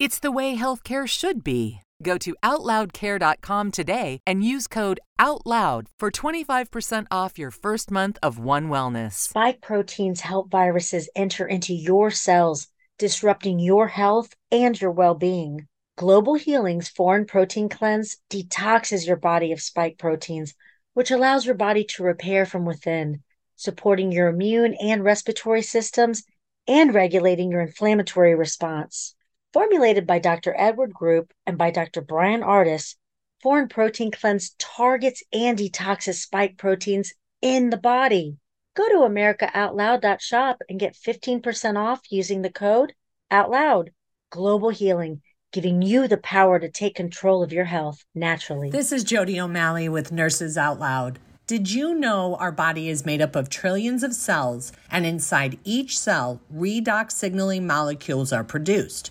It's 0.00 0.18
the 0.18 0.32
way 0.32 0.56
healthcare 0.56 1.06
should 1.06 1.44
be. 1.44 1.82
Go 2.02 2.16
to 2.16 2.34
OutLoudCare.com 2.42 3.70
today 3.70 4.18
and 4.26 4.42
use 4.42 4.66
code 4.66 4.98
OUTLOUD 5.18 5.88
for 5.98 6.10
25% 6.10 7.06
off 7.10 7.38
your 7.38 7.50
first 7.50 7.90
month 7.90 8.16
of 8.22 8.38
One 8.38 8.70
Wellness. 8.70 9.12
Spike 9.12 9.60
proteins 9.60 10.22
help 10.22 10.50
viruses 10.50 11.10
enter 11.14 11.46
into 11.46 11.74
your 11.74 12.10
cells, 12.10 12.68
disrupting 12.98 13.58
your 13.58 13.88
health 13.88 14.32
and 14.50 14.80
your 14.80 14.90
well 14.90 15.14
being. 15.14 15.68
Global 15.98 16.32
Healing's 16.32 16.88
Foreign 16.88 17.26
Protein 17.26 17.68
Cleanse 17.68 18.16
detoxes 18.30 19.06
your 19.06 19.16
body 19.16 19.52
of 19.52 19.60
spike 19.60 19.98
proteins, 19.98 20.54
which 20.94 21.10
allows 21.10 21.44
your 21.44 21.56
body 21.56 21.84
to 21.84 22.04
repair 22.04 22.46
from 22.46 22.64
within, 22.64 23.22
supporting 23.56 24.12
your 24.12 24.28
immune 24.28 24.72
and 24.80 25.04
respiratory 25.04 25.60
systems 25.60 26.22
and 26.66 26.94
regulating 26.94 27.50
your 27.50 27.60
inflammatory 27.60 28.34
response. 28.34 29.14
Formulated 29.52 30.06
by 30.06 30.20
Dr. 30.20 30.54
Edward 30.56 30.94
Group 30.94 31.32
and 31.44 31.58
by 31.58 31.72
Dr. 31.72 32.00
Bryan 32.02 32.42
Ardis, 32.42 32.94
Foreign 33.42 33.68
Protein 33.68 34.12
Cleanse 34.12 34.54
targets 34.58 35.24
and 35.32 35.58
detoxes 35.58 36.20
spike 36.20 36.56
proteins 36.56 37.14
in 37.42 37.70
the 37.70 37.76
body. 37.76 38.36
Go 38.76 38.88
to 38.88 39.12
americaoutloud.shop 39.12 40.58
and 40.68 40.78
get 40.78 40.94
15% 40.94 41.76
off 41.76 42.00
using 42.10 42.42
the 42.42 42.50
code 42.50 42.92
OUTLOUD. 43.32 43.90
Global 44.30 44.70
Healing, 44.70 45.20
giving 45.52 45.82
you 45.82 46.06
the 46.06 46.18
power 46.18 46.60
to 46.60 46.70
take 46.70 46.94
control 46.94 47.42
of 47.42 47.52
your 47.52 47.64
health 47.64 48.04
naturally. 48.14 48.70
This 48.70 48.92
is 48.92 49.02
Jody 49.02 49.40
O'Malley 49.40 49.88
with 49.88 50.12
Nurses 50.12 50.56
Out 50.56 50.78
Loud. 50.78 51.18
Did 51.48 51.72
you 51.72 51.96
know 51.96 52.36
our 52.36 52.52
body 52.52 52.88
is 52.88 53.04
made 53.04 53.20
up 53.20 53.34
of 53.34 53.50
trillions 53.50 54.04
of 54.04 54.14
cells, 54.14 54.72
and 54.88 55.04
inside 55.04 55.58
each 55.64 55.98
cell, 55.98 56.40
redox 56.54 57.10
signaling 57.10 57.66
molecules 57.66 58.32
are 58.32 58.44
produced? 58.44 59.10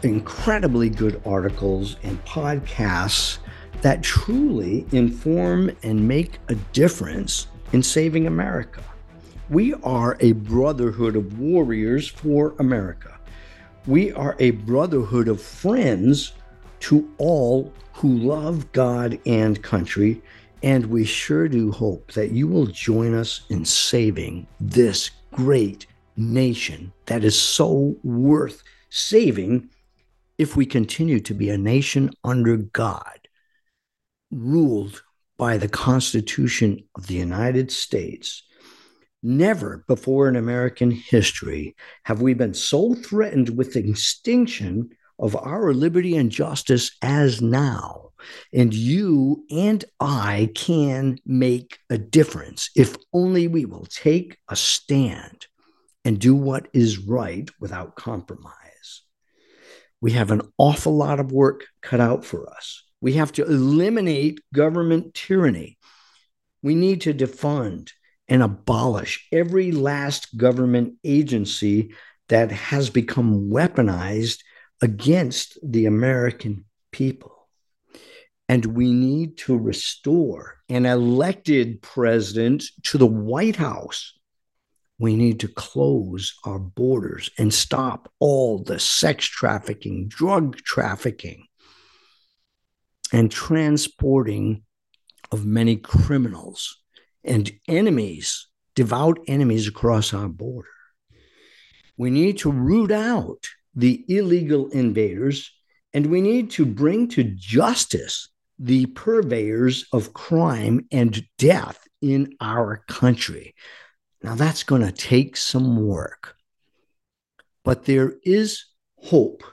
incredibly 0.02 0.90
good 0.90 1.22
articles 1.28 1.98
and 2.02 2.26
podcasts 2.26 3.38
that 3.82 4.02
truly 4.02 4.88
inform 4.94 5.70
and 5.84 6.08
make 6.08 6.40
a 6.48 6.56
difference 6.56 7.46
in 7.72 7.84
saving 7.84 8.26
America. 8.26 8.84
We 9.52 9.74
are 9.84 10.16
a 10.22 10.32
brotherhood 10.32 11.18
of 11.18 11.38
warriors 11.38 12.08
for 12.08 12.56
America. 12.60 13.20
We 13.86 14.14
are 14.14 14.38
a 14.40 14.52
brotherhood 14.52 15.28
of 15.28 15.42
friends 15.42 16.32
to 16.82 17.14
all 17.18 17.74
who 17.92 18.18
love 18.20 18.72
God 18.72 19.20
and 19.26 19.62
country. 19.62 20.22
And 20.64 20.86
we 20.86 21.04
sure 21.04 21.50
do 21.50 21.70
hope 21.70 22.14
that 22.14 22.32
you 22.32 22.48
will 22.48 22.68
join 22.68 23.14
us 23.14 23.42
in 23.50 23.66
saving 23.66 24.48
this 24.62 25.12
great 25.34 25.86
nation 26.16 26.94
that 27.08 27.26
is 27.26 27.38
so 27.38 27.98
worth 28.06 28.64
saving 28.90 29.70
if 30.38 30.56
we 30.56 30.66
continue 30.66 31.20
to 31.20 31.34
be 31.34 31.50
a 31.50 31.58
nation 31.58 32.10
under 32.24 32.56
God, 32.56 33.28
ruled 34.32 35.04
by 35.38 35.58
the 35.58 35.68
Constitution 35.68 36.86
of 36.96 37.08
the 37.08 37.16
United 37.16 37.70
States 37.70 38.44
Never 39.24 39.84
before 39.88 40.28
in 40.28 40.36
American 40.36 40.90
history 40.90 41.76
have 42.04 42.22
we 42.22 42.34
been 42.34 42.56
so 42.56 42.96
threatened 42.96 43.56
with 43.56 43.74
the 43.74 43.88
extinction 43.88 44.90
of 45.20 45.36
our 45.36 45.74
liberty 45.74 46.18
and 46.18 46.32
justice 46.32 46.98
as 47.04 47.42
now. 47.42 48.10
And 48.52 48.74
you 48.74 49.46
and 49.52 49.86
I 50.00 50.50
can 50.56 51.20
make 51.26 51.78
a 51.90 52.00
difference 52.00 52.72
if 52.76 52.96
only 53.14 53.48
we 53.48 53.66
will 53.66 53.86
take 53.86 54.38
a 54.48 54.56
stand 54.56 55.46
and 56.04 56.20
do 56.20 56.34
what 56.34 56.68
is 56.74 56.98
right 56.98 57.48
without 57.60 57.96
compromise. 57.96 59.04
We 60.02 60.14
have 60.14 60.32
an 60.32 60.42
awful 60.58 60.96
lot 60.96 61.20
of 61.20 61.32
work 61.32 61.66
cut 61.82 62.00
out 62.00 62.26
for 62.26 62.52
us. 62.52 62.84
We 63.02 63.14
have 63.14 63.32
to 63.34 63.46
eliminate 63.46 64.42
government 64.54 65.14
tyranny. 65.14 65.78
We 66.64 66.74
need 66.74 67.02
to 67.02 67.14
defund 67.14 67.92
and 68.32 68.42
abolish 68.42 69.28
every 69.34 69.74
last 69.74 70.38
government 70.38 70.94
agency 71.04 71.94
that 72.30 72.50
has 72.50 72.90
become 72.90 73.50
weaponized 73.52 74.40
against 74.82 75.60
the 75.62 75.86
American 75.86 76.64
people. 76.94 77.50
And 78.48 78.66
we 78.68 78.94
need 78.94 79.38
to 79.40 79.58
restore 79.58 80.62
an 80.70 80.86
elected 80.86 81.82
president 81.82 82.64
to 82.84 82.98
the 82.98 83.06
White 83.06 83.58
House. 83.58 84.18
We 84.98 85.18
need 85.18 85.42
to 85.42 85.50
close 85.50 86.34
our 86.46 86.60
borders 86.60 87.30
and 87.38 87.54
stop 87.54 88.10
all 88.20 88.64
the 88.64 88.80
sex 88.80 89.26
trafficking, 89.26 90.08
drug 90.08 90.56
trafficking, 90.56 91.48
and 93.12 93.30
transporting 93.30 94.64
of 95.34 95.46
many 95.46 95.76
criminals 95.76 96.81
and 97.24 97.52
enemies, 97.68 98.48
devout 98.76 99.20
enemies 99.28 99.68
across 99.68 100.14
our 100.14 100.28
border. 100.28 100.68
We 101.98 102.10
need 102.10 102.40
to 102.40 102.52
root 102.52 102.92
out 102.92 103.48
the 103.76 104.04
illegal 104.08 104.70
invaders, 104.70 105.52
and 105.94 106.08
we 106.08 106.22
need 106.22 106.52
to 106.52 106.66
bring 106.66 107.08
to 107.10 107.24
justice 107.24 108.30
the 108.58 108.86
purveyors 108.88 109.86
of 109.92 110.14
crime 110.14 110.86
and 110.92 111.26
death 111.38 111.88
in 112.02 112.36
our 112.42 112.84
country. 112.88 113.56
Now, 114.24 114.36
that's 114.36 114.64
going 114.64 114.84
to 114.84 114.92
take 114.92 115.36
some 115.36 115.86
work, 115.86 116.36
but 117.64 117.86
there 117.86 118.14
is 118.24 118.66
hope. 118.98 119.44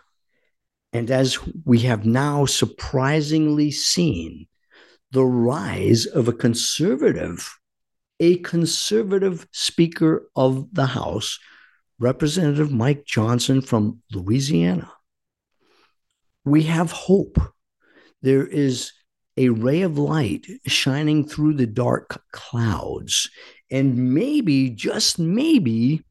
And 0.92 1.10
as 1.10 1.38
we 1.64 1.80
have 1.80 2.04
now 2.04 2.44
surprisingly 2.44 3.70
seen, 3.70 4.46
the 5.10 5.24
rise 5.24 6.06
of 6.06 6.28
a 6.28 6.32
conservative, 6.32 7.57
a 8.20 8.38
conservative 8.38 9.46
Speaker 9.52 10.28
of 10.34 10.68
the 10.72 10.86
House 10.86 11.38
Representative 11.98 12.72
Mike 12.72 13.04
Johnson 13.04 13.60
from 13.60 14.02
Louisiana. 14.12 14.90
We 16.44 16.62
have 16.64 16.92
hope. 16.92 17.38
There 18.22 18.46
is 18.46 18.92
a 19.36 19.50
ray 19.50 19.82
of 19.82 19.98
light 19.98 20.46
shining 20.66 21.26
through 21.26 21.54
the 21.54 21.66
dark 21.66 22.22
clouds. 22.32 23.30
And 23.70 24.14
maybe, 24.14 24.70
just 24.70 25.18
maybe, 25.18 26.04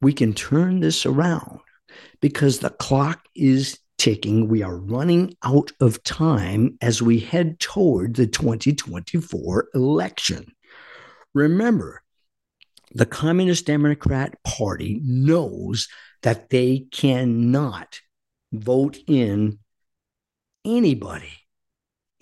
we 0.00 0.12
can 0.12 0.34
turn 0.34 0.80
this 0.80 1.06
around 1.06 1.60
because 2.20 2.58
the 2.58 2.70
clock 2.70 3.20
is 3.34 3.78
ticking. 3.98 4.48
We 4.48 4.62
are 4.62 4.76
running 4.76 5.34
out 5.42 5.72
of 5.80 6.02
time 6.04 6.76
as 6.82 7.00
we 7.00 7.18
head 7.18 7.58
toward 7.60 8.16
the 8.16 8.26
2024 8.26 9.68
election. 9.74 10.52
Remember, 11.36 12.02
the 12.94 13.04
Communist 13.04 13.66
Democrat 13.66 14.42
Party 14.42 15.02
knows 15.04 15.86
that 16.22 16.48
they 16.48 16.86
cannot 16.90 18.00
vote 18.54 18.96
in 19.06 19.58
anybody, 20.64 21.34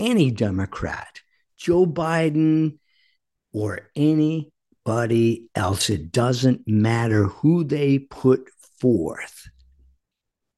any 0.00 0.32
Democrat, 0.32 1.20
Joe 1.56 1.86
Biden, 1.86 2.80
or 3.52 3.88
anybody 3.94 5.46
else. 5.54 5.90
It 5.90 6.10
doesn't 6.10 6.66
matter 6.66 7.26
who 7.26 7.62
they 7.62 8.00
put 8.00 8.50
forth. 8.80 9.48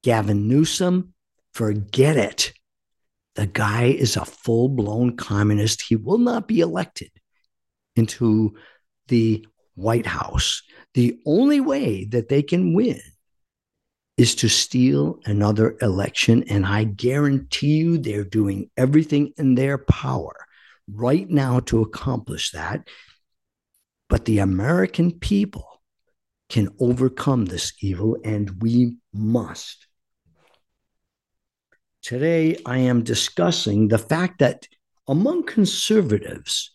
Gavin 0.02 0.48
Newsom, 0.48 1.12
forget 1.52 2.16
it. 2.16 2.54
The 3.34 3.48
guy 3.48 3.88
is 3.88 4.16
a 4.16 4.24
full 4.24 4.70
blown 4.70 5.18
communist. 5.18 5.82
He 5.82 5.94
will 5.94 6.16
not 6.16 6.48
be 6.48 6.60
elected 6.60 7.10
into 7.96 8.54
the 9.08 9.46
White 9.74 10.06
House. 10.06 10.62
The 10.94 11.18
only 11.26 11.60
way 11.60 12.04
that 12.06 12.28
they 12.28 12.42
can 12.42 12.72
win 12.72 13.00
is 14.16 14.34
to 14.36 14.48
steal 14.48 15.20
another 15.26 15.76
election. 15.82 16.44
And 16.44 16.64
I 16.64 16.84
guarantee 16.84 17.76
you 17.76 17.98
they're 17.98 18.24
doing 18.24 18.70
everything 18.76 19.32
in 19.36 19.54
their 19.54 19.78
power 19.78 20.34
right 20.90 21.28
now 21.28 21.60
to 21.60 21.82
accomplish 21.82 22.52
that. 22.52 22.88
But 24.08 24.24
the 24.24 24.38
American 24.38 25.18
people 25.18 25.66
can 26.48 26.68
overcome 26.78 27.46
this 27.46 27.72
evil, 27.80 28.16
and 28.24 28.62
we 28.62 28.96
must. 29.12 29.86
Today, 32.02 32.56
I 32.64 32.78
am 32.78 33.02
discussing 33.02 33.88
the 33.88 33.98
fact 33.98 34.38
that 34.38 34.68
among 35.08 35.44
conservatives, 35.44 36.70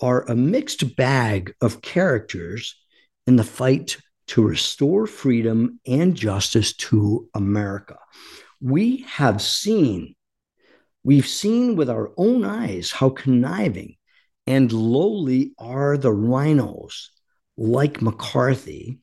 are 0.00 0.22
a 0.22 0.36
mixed 0.36 0.96
bag 0.96 1.54
of 1.60 1.82
characters 1.82 2.76
in 3.26 3.36
the 3.36 3.44
fight 3.44 3.98
to 4.28 4.42
restore 4.42 5.06
freedom 5.06 5.80
and 5.86 6.14
justice 6.14 6.74
to 6.74 7.28
America. 7.34 7.98
We 8.60 8.98
have 9.08 9.40
seen, 9.40 10.14
we've 11.04 11.26
seen 11.26 11.76
with 11.76 11.88
our 11.88 12.12
own 12.16 12.44
eyes 12.44 12.90
how 12.90 13.10
conniving 13.10 13.96
and 14.46 14.72
lowly 14.72 15.52
are 15.58 15.96
the 15.96 16.12
RINOs 16.12 17.08
like 17.56 18.02
McCarthy 18.02 19.00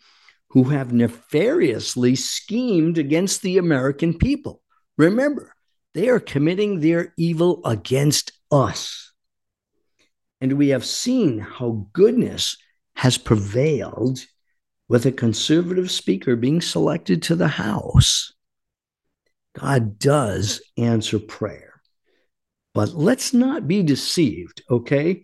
who 0.50 0.66
have 0.66 0.94
nefariously 0.94 2.16
schemed 2.16 2.98
against 2.98 3.41
the 3.41 3.58
American 3.58 4.18
people. 4.18 4.62
Remember, 4.98 5.56
they 5.94 6.10
are 6.10 6.20
committing 6.20 6.80
their 6.80 7.14
evil 7.18 7.62
against 7.66 8.32
us. 8.52 9.12
And 10.44 10.58
we 10.58 10.68
have 10.70 10.84
seen 10.84 11.39
how 11.39 11.88
goodness 11.94 12.58
has 12.98 13.18
prevailed 13.18 14.20
with 14.89 15.06
a 15.06 15.12
conservative 15.14 15.89
speaker 15.89 16.36
being 16.36 16.60
selected 16.60 17.24
to 17.24 17.38
the 17.38 17.48
House. 17.48 18.34
God 19.58 19.98
does 20.00 20.62
answer 20.78 21.18
prayer. 21.18 21.82
But 22.74 22.89
let's 22.89 23.34
not 23.34 23.70
be 23.70 23.84
deceived, 23.84 24.64
okay? 24.70 25.24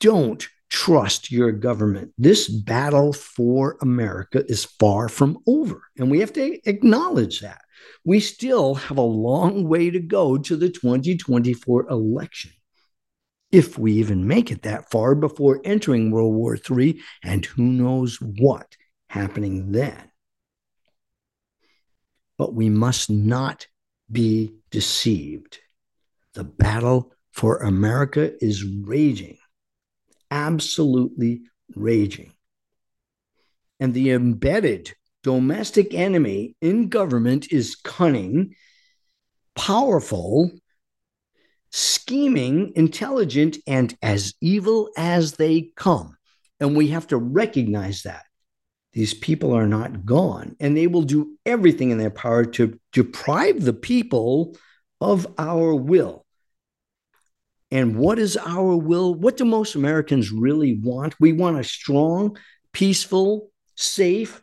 Don't 0.00 0.48
trust 0.70 1.30
your 1.30 1.52
government. 1.52 2.14
This 2.16 2.48
battle 2.48 3.12
for 3.12 3.76
America 3.82 4.42
is 4.48 4.64
far 4.64 5.10
from 5.10 5.40
over, 5.46 5.82
and 5.98 6.10
we 6.10 6.20
have 6.20 6.32
to 6.32 6.58
acknowledge 6.66 7.40
that. 7.40 7.60
We 8.02 8.18
still 8.18 8.76
have 8.76 8.96
a 8.96 9.02
long 9.02 9.68
way 9.68 9.90
to 9.90 10.00
go 10.00 10.38
to 10.38 10.56
the 10.56 10.70
2024 10.70 11.90
election 11.90 12.52
if 13.52 13.78
we 13.78 13.92
even 13.92 14.26
make 14.26 14.50
it 14.50 14.62
that 14.62 14.90
far 14.90 15.14
before 15.14 15.60
entering 15.62 16.10
World 16.10 16.34
War 16.34 16.56
III, 16.56 17.00
and 17.22 17.44
who 17.44 17.62
knows 17.62 18.18
what 18.20 18.76
happening 19.08 19.72
then. 19.72 20.10
But 22.38 22.54
we 22.54 22.70
must 22.70 23.10
not 23.10 23.66
be 24.10 24.54
deceived. 24.70 25.58
The 26.32 26.44
battle 26.44 27.12
for 27.32 27.58
America 27.58 28.32
is 28.42 28.64
raging, 28.64 29.36
absolutely 30.30 31.42
raging. 31.76 32.32
And 33.78 33.92
the 33.92 34.12
embedded 34.12 34.94
domestic 35.22 35.94
enemy 35.94 36.56
in 36.60 36.88
government 36.88 37.52
is 37.52 37.76
cunning, 37.76 38.54
powerful, 39.54 40.50
scheming, 41.72 42.72
intelligent, 42.76 43.56
and 43.66 43.96
as 44.02 44.34
evil 44.40 44.90
as 44.96 45.32
they 45.32 45.72
come. 45.74 46.16
And 46.60 46.76
we 46.76 46.88
have 46.88 47.08
to 47.08 47.16
recognize 47.16 48.02
that. 48.02 48.24
These 48.92 49.14
people 49.14 49.54
are 49.54 49.66
not 49.66 50.04
gone, 50.04 50.54
and 50.60 50.76
they 50.76 50.86
will 50.86 51.02
do 51.02 51.38
everything 51.46 51.90
in 51.90 51.98
their 51.98 52.10
power 52.10 52.44
to 52.44 52.78
deprive 52.92 53.62
the 53.62 53.72
people 53.72 54.54
of 55.00 55.26
our 55.38 55.74
will. 55.74 56.26
And 57.70 57.96
what 57.96 58.18
is 58.18 58.36
our 58.36 58.76
will? 58.76 59.14
What 59.14 59.38
do 59.38 59.46
most 59.46 59.74
Americans 59.74 60.30
really 60.30 60.78
want? 60.78 61.18
We 61.18 61.32
want 61.32 61.58
a 61.58 61.64
strong, 61.64 62.36
peaceful, 62.74 63.50
safe, 63.76 64.42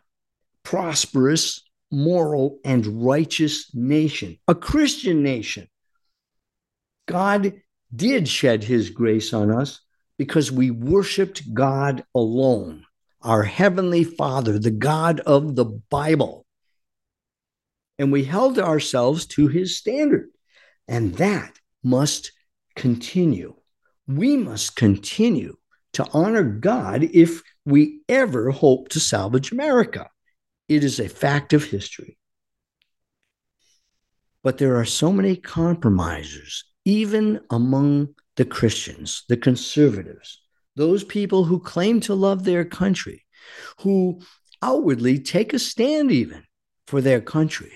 prosperous, 0.64 1.62
moral, 1.92 2.58
and 2.64 3.04
righteous 3.04 3.72
nation, 3.72 4.36
a 4.48 4.54
Christian 4.56 5.22
nation 5.22 5.68
God 7.10 7.54
did 7.94 8.28
shed 8.28 8.62
his 8.62 8.90
grace 8.90 9.32
on 9.34 9.50
us 9.50 9.80
because 10.16 10.52
we 10.52 10.70
worshiped 10.70 11.52
God 11.52 12.04
alone, 12.14 12.84
our 13.20 13.42
Heavenly 13.42 14.04
Father, 14.04 14.58
the 14.58 14.70
God 14.70 15.20
of 15.20 15.56
the 15.56 15.64
Bible. 15.64 16.46
And 17.98 18.12
we 18.12 18.24
held 18.24 18.58
ourselves 18.58 19.26
to 19.26 19.48
his 19.48 19.76
standard. 19.76 20.28
And 20.86 21.14
that 21.16 21.58
must 21.82 22.32
continue. 22.76 23.56
We 24.06 24.36
must 24.36 24.76
continue 24.76 25.56
to 25.94 26.06
honor 26.12 26.44
God 26.44 27.02
if 27.02 27.42
we 27.64 28.02
ever 28.08 28.50
hope 28.50 28.88
to 28.90 29.00
salvage 29.00 29.52
America. 29.52 30.08
It 30.68 30.84
is 30.84 31.00
a 31.00 31.08
fact 31.08 31.52
of 31.52 31.64
history. 31.64 32.16
But 34.42 34.58
there 34.58 34.76
are 34.76 34.84
so 34.84 35.12
many 35.12 35.36
compromisers, 35.36 36.64
even 36.90 37.40
among 37.50 38.08
the 38.34 38.44
Christians, 38.44 39.22
the 39.28 39.36
conservatives, 39.36 40.42
those 40.74 41.04
people 41.04 41.44
who 41.44 41.60
claim 41.60 42.00
to 42.00 42.16
love 42.16 42.42
their 42.42 42.64
country, 42.64 43.24
who 43.82 44.20
outwardly 44.60 45.20
take 45.20 45.52
a 45.52 45.58
stand 45.60 46.10
even 46.10 46.42
for 46.88 47.00
their 47.00 47.20
country. 47.20 47.72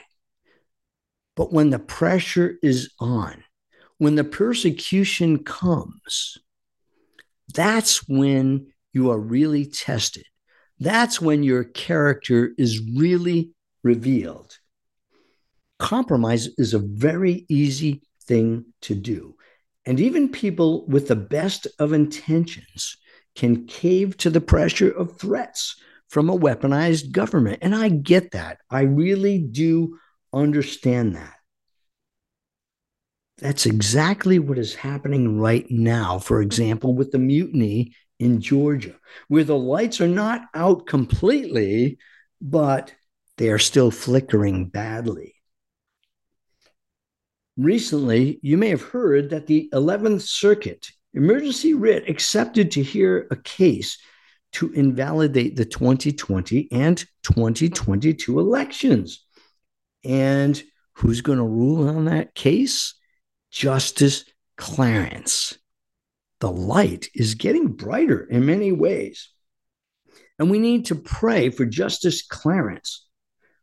But 1.37 1.53
when 1.53 1.71
the 1.71 1.79
pressure 1.79 2.57
is 2.61 2.93
on, 2.99 3.45
when 3.99 4.17
the 4.17 4.25
persecution 4.25 5.45
comes, 5.45 6.39
that's 7.55 8.09
when 8.09 8.67
you 8.93 9.13
are 9.13 9.19
really 9.19 9.65
tested. 9.65 10.25
That's 10.81 11.21
when 11.21 11.45
your 11.45 11.63
character 11.63 12.51
is 12.59 12.81
really 12.81 13.51
revealed. 13.85 14.59
Compromise 15.79 16.49
is 16.59 16.75
a 16.75 16.81
very 16.81 17.47
easy 17.49 18.03
thing 18.27 18.67
to 18.83 18.95
do. 18.95 19.37
And 19.87 20.01
even 20.01 20.29
people 20.31 20.87
with 20.87 21.09
the 21.09 21.17
best 21.17 21.67
of 21.79 21.93
intentions 21.93 22.97
can 23.35 23.67
cave 23.67 24.17
to 24.19 24.31
the 24.31 24.41
pressure 24.41 24.91
of 24.91 25.19
threats 25.19 25.77
from 26.09 26.31
a 26.31 26.39
weaponized 26.39 27.11
government. 27.11 27.59
And 27.61 27.75
I 27.75 27.89
get 27.89 28.31
that. 28.33 28.59
I 28.71 28.83
really 28.83 29.39
do 29.39 29.99
understand 30.33 31.17
that. 31.17 31.35
That's 33.39 33.67
exactly 33.67 34.39
what 34.39 34.59
is 34.59 34.75
happening 34.75 35.39
right 35.39 35.67
now, 35.69 36.19
for 36.19 36.41
example, 36.41 36.95
with 36.95 37.11
the 37.11 37.19
mutiny 37.19 37.95
in 38.21 38.41
Georgia, 38.41 38.95
where 39.29 39.45
the 39.45 39.59
lights 39.59 40.01
are 40.01 40.09
not 40.09 40.43
out 40.55 40.87
completely, 40.87 41.99
but 42.41 42.95
they 43.37 43.49
are 43.49 43.59
still 43.59 43.91
flickering 43.91 44.67
badly. 44.67 45.34
Recently, 47.57 48.41
you 48.43 48.57
may 48.57 48.69
have 48.69 48.83
heard 48.83 49.31
that 49.31 49.47
the 49.47 49.69
11th 49.73 50.23
Circuit 50.23 50.91
emergency 51.13 51.75
writ 51.75 52.09
accepted 52.09 52.73
to 52.73 52.83
hear 52.83 53.29
a 53.31 53.37
case 53.37 53.99
to 54.53 54.73
invalidate 54.73 55.57
the 55.57 55.65
2020 55.65 56.69
and 56.73 57.05
2022 57.23 58.39
elections. 58.39 59.25
And 60.05 60.61
who's 60.95 61.21
going 61.21 61.39
to 61.39 61.45
rule 61.45 61.89
on 61.89 62.07
that 62.07 62.35
case? 62.35 62.95
Justice 63.51 64.25
Clarence. 64.57 65.57
The 66.41 66.51
light 66.51 67.09
is 67.15 67.37
getting 67.37 67.69
brighter 67.69 68.25
in 68.25 68.47
many 68.47 68.73
ways. 68.73 69.31
And 70.39 70.51
we 70.51 70.59
need 70.59 70.87
to 70.87 70.97
pray 70.97 71.51
for 71.51 71.65
Justice 71.65 72.27
Clarence. 72.27 73.07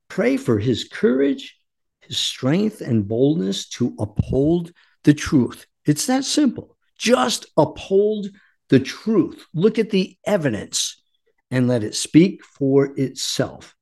Pray 0.07 0.37
for 0.37 0.59
his 0.59 0.85
courage, 0.85 1.57
his 2.01 2.17
strength, 2.17 2.81
and 2.81 3.07
boldness 3.07 3.67
to 3.69 3.95
uphold 3.99 4.71
the 5.03 5.13
truth. 5.13 5.65
It's 5.85 6.05
that 6.07 6.25
simple. 6.25 6.77
Just 6.97 7.47
uphold 7.57 8.27
the 8.69 8.79
truth. 8.79 9.45
Look 9.53 9.79
at 9.79 9.89
the 9.89 10.17
evidence 10.25 11.01
and 11.49 11.67
let 11.67 11.83
it 11.83 11.95
speak 11.95 12.43
for 12.43 12.93
itself. 12.97 13.75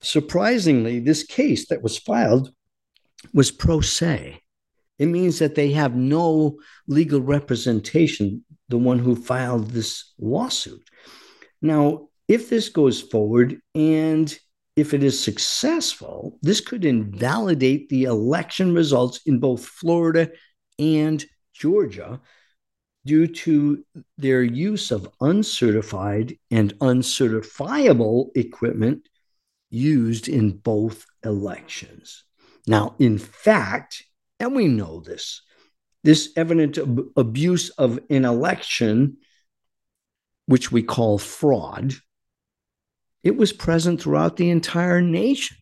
Surprisingly, 0.00 1.00
this 1.00 1.22
case 1.22 1.68
that 1.68 1.82
was 1.82 1.96
filed 1.96 2.52
was 3.32 3.50
pro 3.50 3.80
se. 3.80 4.40
It 4.98 5.06
means 5.06 5.38
that 5.38 5.54
they 5.54 5.72
have 5.72 5.96
no 5.96 6.58
legal 6.86 7.20
representation, 7.20 8.44
the 8.68 8.78
one 8.78 8.98
who 8.98 9.16
filed 9.16 9.70
this 9.70 10.12
lawsuit. 10.18 10.88
Now, 11.62 12.08
if 12.28 12.50
this 12.50 12.68
goes 12.68 13.00
forward 13.00 13.60
and 13.74 14.36
if 14.76 14.92
it 14.92 15.04
is 15.04 15.18
successful, 15.18 16.38
this 16.42 16.60
could 16.60 16.84
invalidate 16.84 17.88
the 17.88 18.04
election 18.04 18.74
results 18.74 19.20
in 19.24 19.38
both 19.38 19.64
Florida 19.64 20.30
and 20.78 21.24
Georgia 21.52 22.20
due 23.06 23.26
to 23.26 23.84
their 24.18 24.42
use 24.42 24.90
of 24.90 25.08
uncertified 25.20 26.36
and 26.50 26.74
uncertifiable 26.80 28.30
equipment 28.34 29.08
used 29.70 30.28
in 30.28 30.56
both 30.56 31.04
elections. 31.24 32.24
Now, 32.66 32.94
in 32.98 33.18
fact, 33.18 34.04
and 34.40 34.54
we 34.54 34.68
know 34.68 35.00
this, 35.00 35.42
this 36.02 36.30
evident 36.36 36.78
ab- 36.78 37.06
abuse 37.16 37.70
of 37.70 38.00
an 38.10 38.24
election, 38.24 39.18
which 40.46 40.72
we 40.72 40.82
call 40.82 41.18
fraud, 41.18 41.94
it 43.24 43.36
was 43.36 43.52
present 43.52 44.00
throughout 44.00 44.36
the 44.36 44.50
entire 44.50 45.00
nation. 45.00 45.56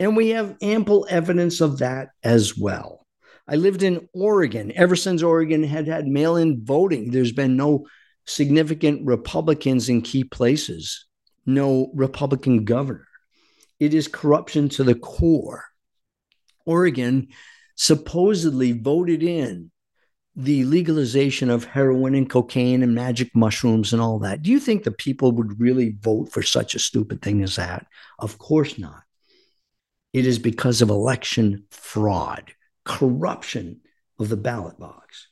And 0.00 0.16
we 0.16 0.30
have 0.30 0.56
ample 0.60 1.06
evidence 1.08 1.60
of 1.60 1.78
that 1.78 2.10
as 2.22 2.58
well. 2.58 3.06
I 3.46 3.56
lived 3.56 3.82
in 3.82 4.08
Oregon. 4.12 4.72
Ever 4.74 4.94
since 4.94 5.22
Oregon 5.22 5.62
had 5.62 5.86
had 5.86 6.06
mail 6.06 6.36
in 6.36 6.64
voting, 6.64 7.10
there's 7.10 7.32
been 7.32 7.56
no 7.56 7.86
significant 8.26 9.06
Republicans 9.06 9.88
in 9.88 10.02
key 10.02 10.24
places, 10.24 11.06
no 11.46 11.90
Republican 11.94 12.64
governor. 12.64 13.06
It 13.80 13.94
is 13.94 14.08
corruption 14.08 14.68
to 14.70 14.84
the 14.84 14.96
core. 14.96 15.64
Oregon 16.66 17.28
supposedly 17.76 18.72
voted 18.72 19.22
in 19.22 19.70
the 20.38 20.62
legalization 20.66 21.50
of 21.50 21.64
heroin 21.64 22.14
and 22.14 22.30
cocaine 22.30 22.84
and 22.84 22.94
magic 22.94 23.34
mushrooms 23.34 23.92
and 23.92 24.00
all 24.00 24.20
that. 24.20 24.40
Do 24.40 24.52
you 24.52 24.60
think 24.60 24.84
the 24.84 24.92
people 24.92 25.32
would 25.32 25.60
really 25.60 25.96
vote 26.00 26.30
for 26.30 26.42
such 26.42 26.76
a 26.76 26.78
stupid 26.78 27.20
thing 27.20 27.42
as 27.42 27.56
that? 27.56 27.86
Of 28.20 28.38
course 28.38 28.78
not. 28.78 29.02
It 30.12 30.26
is 30.26 30.38
because 30.38 30.80
of 30.80 30.90
election 30.90 31.64
fraud, 31.72 32.52
corruption 32.84 33.80
of 34.20 34.28
the 34.28 34.36
ballot 34.36 34.78
box. 34.78 35.26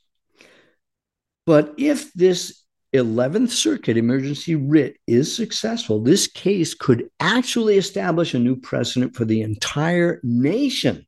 But 1.46 1.74
if 1.78 2.12
this 2.12 2.64
11th 2.92 3.50
Circuit 3.50 3.96
emergency 3.96 4.56
writ 4.56 4.96
is 5.06 5.34
successful, 5.34 6.02
this 6.02 6.26
case 6.26 6.74
could 6.74 7.08
actually 7.20 7.78
establish 7.78 8.34
a 8.34 8.40
new 8.40 8.56
precedent 8.56 9.14
for 9.14 9.24
the 9.24 9.42
entire 9.42 10.18
nation 10.24 11.06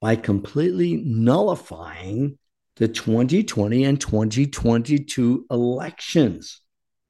by 0.00 0.16
completely 0.16 0.96
nullifying 0.96 2.38
the 2.76 2.88
2020 2.88 3.84
and 3.84 4.00
2022 4.00 5.46
elections. 5.50 6.60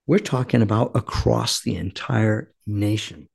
We're 0.07 0.19
talking 0.19 0.63
about 0.63 0.97
across 0.97 1.63
the 1.63 1.77
entire 1.77 2.53
nation. 2.67 3.29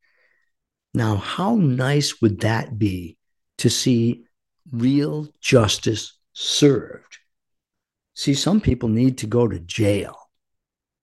Now, 0.93 1.15
how 1.15 1.55
nice 1.55 2.21
would 2.21 2.41
that 2.41 2.77
be 2.77 3.17
to 3.59 3.69
see 3.69 4.25
real 4.71 5.29
justice 5.39 6.17
served? 6.33 7.17
See, 8.13 8.33
some 8.33 8.59
people 8.59 8.89
need 8.89 9.17
to 9.19 9.27
go 9.27 9.47
to 9.47 9.59
jail. 9.59 10.17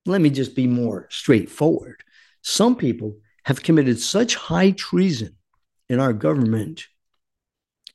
Let 0.04 0.20
me 0.20 0.30
just 0.30 0.56
be 0.56 0.66
more 0.66 1.06
straightforward. 1.10 2.02
Some 2.42 2.76
people 2.76 3.16
have 3.44 3.62
committed 3.62 4.00
such 4.00 4.34
high 4.34 4.72
treason 4.72 5.36
in 5.88 6.00
our 6.00 6.12
government 6.12 6.86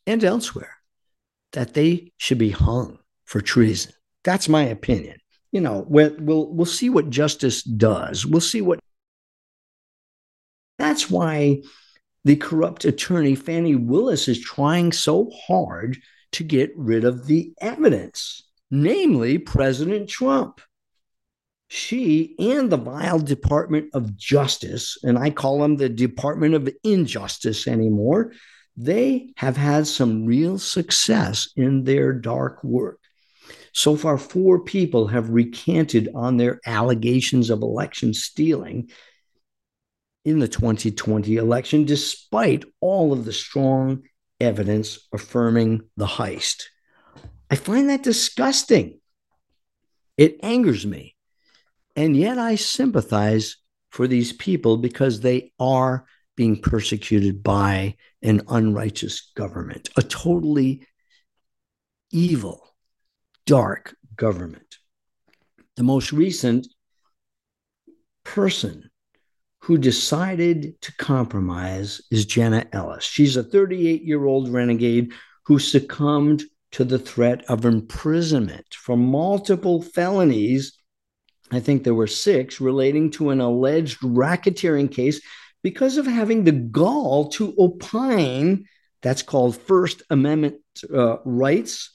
and 0.08 0.24
elsewhere 0.24 0.76
that 1.54 1.76
they 1.76 2.12
should 2.18 2.40
be 2.40 2.50
hung 2.50 2.98
for 3.26 3.42
treason. 3.42 3.92
That's 4.24 4.50
my 4.50 4.64
opinion. 4.64 5.18
You 5.52 5.62
know, 5.62 5.86
we'll, 5.88 6.16
we'll, 6.20 6.66
see 6.66 6.90
what 6.90 7.10
justice 7.10 7.64
does. 7.64 8.26
We'll 8.26 8.42
see 8.42 8.62
what. 8.62 8.80
That's 10.78 11.10
why 11.10 11.62
the 12.26 12.36
corrupt 12.36 12.86
attorney 12.86 13.36
Fani 13.36 13.76
Willis 13.76 14.28
is 14.28 14.42
trying 14.42 14.92
so 14.92 15.32
hard 15.48 15.98
to 16.34 16.44
get 16.44 16.72
rid 16.76 17.06
of 17.06 17.26
the 17.28 17.54
evidence, 17.62 18.44
namely 18.70 19.38
President 19.38 20.10
Trump. 20.10 20.60
She 21.70 22.36
and 22.40 22.70
the 22.70 22.78
vile 22.78 23.20
Department 23.20 23.90
of 23.94 24.16
Justice, 24.18 24.98
and 25.04 25.18
I 25.18 25.30
call 25.30 25.60
them 25.60 25.78
the 25.78 25.90
Department 25.90 26.54
of 26.54 26.70
Injustice 26.84 27.68
anymore, 27.68 28.34
they 28.78 29.34
have 29.36 29.58
had 29.58 29.88
some 29.88 30.26
real 30.26 30.60
success 30.60 31.50
in 31.56 31.84
their 31.84 32.14
dark 32.14 32.64
work. 32.64 33.00
So 33.74 33.96
far, 33.96 34.18
four 34.18 34.64
people 34.64 35.08
have 35.08 35.30
recanted 35.30 36.10
on 36.14 36.38
their 36.38 36.60
allegations 36.66 37.50
of 37.50 37.62
election 37.62 38.14
stealing 38.14 38.90
in 40.26 40.40
the 40.40 40.48
2020 40.48 41.36
election, 41.38 41.86
despite 41.86 42.66
all 42.80 43.14
of 43.14 43.26
the 43.26 43.34
strong 43.34 44.04
evidence 44.40 45.08
affirming 45.12 45.82
the 45.96 46.06
heist. 46.06 46.64
I 47.50 47.56
find 47.56 47.90
that 47.90 48.04
disgusting. 48.04 49.00
It 50.18 50.38
angers 50.44 50.86
me. 50.86 51.16
And 51.96 52.16
yet 52.16 52.38
I 52.38 52.56
sympathize 52.56 53.58
for 53.90 54.08
these 54.08 54.34
people 54.34 54.78
because 54.78 55.22
they 55.22 55.54
are 55.60 56.06
being 56.38 56.62
persecuted 56.62 57.44
by 57.44 57.96
an 58.22 58.42
unrighteous 58.48 59.32
government, 59.36 59.90
a 59.98 60.02
totally 60.02 60.88
evil, 62.12 62.76
dark 63.46 63.96
government. 64.16 64.78
The 65.76 65.84
most 65.84 66.14
recent 66.14 66.68
person 68.24 68.90
who 69.62 69.78
decided 69.78 70.80
to 70.82 70.96
compromise 70.96 72.02
is 72.12 72.26
Jenna 72.26 72.66
Ellis. 72.72 73.04
She's 73.04 73.36
a 73.36 73.44
38 73.44 74.04
year 74.04 74.26
old 74.26 74.50
renegade 74.50 75.12
who 75.46 75.60
succumbed 75.60 76.44
to 76.72 76.84
the 76.84 77.00
threat 77.00 77.44
of 77.50 77.66
imprisonment 77.66 78.66
for 78.74 78.96
multiple 78.96 79.82
felonies. 79.82 80.78
I 81.52 81.60
think 81.60 81.84
there 81.84 81.96
were 81.96 82.08
six 82.08 82.62
relating 82.62 83.10
to 83.12 83.30
an 83.30 83.42
alleged 83.42 84.00
racketeering 84.02 84.92
case 84.92 85.22
because 85.68 85.98
of 85.98 86.08
having 86.08 86.46
the 86.46 86.54
gall 86.54 87.28
to 87.28 87.54
opine. 87.60 88.64
That's 89.02 89.22
called 89.22 89.58
First 89.58 90.02
Amendment 90.10 90.62
uh, 90.94 91.18
rights. 91.26 91.92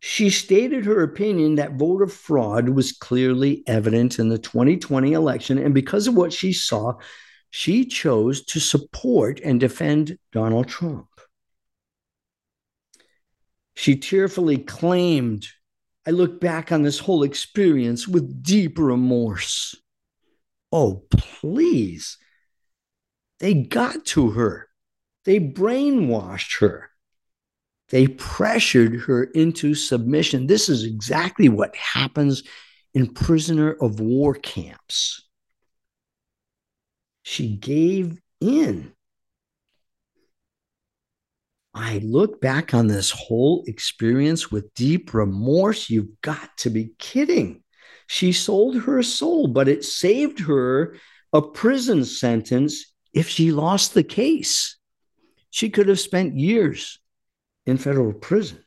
She 0.00 0.30
stated 0.30 0.84
her 0.84 1.04
opinion 1.04 1.54
that 1.54 1.74
voter 1.74 2.08
fraud 2.08 2.70
was 2.70 2.90
clearly 2.90 3.62
evident 3.68 4.18
in 4.18 4.30
the 4.30 4.36
2020 4.36 5.12
election. 5.12 5.58
And 5.58 5.72
because 5.72 6.08
of 6.08 6.16
what 6.16 6.32
she 6.32 6.52
saw, 6.52 6.94
she 7.50 7.84
chose 7.84 8.44
to 8.46 8.58
support 8.58 9.38
and 9.44 9.60
defend 9.60 10.18
Donald 10.32 10.66
Trump. 10.66 11.06
She 13.76 13.94
tearfully 13.94 14.58
claimed, 14.58 15.46
I 16.04 16.10
look 16.10 16.40
back 16.40 16.72
on 16.72 16.82
this 16.82 16.98
whole 16.98 17.22
experience 17.22 18.08
with 18.08 18.42
deep 18.42 18.76
remorse. 18.76 19.76
Oh, 20.72 21.04
please. 21.12 22.18
They 23.40 23.54
got 23.54 24.04
to 24.06 24.30
her, 24.30 24.68
they 25.24 25.38
brainwashed 25.38 26.60
her. 26.60 26.90
They 27.90 28.06
pressured 28.06 29.00
her 29.02 29.24
into 29.24 29.74
submission. 29.74 30.46
This 30.46 30.68
is 30.68 30.84
exactly 30.84 31.48
what 31.48 31.74
happens 31.74 32.42
in 32.92 33.14
prisoner 33.14 33.72
of 33.72 34.00
war 34.00 34.34
camps. 34.34 35.26
She 37.22 37.56
gave 37.56 38.20
in. 38.40 38.92
I 41.74 41.98
look 41.98 42.40
back 42.40 42.74
on 42.74 42.88
this 42.88 43.10
whole 43.10 43.64
experience 43.66 44.50
with 44.50 44.74
deep 44.74 45.14
remorse. 45.14 45.88
You've 45.88 46.20
got 46.22 46.56
to 46.58 46.70
be 46.70 46.92
kidding. 46.98 47.62
She 48.06 48.32
sold 48.32 48.82
her 48.82 49.02
soul, 49.02 49.48
but 49.48 49.68
it 49.68 49.84
saved 49.84 50.40
her 50.40 50.96
a 51.32 51.42
prison 51.42 52.04
sentence 52.04 52.94
if 53.18 53.28
she 53.28 53.50
lost 53.50 53.94
the 53.94 54.04
case. 54.04 54.76
She 55.50 55.70
could 55.70 55.88
have 55.88 55.98
spent 55.98 56.36
years 56.36 57.00
in 57.66 57.76
federal 57.76 58.12
prison 58.12 58.62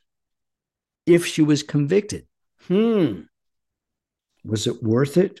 if 1.06 1.24
she 1.24 1.40
was 1.40 1.62
convicted. 1.62 2.26
Hmm. 2.68 3.22
Was 4.44 4.66
it 4.66 4.82
worth 4.82 5.16
it? 5.16 5.40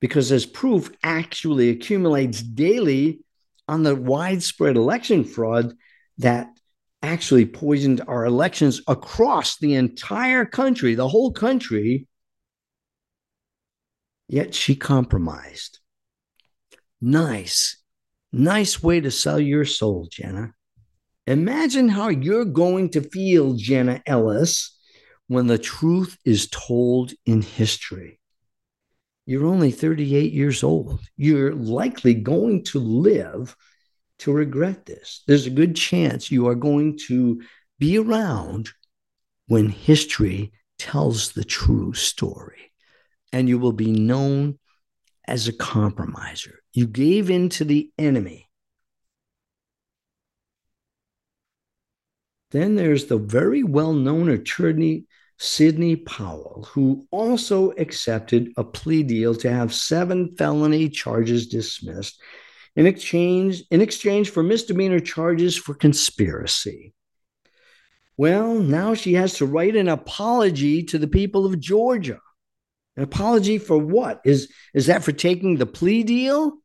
Because 0.00 0.30
as 0.30 0.46
proof 0.46 0.92
actually 1.02 1.70
accumulates 1.70 2.40
daily 2.40 3.24
on 3.66 3.82
the 3.82 3.96
widespread 3.96 4.76
election 4.76 5.24
fraud 5.24 5.74
that 6.18 6.48
actually 7.02 7.44
poisoned 7.44 8.02
our 8.06 8.24
elections 8.24 8.82
across 8.86 9.58
the 9.58 9.74
entire 9.74 10.44
country, 10.44 10.94
the 10.94 11.08
whole 11.08 11.32
country, 11.32 12.06
yet 14.28 14.54
she 14.54 14.76
compromised. 14.76 15.80
Nice, 17.00 17.79
nice 18.32 18.82
way 18.82 19.00
to 19.00 19.10
sell 19.10 19.40
your 19.40 19.64
soul, 19.64 20.08
Jenna. 20.10 20.52
Imagine 21.26 21.88
how 21.88 22.08
you're 22.08 22.44
going 22.44 22.90
to 22.90 23.02
feel, 23.02 23.54
Jenna 23.54 24.02
Ellis, 24.06 24.76
when 25.28 25.46
the 25.46 25.58
truth 25.58 26.16
is 26.24 26.48
told 26.48 27.12
in 27.26 27.42
history. 27.42 28.18
You're 29.26 29.46
only 29.46 29.70
38 29.70 30.32
years 30.32 30.64
old. 30.64 31.00
You're 31.16 31.54
likely 31.54 32.14
going 32.14 32.64
to 32.64 32.80
live 32.80 33.54
to 34.20 34.32
regret 34.32 34.86
this. 34.86 35.22
There's 35.26 35.46
a 35.46 35.50
good 35.50 35.76
chance 35.76 36.30
you 36.30 36.48
are 36.48 36.54
going 36.54 36.98
to 37.06 37.40
be 37.78 37.98
around 37.98 38.70
when 39.46 39.68
history 39.68 40.52
tells 40.78 41.32
the 41.32 41.44
true 41.44 41.92
story, 41.92 42.72
and 43.32 43.48
you 43.48 43.58
will 43.58 43.72
be 43.72 43.92
known 43.92 44.58
as 45.26 45.46
a 45.46 45.52
compromiser. 45.52 46.59
You 46.72 46.86
gave 46.86 47.30
in 47.30 47.48
to 47.50 47.64
the 47.64 47.90
enemy 47.98 48.50
Then 52.50 52.74
there's 52.74 53.06
the 53.06 53.18
very 53.18 53.62
well 53.62 53.92
known 53.92 54.28
attorney 54.28 55.06
Sidney 55.38 55.96
Powell, 55.96 56.68
who 56.72 57.06
also 57.10 57.70
accepted 57.72 58.52
a 58.56 58.64
plea 58.64 59.02
deal 59.02 59.34
to 59.36 59.50
have 59.50 59.72
seven 59.72 60.34
felony 60.36 60.88
charges 60.88 61.46
dismissed 61.46 62.20
in 62.76 62.86
exchange, 62.86 63.62
in 63.70 63.80
exchange 63.80 64.30
for 64.30 64.42
misdemeanor 64.42 65.00
charges 65.00 65.56
for 65.56 65.74
conspiracy. 65.74 66.92
Well, 68.16 68.54
now 68.54 68.94
she 68.94 69.14
has 69.14 69.34
to 69.34 69.46
write 69.46 69.76
an 69.76 69.88
apology 69.88 70.82
to 70.84 70.98
the 70.98 71.08
people 71.08 71.46
of 71.46 71.58
Georgia. 71.58 72.20
An 72.96 73.04
apology 73.04 73.58
for 73.58 73.78
what? 73.78 74.20
Is, 74.24 74.52
is 74.74 74.86
that 74.86 75.04
for 75.04 75.12
taking 75.12 75.56
the 75.56 75.66
plea 75.66 76.02
deal? 76.02 76.58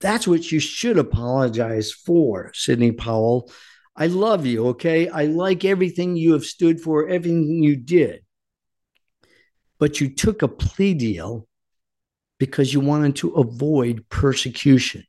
That's 0.00 0.26
what 0.26 0.50
you 0.52 0.60
should 0.60 0.98
apologize 0.98 1.92
for, 1.92 2.50
Sidney 2.52 2.92
Powell 2.92 3.50
I 3.96 4.08
love 4.08 4.44
you, 4.44 4.68
okay? 4.68 5.08
I 5.08 5.26
like 5.26 5.64
everything 5.64 6.16
you 6.16 6.32
have 6.32 6.44
stood 6.44 6.80
for, 6.80 7.08
everything 7.08 7.62
you 7.62 7.76
did. 7.76 8.24
But 9.78 10.00
you 10.00 10.12
took 10.12 10.42
a 10.42 10.48
plea 10.48 10.94
deal 10.94 11.46
because 12.38 12.72
you 12.72 12.80
wanted 12.80 13.16
to 13.16 13.34
avoid 13.34 14.08
persecution. 14.08 15.04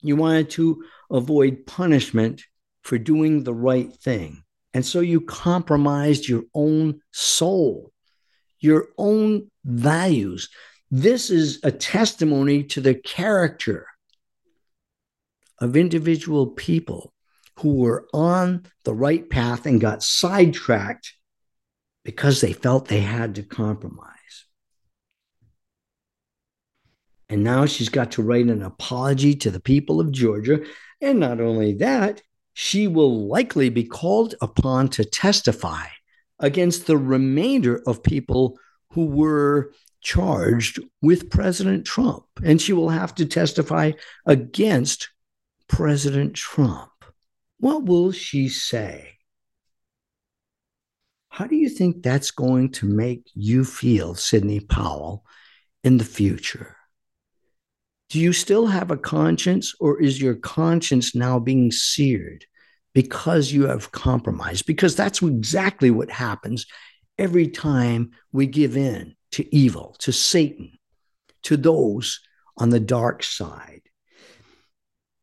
You 0.00 0.16
wanted 0.16 0.50
to 0.50 0.84
avoid 1.10 1.66
punishment 1.66 2.42
for 2.82 2.98
doing 2.98 3.44
the 3.44 3.54
right 3.54 3.92
thing. 3.92 4.42
And 4.74 4.84
so 4.84 5.00
you 5.00 5.20
compromised 5.20 6.28
your 6.28 6.42
own 6.54 7.00
soul, 7.12 7.92
your 8.60 8.88
own 8.96 9.50
values. 9.64 10.48
This 10.90 11.30
is 11.30 11.60
a 11.62 11.70
testimony 11.70 12.64
to 12.64 12.80
the 12.80 12.94
character 12.94 13.86
of 15.60 15.76
individual 15.76 16.46
people 16.46 17.12
who 17.58 17.76
were 17.76 18.06
on 18.14 18.64
the 18.84 18.94
right 18.94 19.28
path 19.28 19.66
and 19.66 19.80
got 19.80 20.02
sidetracked 20.02 21.14
because 22.04 22.40
they 22.40 22.52
felt 22.52 22.88
they 22.88 23.00
had 23.00 23.34
to 23.34 23.42
compromise. 23.42 24.46
And 27.28 27.44
now 27.44 27.66
she's 27.66 27.90
got 27.90 28.12
to 28.12 28.22
write 28.22 28.46
an 28.46 28.62
apology 28.62 29.34
to 29.36 29.50
the 29.50 29.60
people 29.60 30.00
of 30.00 30.12
Georgia. 30.12 30.60
And 31.00 31.20
not 31.20 31.40
only 31.40 31.74
that, 31.74 32.22
she 32.54 32.88
will 32.88 33.28
likely 33.28 33.68
be 33.68 33.84
called 33.84 34.34
upon 34.40 34.88
to 34.88 35.04
testify 35.04 35.86
against 36.38 36.86
the 36.86 36.96
remainder 36.96 37.82
of 37.86 38.02
people 38.02 38.58
who 38.92 39.06
were 39.06 39.72
charged 40.00 40.80
with 41.02 41.30
President 41.30 41.84
Trump. 41.84 42.24
And 42.44 42.60
she 42.60 42.72
will 42.72 42.90
have 42.90 43.14
to 43.16 43.26
testify 43.26 43.92
against 44.26 45.10
President 45.68 46.34
Trump. 46.34 46.90
What 47.58 47.84
will 47.84 48.12
she 48.12 48.48
say? 48.48 49.14
How 51.30 51.46
do 51.46 51.56
you 51.56 51.68
think 51.68 52.02
that's 52.02 52.30
going 52.30 52.72
to 52.72 52.86
make 52.86 53.28
you 53.34 53.64
feel, 53.64 54.14
Sidney 54.14 54.60
Powell, 54.60 55.24
in 55.84 55.98
the 55.98 56.04
future? 56.04 56.76
Do 58.10 58.18
you 58.18 58.32
still 58.32 58.66
have 58.66 58.90
a 58.90 58.96
conscience, 58.96 59.74
or 59.78 60.00
is 60.00 60.20
your 60.20 60.34
conscience 60.34 61.14
now 61.14 61.38
being 61.38 61.70
seared 61.70 62.46
because 62.98 63.52
you 63.52 63.68
have 63.68 63.92
compromised? 63.92 64.66
Because 64.66 64.96
that's 64.96 65.22
exactly 65.22 65.88
what 65.88 66.10
happens 66.10 66.66
every 67.16 67.46
time 67.46 68.10
we 68.32 68.44
give 68.44 68.76
in 68.76 69.14
to 69.30 69.54
evil, 69.54 69.94
to 70.00 70.10
Satan, 70.10 70.72
to 71.44 71.56
those 71.56 72.18
on 72.56 72.70
the 72.70 72.80
dark 72.80 73.22
side. 73.22 73.82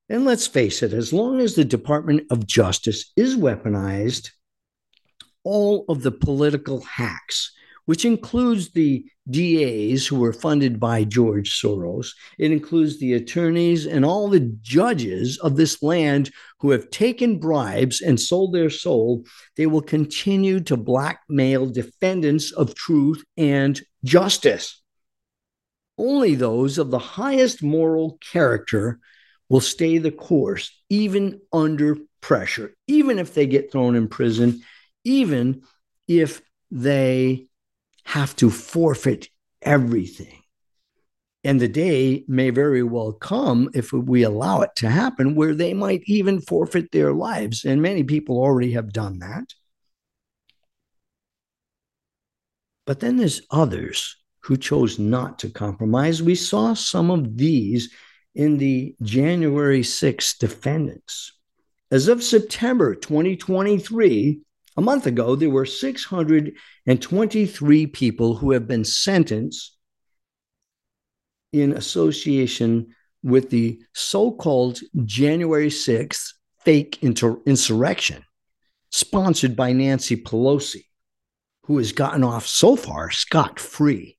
And 0.07 0.23
let's 0.23 0.47
face 0.47 0.83
it, 0.83 0.93
as 0.93 1.11
long 1.11 1.41
as 1.41 1.55
the 1.55 1.65
Department 1.65 2.27
of 2.31 2.47
Justice 2.47 3.11
is 3.17 3.35
weaponized, 3.35 4.29
all 5.43 5.83
of 5.89 6.01
the 6.01 6.13
political 6.13 6.79
hacks, 6.79 7.51
which 7.85 8.05
includes 8.05 8.71
the 8.71 9.05
DAs 9.29 10.05
who 10.05 10.19
were 10.19 10.33
funded 10.33 10.79
by 10.79 11.03
George 11.03 11.59
Soros, 11.59 12.09
it 12.37 12.51
includes 12.51 12.99
the 12.99 13.13
attorneys 13.13 13.85
and 13.87 14.05
all 14.05 14.27
the 14.27 14.55
judges 14.61 15.37
of 15.39 15.55
this 15.55 15.81
land 15.81 16.31
who 16.59 16.71
have 16.71 16.89
taken 16.89 17.39
bribes 17.39 18.01
and 18.01 18.19
sold 18.19 18.53
their 18.53 18.69
soul, 18.69 19.25
they 19.57 19.65
will 19.65 19.81
continue 19.81 20.59
to 20.61 20.77
blackmail 20.77 21.67
defendants 21.67 22.51
of 22.51 22.75
truth 22.75 23.23
and 23.37 23.81
justice. 24.03 24.81
Only 25.97 26.35
those 26.35 26.77
of 26.77 26.91
the 26.91 26.99
highest 26.99 27.63
moral 27.63 28.17
character 28.31 28.99
will 29.49 29.61
stay 29.61 29.97
the 29.97 30.11
course, 30.11 30.71
even 30.89 31.39
under 31.53 31.97
pressure, 32.21 32.75
even 32.87 33.19
if 33.19 33.33
they 33.33 33.45
get 33.45 33.71
thrown 33.71 33.95
in 33.95 34.07
prison, 34.07 34.61
even 35.03 35.61
if 36.07 36.41
they 36.71 37.47
have 38.05 38.35
to 38.37 38.49
forfeit 38.49 39.29
everything. 39.61 40.41
And 41.43 41.59
the 41.59 41.67
day 41.67 42.23
may 42.27 42.49
very 42.49 42.81
well 42.81 43.11
come, 43.11 43.69
if 43.73 43.93
we 43.93 44.23
allow 44.23 44.61
it 44.61 44.71
to 44.77 44.89
happen, 44.89 45.35
where 45.35 45.53
they 45.53 45.73
might 45.73 46.01
even 46.05 46.41
forfeit 46.41 46.91
their 46.91 47.13
lives. 47.13 47.65
And 47.65 47.81
many 47.81 48.03
people 48.03 48.37
already 48.37 48.71
have 48.71 48.91
done 48.91 49.19
that. 49.19 49.53
But 52.85 52.99
then 52.99 53.17
there's 53.17 53.41
others 53.51 54.17
who 54.41 54.57
chose 54.57 54.97
not 54.99 55.39
to 55.39 55.49
compromise. 55.49 56.21
We 56.21 56.35
saw 56.35 56.73
some 56.73 57.11
of 57.11 57.37
these 57.37 57.91
in 58.33 58.57
the 58.57 58.95
January 59.01 59.83
6 59.83 60.37
defendants. 60.37 61.33
As 61.91 62.07
of 62.07 62.23
September 62.23 62.95
2023, 62.95 64.41
a 64.77 64.81
month 64.81 65.07
ago, 65.07 65.35
there 65.35 65.49
were 65.49 65.65
623 65.65 67.87
people 67.87 68.35
who 68.35 68.51
have 68.51 68.67
been 68.67 68.83
sentenced 68.83 69.77
in 71.53 71.71
association 71.71 72.87
with 73.23 73.49
the 73.49 73.81
so 73.93 74.31
called 74.31 74.81
January 75.05 75.69
6th 75.69 76.33
fake 76.59 77.01
inter- 77.01 77.39
insurrection 77.45 78.25
sponsored 78.91 79.55
by 79.55 79.71
Nancy 79.71 80.17
Pelosi, 80.17 80.85
who 81.63 81.77
has 81.77 81.91
gotten 81.91 82.23
off 82.23 82.45
so 82.45 82.75
far 82.75 83.09
scot 83.11 83.59
free. 83.59 84.17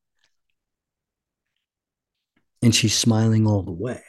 And 2.62 2.74
she's 2.74 2.96
smiling 2.96 3.46
all 3.46 3.62
the 3.62 3.72
way. 3.72 4.02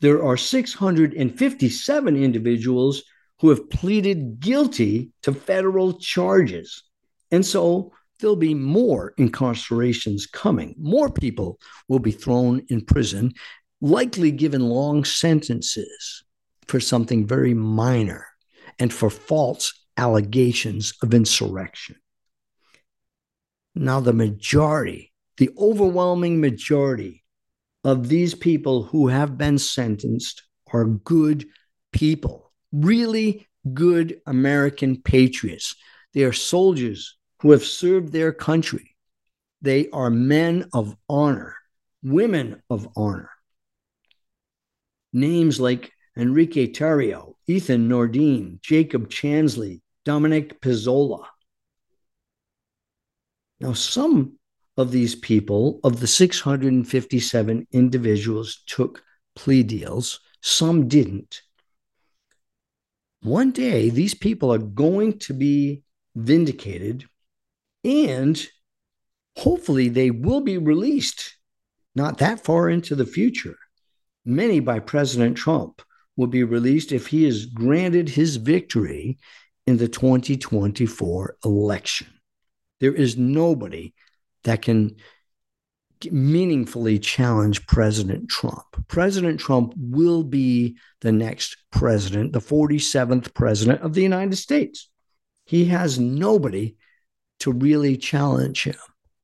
There 0.00 0.24
are 0.24 0.36
657 0.36 2.16
individuals 2.16 3.02
who 3.42 3.48
have 3.48 3.68
pleaded 3.70 4.38
guilty 4.38 5.10
to 5.20 5.34
federal 5.34 5.94
charges. 5.98 6.84
And 7.32 7.44
so 7.44 7.92
there'll 8.20 8.36
be 8.36 8.54
more 8.54 9.14
incarcerations 9.18 10.30
coming. 10.30 10.76
More 10.78 11.10
people 11.10 11.58
will 11.88 11.98
be 11.98 12.12
thrown 12.12 12.64
in 12.68 12.84
prison, 12.84 13.32
likely 13.80 14.30
given 14.30 14.62
long 14.62 15.04
sentences 15.04 16.22
for 16.68 16.78
something 16.78 17.26
very 17.26 17.52
minor 17.52 18.28
and 18.78 18.92
for 18.92 19.10
false 19.10 19.74
allegations 19.96 20.94
of 21.02 21.12
insurrection. 21.12 21.96
Now, 23.74 23.98
the 23.98 24.12
majority, 24.12 25.12
the 25.38 25.50
overwhelming 25.58 26.40
majority 26.40 27.24
of 27.82 28.08
these 28.08 28.36
people 28.36 28.84
who 28.84 29.08
have 29.08 29.36
been 29.36 29.58
sentenced 29.58 30.44
are 30.72 30.84
good 30.84 31.44
people, 31.92 32.51
really 32.72 33.46
good 33.72 34.20
American 34.26 35.00
patriots. 35.00 35.76
They 36.14 36.24
are 36.24 36.32
soldiers 36.32 37.16
who 37.40 37.52
have 37.52 37.64
served 37.64 38.12
their 38.12 38.32
country. 38.32 38.96
They 39.60 39.88
are 39.90 40.10
men 40.10 40.68
of 40.72 40.96
honor, 41.08 41.56
women 42.02 42.62
of 42.68 42.88
honor. 42.96 43.30
Names 45.12 45.60
like 45.60 45.92
Enrique 46.16 46.72
Tarrio, 46.72 47.34
Ethan 47.46 47.88
Nordean, 47.88 48.60
Jacob 48.60 49.08
Chansley, 49.08 49.80
Dominic 50.04 50.60
Pezzola. 50.60 51.26
Now, 53.60 53.72
some 53.72 54.38
of 54.76 54.90
these 54.90 55.14
people, 55.14 55.80
of 55.84 56.00
the 56.00 56.06
657 56.06 57.66
individuals, 57.72 58.62
took 58.66 59.02
plea 59.36 59.62
deals, 59.62 60.20
some 60.40 60.88
didn't. 60.88 61.42
One 63.22 63.52
day, 63.52 63.88
these 63.88 64.14
people 64.14 64.52
are 64.52 64.58
going 64.58 65.18
to 65.20 65.32
be 65.32 65.82
vindicated 66.16 67.04
and 67.84 68.44
hopefully 69.36 69.88
they 69.88 70.10
will 70.10 70.40
be 70.40 70.58
released 70.58 71.36
not 71.94 72.18
that 72.18 72.42
far 72.42 72.68
into 72.68 72.94
the 72.94 73.06
future. 73.06 73.56
Many 74.24 74.60
by 74.60 74.78
President 74.78 75.36
Trump 75.36 75.82
will 76.16 76.26
be 76.26 76.44
released 76.44 76.92
if 76.92 77.08
he 77.08 77.24
is 77.24 77.46
granted 77.46 78.08
his 78.08 78.36
victory 78.36 79.18
in 79.66 79.76
the 79.76 79.88
2024 79.88 81.36
election. 81.44 82.08
There 82.80 82.94
is 82.94 83.16
nobody 83.16 83.94
that 84.44 84.62
can 84.62 84.96
meaningfully 86.10 86.98
challenge 86.98 87.66
President 87.66 88.28
Trump. 88.28 88.64
President 88.88 89.38
Trump 89.38 89.74
will 89.76 90.24
be 90.24 90.76
the 91.00 91.12
next 91.12 91.56
president, 91.70 92.32
the 92.32 92.40
47th 92.40 93.34
president 93.34 93.82
of 93.82 93.94
the 93.94 94.02
United 94.02 94.36
States. 94.36 94.88
He 95.44 95.66
has 95.66 95.98
nobody 95.98 96.76
to 97.40 97.52
really 97.52 97.96
challenge 97.96 98.64
him 98.64 98.76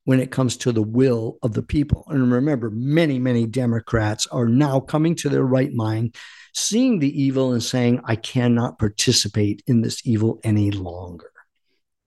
when 0.03 0.19
it 0.19 0.31
comes 0.31 0.57
to 0.57 0.71
the 0.71 0.81
will 0.81 1.37
of 1.43 1.53
the 1.53 1.61
people. 1.61 2.03
And 2.07 2.31
remember, 2.31 2.69
many, 2.69 3.19
many 3.19 3.45
Democrats 3.45 4.27
are 4.27 4.47
now 4.47 4.79
coming 4.79 5.15
to 5.15 5.29
their 5.29 5.43
right 5.43 5.71
mind, 5.71 6.15
seeing 6.53 6.99
the 6.99 7.21
evil 7.21 7.53
and 7.53 7.61
saying, 7.61 8.01
I 8.05 8.15
cannot 8.15 8.79
participate 8.79 9.61
in 9.67 9.81
this 9.81 10.01
evil 10.05 10.39
any 10.43 10.71
longer. 10.71 11.31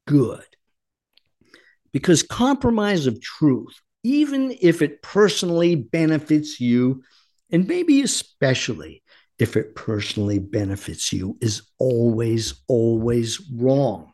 Good. 0.07 0.45
Because 1.93 2.23
compromise 2.23 3.07
of 3.07 3.21
truth, 3.21 3.81
even 4.03 4.57
if 4.61 4.83
it 4.83 5.03
personally 5.03 5.75
benefits 5.75 6.61
you, 6.61 7.03
and 7.51 7.67
maybe 7.67 8.03
especially 8.03 9.03
if 9.39 9.57
it 9.57 9.75
personally 9.75 10.39
benefits 10.39 11.13
you, 11.13 11.37
is 11.41 11.63
always, 11.79 12.55
always 12.69 13.41
wrong 13.55 14.13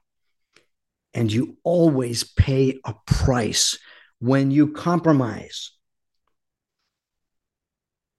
and 1.14 1.32
you 1.32 1.56
always 1.64 2.24
pay 2.24 2.78
a 2.84 2.94
price 3.06 3.78
when 4.20 4.50
you 4.50 4.72
compromise. 4.72 5.72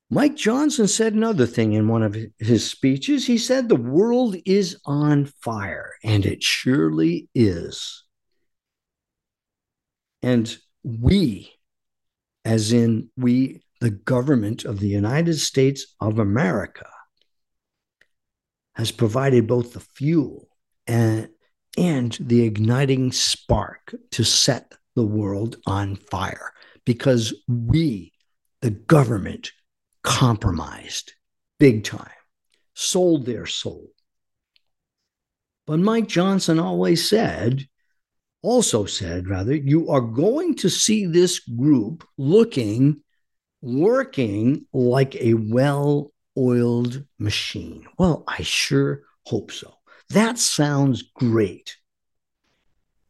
Mike 0.09 0.35
Johnson 0.35 0.87
said 0.87 1.13
another 1.13 1.45
thing 1.45 1.73
in 1.73 1.87
one 1.87 2.01
of 2.01 2.17
his 2.39 2.69
speeches. 2.69 3.27
He 3.27 3.37
said, 3.37 3.69
The 3.69 3.75
world 3.75 4.35
is 4.45 4.79
on 4.85 5.25
fire, 5.25 5.93
and 6.03 6.25
it 6.25 6.41
surely 6.41 7.29
is. 7.35 8.03
And 10.23 10.57
we, 10.83 11.53
as 12.49 12.73
in 12.73 13.07
we, 13.15 13.61
the 13.79 13.91
government 13.91 14.65
of 14.65 14.79
the 14.79 14.87
United 14.87 15.35
States 15.35 15.95
of 16.01 16.17
America, 16.17 16.89
has 18.73 18.91
provided 18.91 19.45
both 19.45 19.73
the 19.73 19.79
fuel 19.79 20.47
and 20.87 21.29
and 21.77 22.17
the 22.19 22.41
igniting 22.41 23.11
spark 23.11 23.93
to 24.09 24.23
set 24.23 24.73
the 24.95 25.05
world 25.05 25.57
on 25.67 25.95
fire 25.95 26.51
because 26.85 27.35
we, 27.47 28.11
the 28.61 28.71
government, 28.71 29.51
compromised 30.03 31.13
big 31.59 31.83
time, 31.83 32.09
sold 32.73 33.27
their 33.27 33.45
soul. 33.45 33.91
But 35.67 35.77
Mike 35.77 36.07
Johnson 36.07 36.57
always 36.57 37.07
said, 37.07 37.67
also 38.41 38.85
said, 38.85 39.27
rather, 39.27 39.55
you 39.55 39.89
are 39.89 40.01
going 40.01 40.55
to 40.55 40.69
see 40.69 41.05
this 41.05 41.39
group 41.39 42.07
looking, 42.17 43.01
working 43.61 44.65
like 44.73 45.15
a 45.15 45.33
well 45.33 46.11
oiled 46.37 47.03
machine. 47.17 47.85
Well, 47.97 48.23
I 48.27 48.43
sure 48.43 49.01
hope 49.25 49.51
so. 49.51 49.73
That 50.09 50.39
sounds 50.39 51.03
great. 51.03 51.75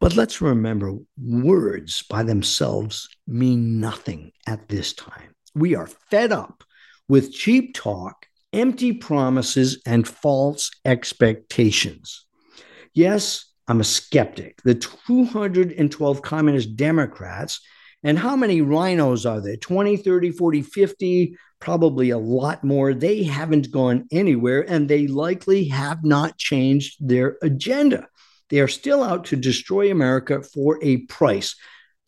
But 0.00 0.16
let's 0.16 0.40
remember 0.40 0.96
words 1.18 2.02
by 2.08 2.22
themselves 2.22 3.08
mean 3.26 3.80
nothing 3.80 4.32
at 4.46 4.68
this 4.68 4.94
time. 4.94 5.34
We 5.54 5.74
are 5.74 5.86
fed 5.86 6.32
up 6.32 6.64
with 7.08 7.32
cheap 7.32 7.74
talk, 7.74 8.26
empty 8.52 8.92
promises, 8.92 9.82
and 9.86 10.08
false 10.08 10.70
expectations. 10.84 12.24
Yes, 12.94 13.49
I'm 13.70 13.80
a 13.80 13.84
skeptic. 13.84 14.60
The 14.64 14.74
212 14.74 16.22
communist 16.22 16.74
Democrats, 16.74 17.60
and 18.02 18.18
how 18.18 18.34
many 18.34 18.62
RINOs 18.62 19.30
are 19.30 19.40
there? 19.40 19.56
20, 19.58 19.96
30, 19.96 20.32
40, 20.32 20.62
50, 20.62 21.36
probably 21.60 22.10
a 22.10 22.18
lot 22.18 22.64
more. 22.64 22.94
They 22.94 23.22
haven't 23.22 23.70
gone 23.70 24.08
anywhere 24.10 24.68
and 24.68 24.88
they 24.88 25.06
likely 25.06 25.66
have 25.66 26.02
not 26.04 26.36
changed 26.36 26.96
their 26.98 27.36
agenda. 27.42 28.08
They 28.48 28.58
are 28.58 28.66
still 28.66 29.04
out 29.04 29.26
to 29.26 29.36
destroy 29.36 29.92
America 29.92 30.42
for 30.42 30.80
a 30.82 31.06
price. 31.06 31.54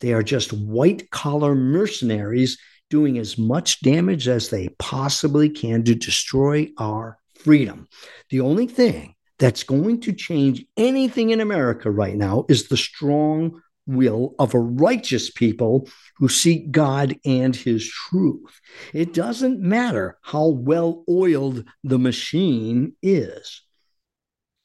They 0.01 0.11
are 0.11 0.23
just 0.23 0.51
white 0.51 1.11
collar 1.11 1.55
mercenaries 1.55 2.57
doing 2.89 3.17
as 3.17 3.37
much 3.37 3.79
damage 3.79 4.27
as 4.27 4.49
they 4.49 4.67
possibly 4.79 5.49
can 5.49 5.85
to 5.85 5.95
destroy 5.95 6.71
our 6.77 7.19
freedom. 7.35 7.87
The 8.31 8.41
only 8.41 8.67
thing 8.67 9.12
that's 9.39 9.63
going 9.63 10.01
to 10.01 10.13
change 10.13 10.65
anything 10.77 11.31
in 11.31 11.41
America 11.41 11.89
right 11.89 12.15
now 12.15 12.45
is 12.49 12.67
the 12.67 12.77
strong 12.77 13.61
will 13.85 14.35
of 14.39 14.53
a 14.53 14.59
righteous 14.59 15.29
people 15.29 15.89
who 16.17 16.29
seek 16.29 16.71
God 16.71 17.17
and 17.25 17.55
his 17.55 17.89
truth. 17.89 18.61
It 18.93 19.13
doesn't 19.13 19.59
matter 19.59 20.17
how 20.21 20.47
well 20.47 21.03
oiled 21.09 21.65
the 21.83 21.99
machine 21.99 22.93
is. 23.01 23.61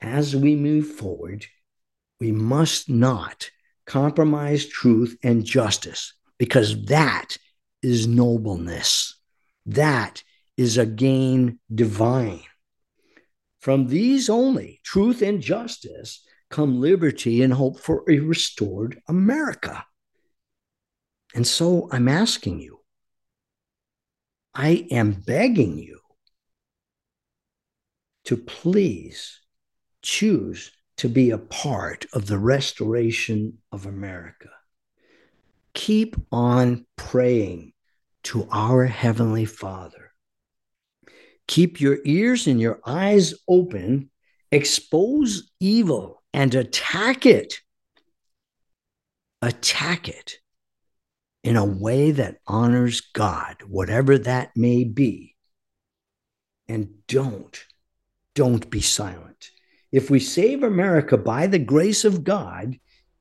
as 0.00 0.36
we 0.36 0.54
move 0.54 0.86
forward, 0.86 1.44
we 2.20 2.30
must 2.30 2.88
not 2.88 3.50
compromise 3.84 4.64
truth 4.66 5.16
and 5.24 5.44
justice 5.44 6.14
because 6.38 6.84
that 6.84 7.36
is 7.82 8.06
nobleness. 8.06 9.16
That 9.66 10.22
is 10.56 10.78
a 10.78 10.86
gain 10.86 11.58
divine. 11.74 12.42
From 13.61 13.88
these 13.88 14.28
only, 14.28 14.80
truth 14.84 15.22
and 15.22 15.40
justice, 15.40 16.24
come 16.50 16.80
liberty 16.80 17.42
and 17.42 17.52
hope 17.52 17.80
for 17.80 18.04
a 18.09 18.18
restored 18.20 19.00
America. 19.09 19.84
And 21.34 21.46
so 21.46 21.88
I'm 21.92 22.09
asking 22.09 22.61
you, 22.61 22.80
I 24.54 24.86
am 24.90 25.12
begging 25.12 25.78
you 25.78 26.00
to 28.24 28.36
please 28.36 29.40
choose 30.02 30.72
to 30.98 31.09
be 31.09 31.30
a 31.30 31.38
part 31.38 32.06
of 32.12 32.26
the 32.26 32.38
restoration 32.38 33.59
of 33.72 33.86
America. 33.86 34.48
Keep 35.74 36.16
on 36.32 36.86
praying 36.96 37.72
to 38.24 38.48
our 38.50 38.84
Heavenly 38.84 39.44
Father. 39.44 40.07
Keep 41.49 41.80
your 41.80 41.99
ears 42.05 42.46
and 42.46 42.61
your 42.61 42.78
eyes 42.86 43.34
open, 43.49 44.11
expose 44.53 45.51
evil 45.59 46.22
and 46.32 46.55
attack 46.55 47.26
it. 47.26 47.61
Attack 49.40 50.09
it 50.09 50.38
in 51.42 51.57
a 51.57 51.64
way 51.64 52.11
that 52.11 52.38
honors 52.46 53.01
God, 53.01 53.57
whatever 53.66 54.18
that 54.18 54.51
may 54.57 54.84
be. 54.84 55.36
And 56.68 57.07
don't, 57.07 57.64
don't 58.34 58.68
be 58.68 58.82
silent. 58.82 59.51
If 59.90 60.11
we 60.11 60.20
save 60.20 60.62
America 60.62 61.16
by 61.16 61.46
the 61.46 61.59
grace 61.59 62.05
of 62.05 62.24
God, 62.24 62.78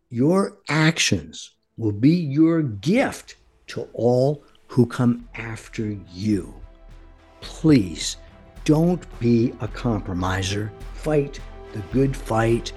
your 0.09 0.57
actions 0.67 1.55
will 1.77 1.93
be 1.93 2.15
your 2.15 2.61
gift 2.61 3.35
to 3.67 3.87
all 3.93 4.43
who 4.67 4.85
come 4.85 5.29
after 5.35 5.97
you. 6.11 6.53
Please 7.41 8.17
don't 8.65 9.03
be 9.19 9.53
a 9.61 9.67
compromiser. 9.67 10.71
Fight 10.93 11.39
the 11.73 11.79
good 11.93 12.15
fight 12.15 12.73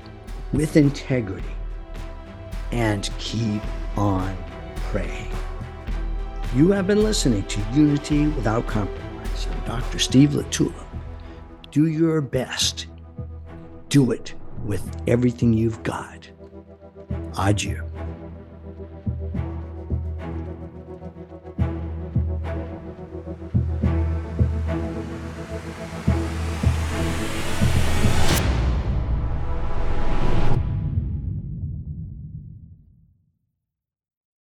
with 0.52 0.76
integrity 0.76 1.48
and 2.72 3.10
keep 3.18 3.62
on 3.96 4.36
praying. 4.90 5.30
You 6.54 6.70
have 6.72 6.86
been 6.86 7.02
listening 7.02 7.44
to 7.44 7.60
Unity 7.72 8.26
Without 8.28 8.66
Compromise. 8.66 9.46
I'm 9.50 9.64
Dr. 9.66 9.98
Steve 9.98 10.30
LaTulippe. 10.30 10.74
Do 11.70 11.86
your 11.86 12.20
best 12.20 12.86
do 13.90 14.12
it 14.12 14.34
with 14.64 15.02
everything 15.08 15.52
you've 15.52 15.82
got. 15.82 16.30
Adieu. 17.36 17.89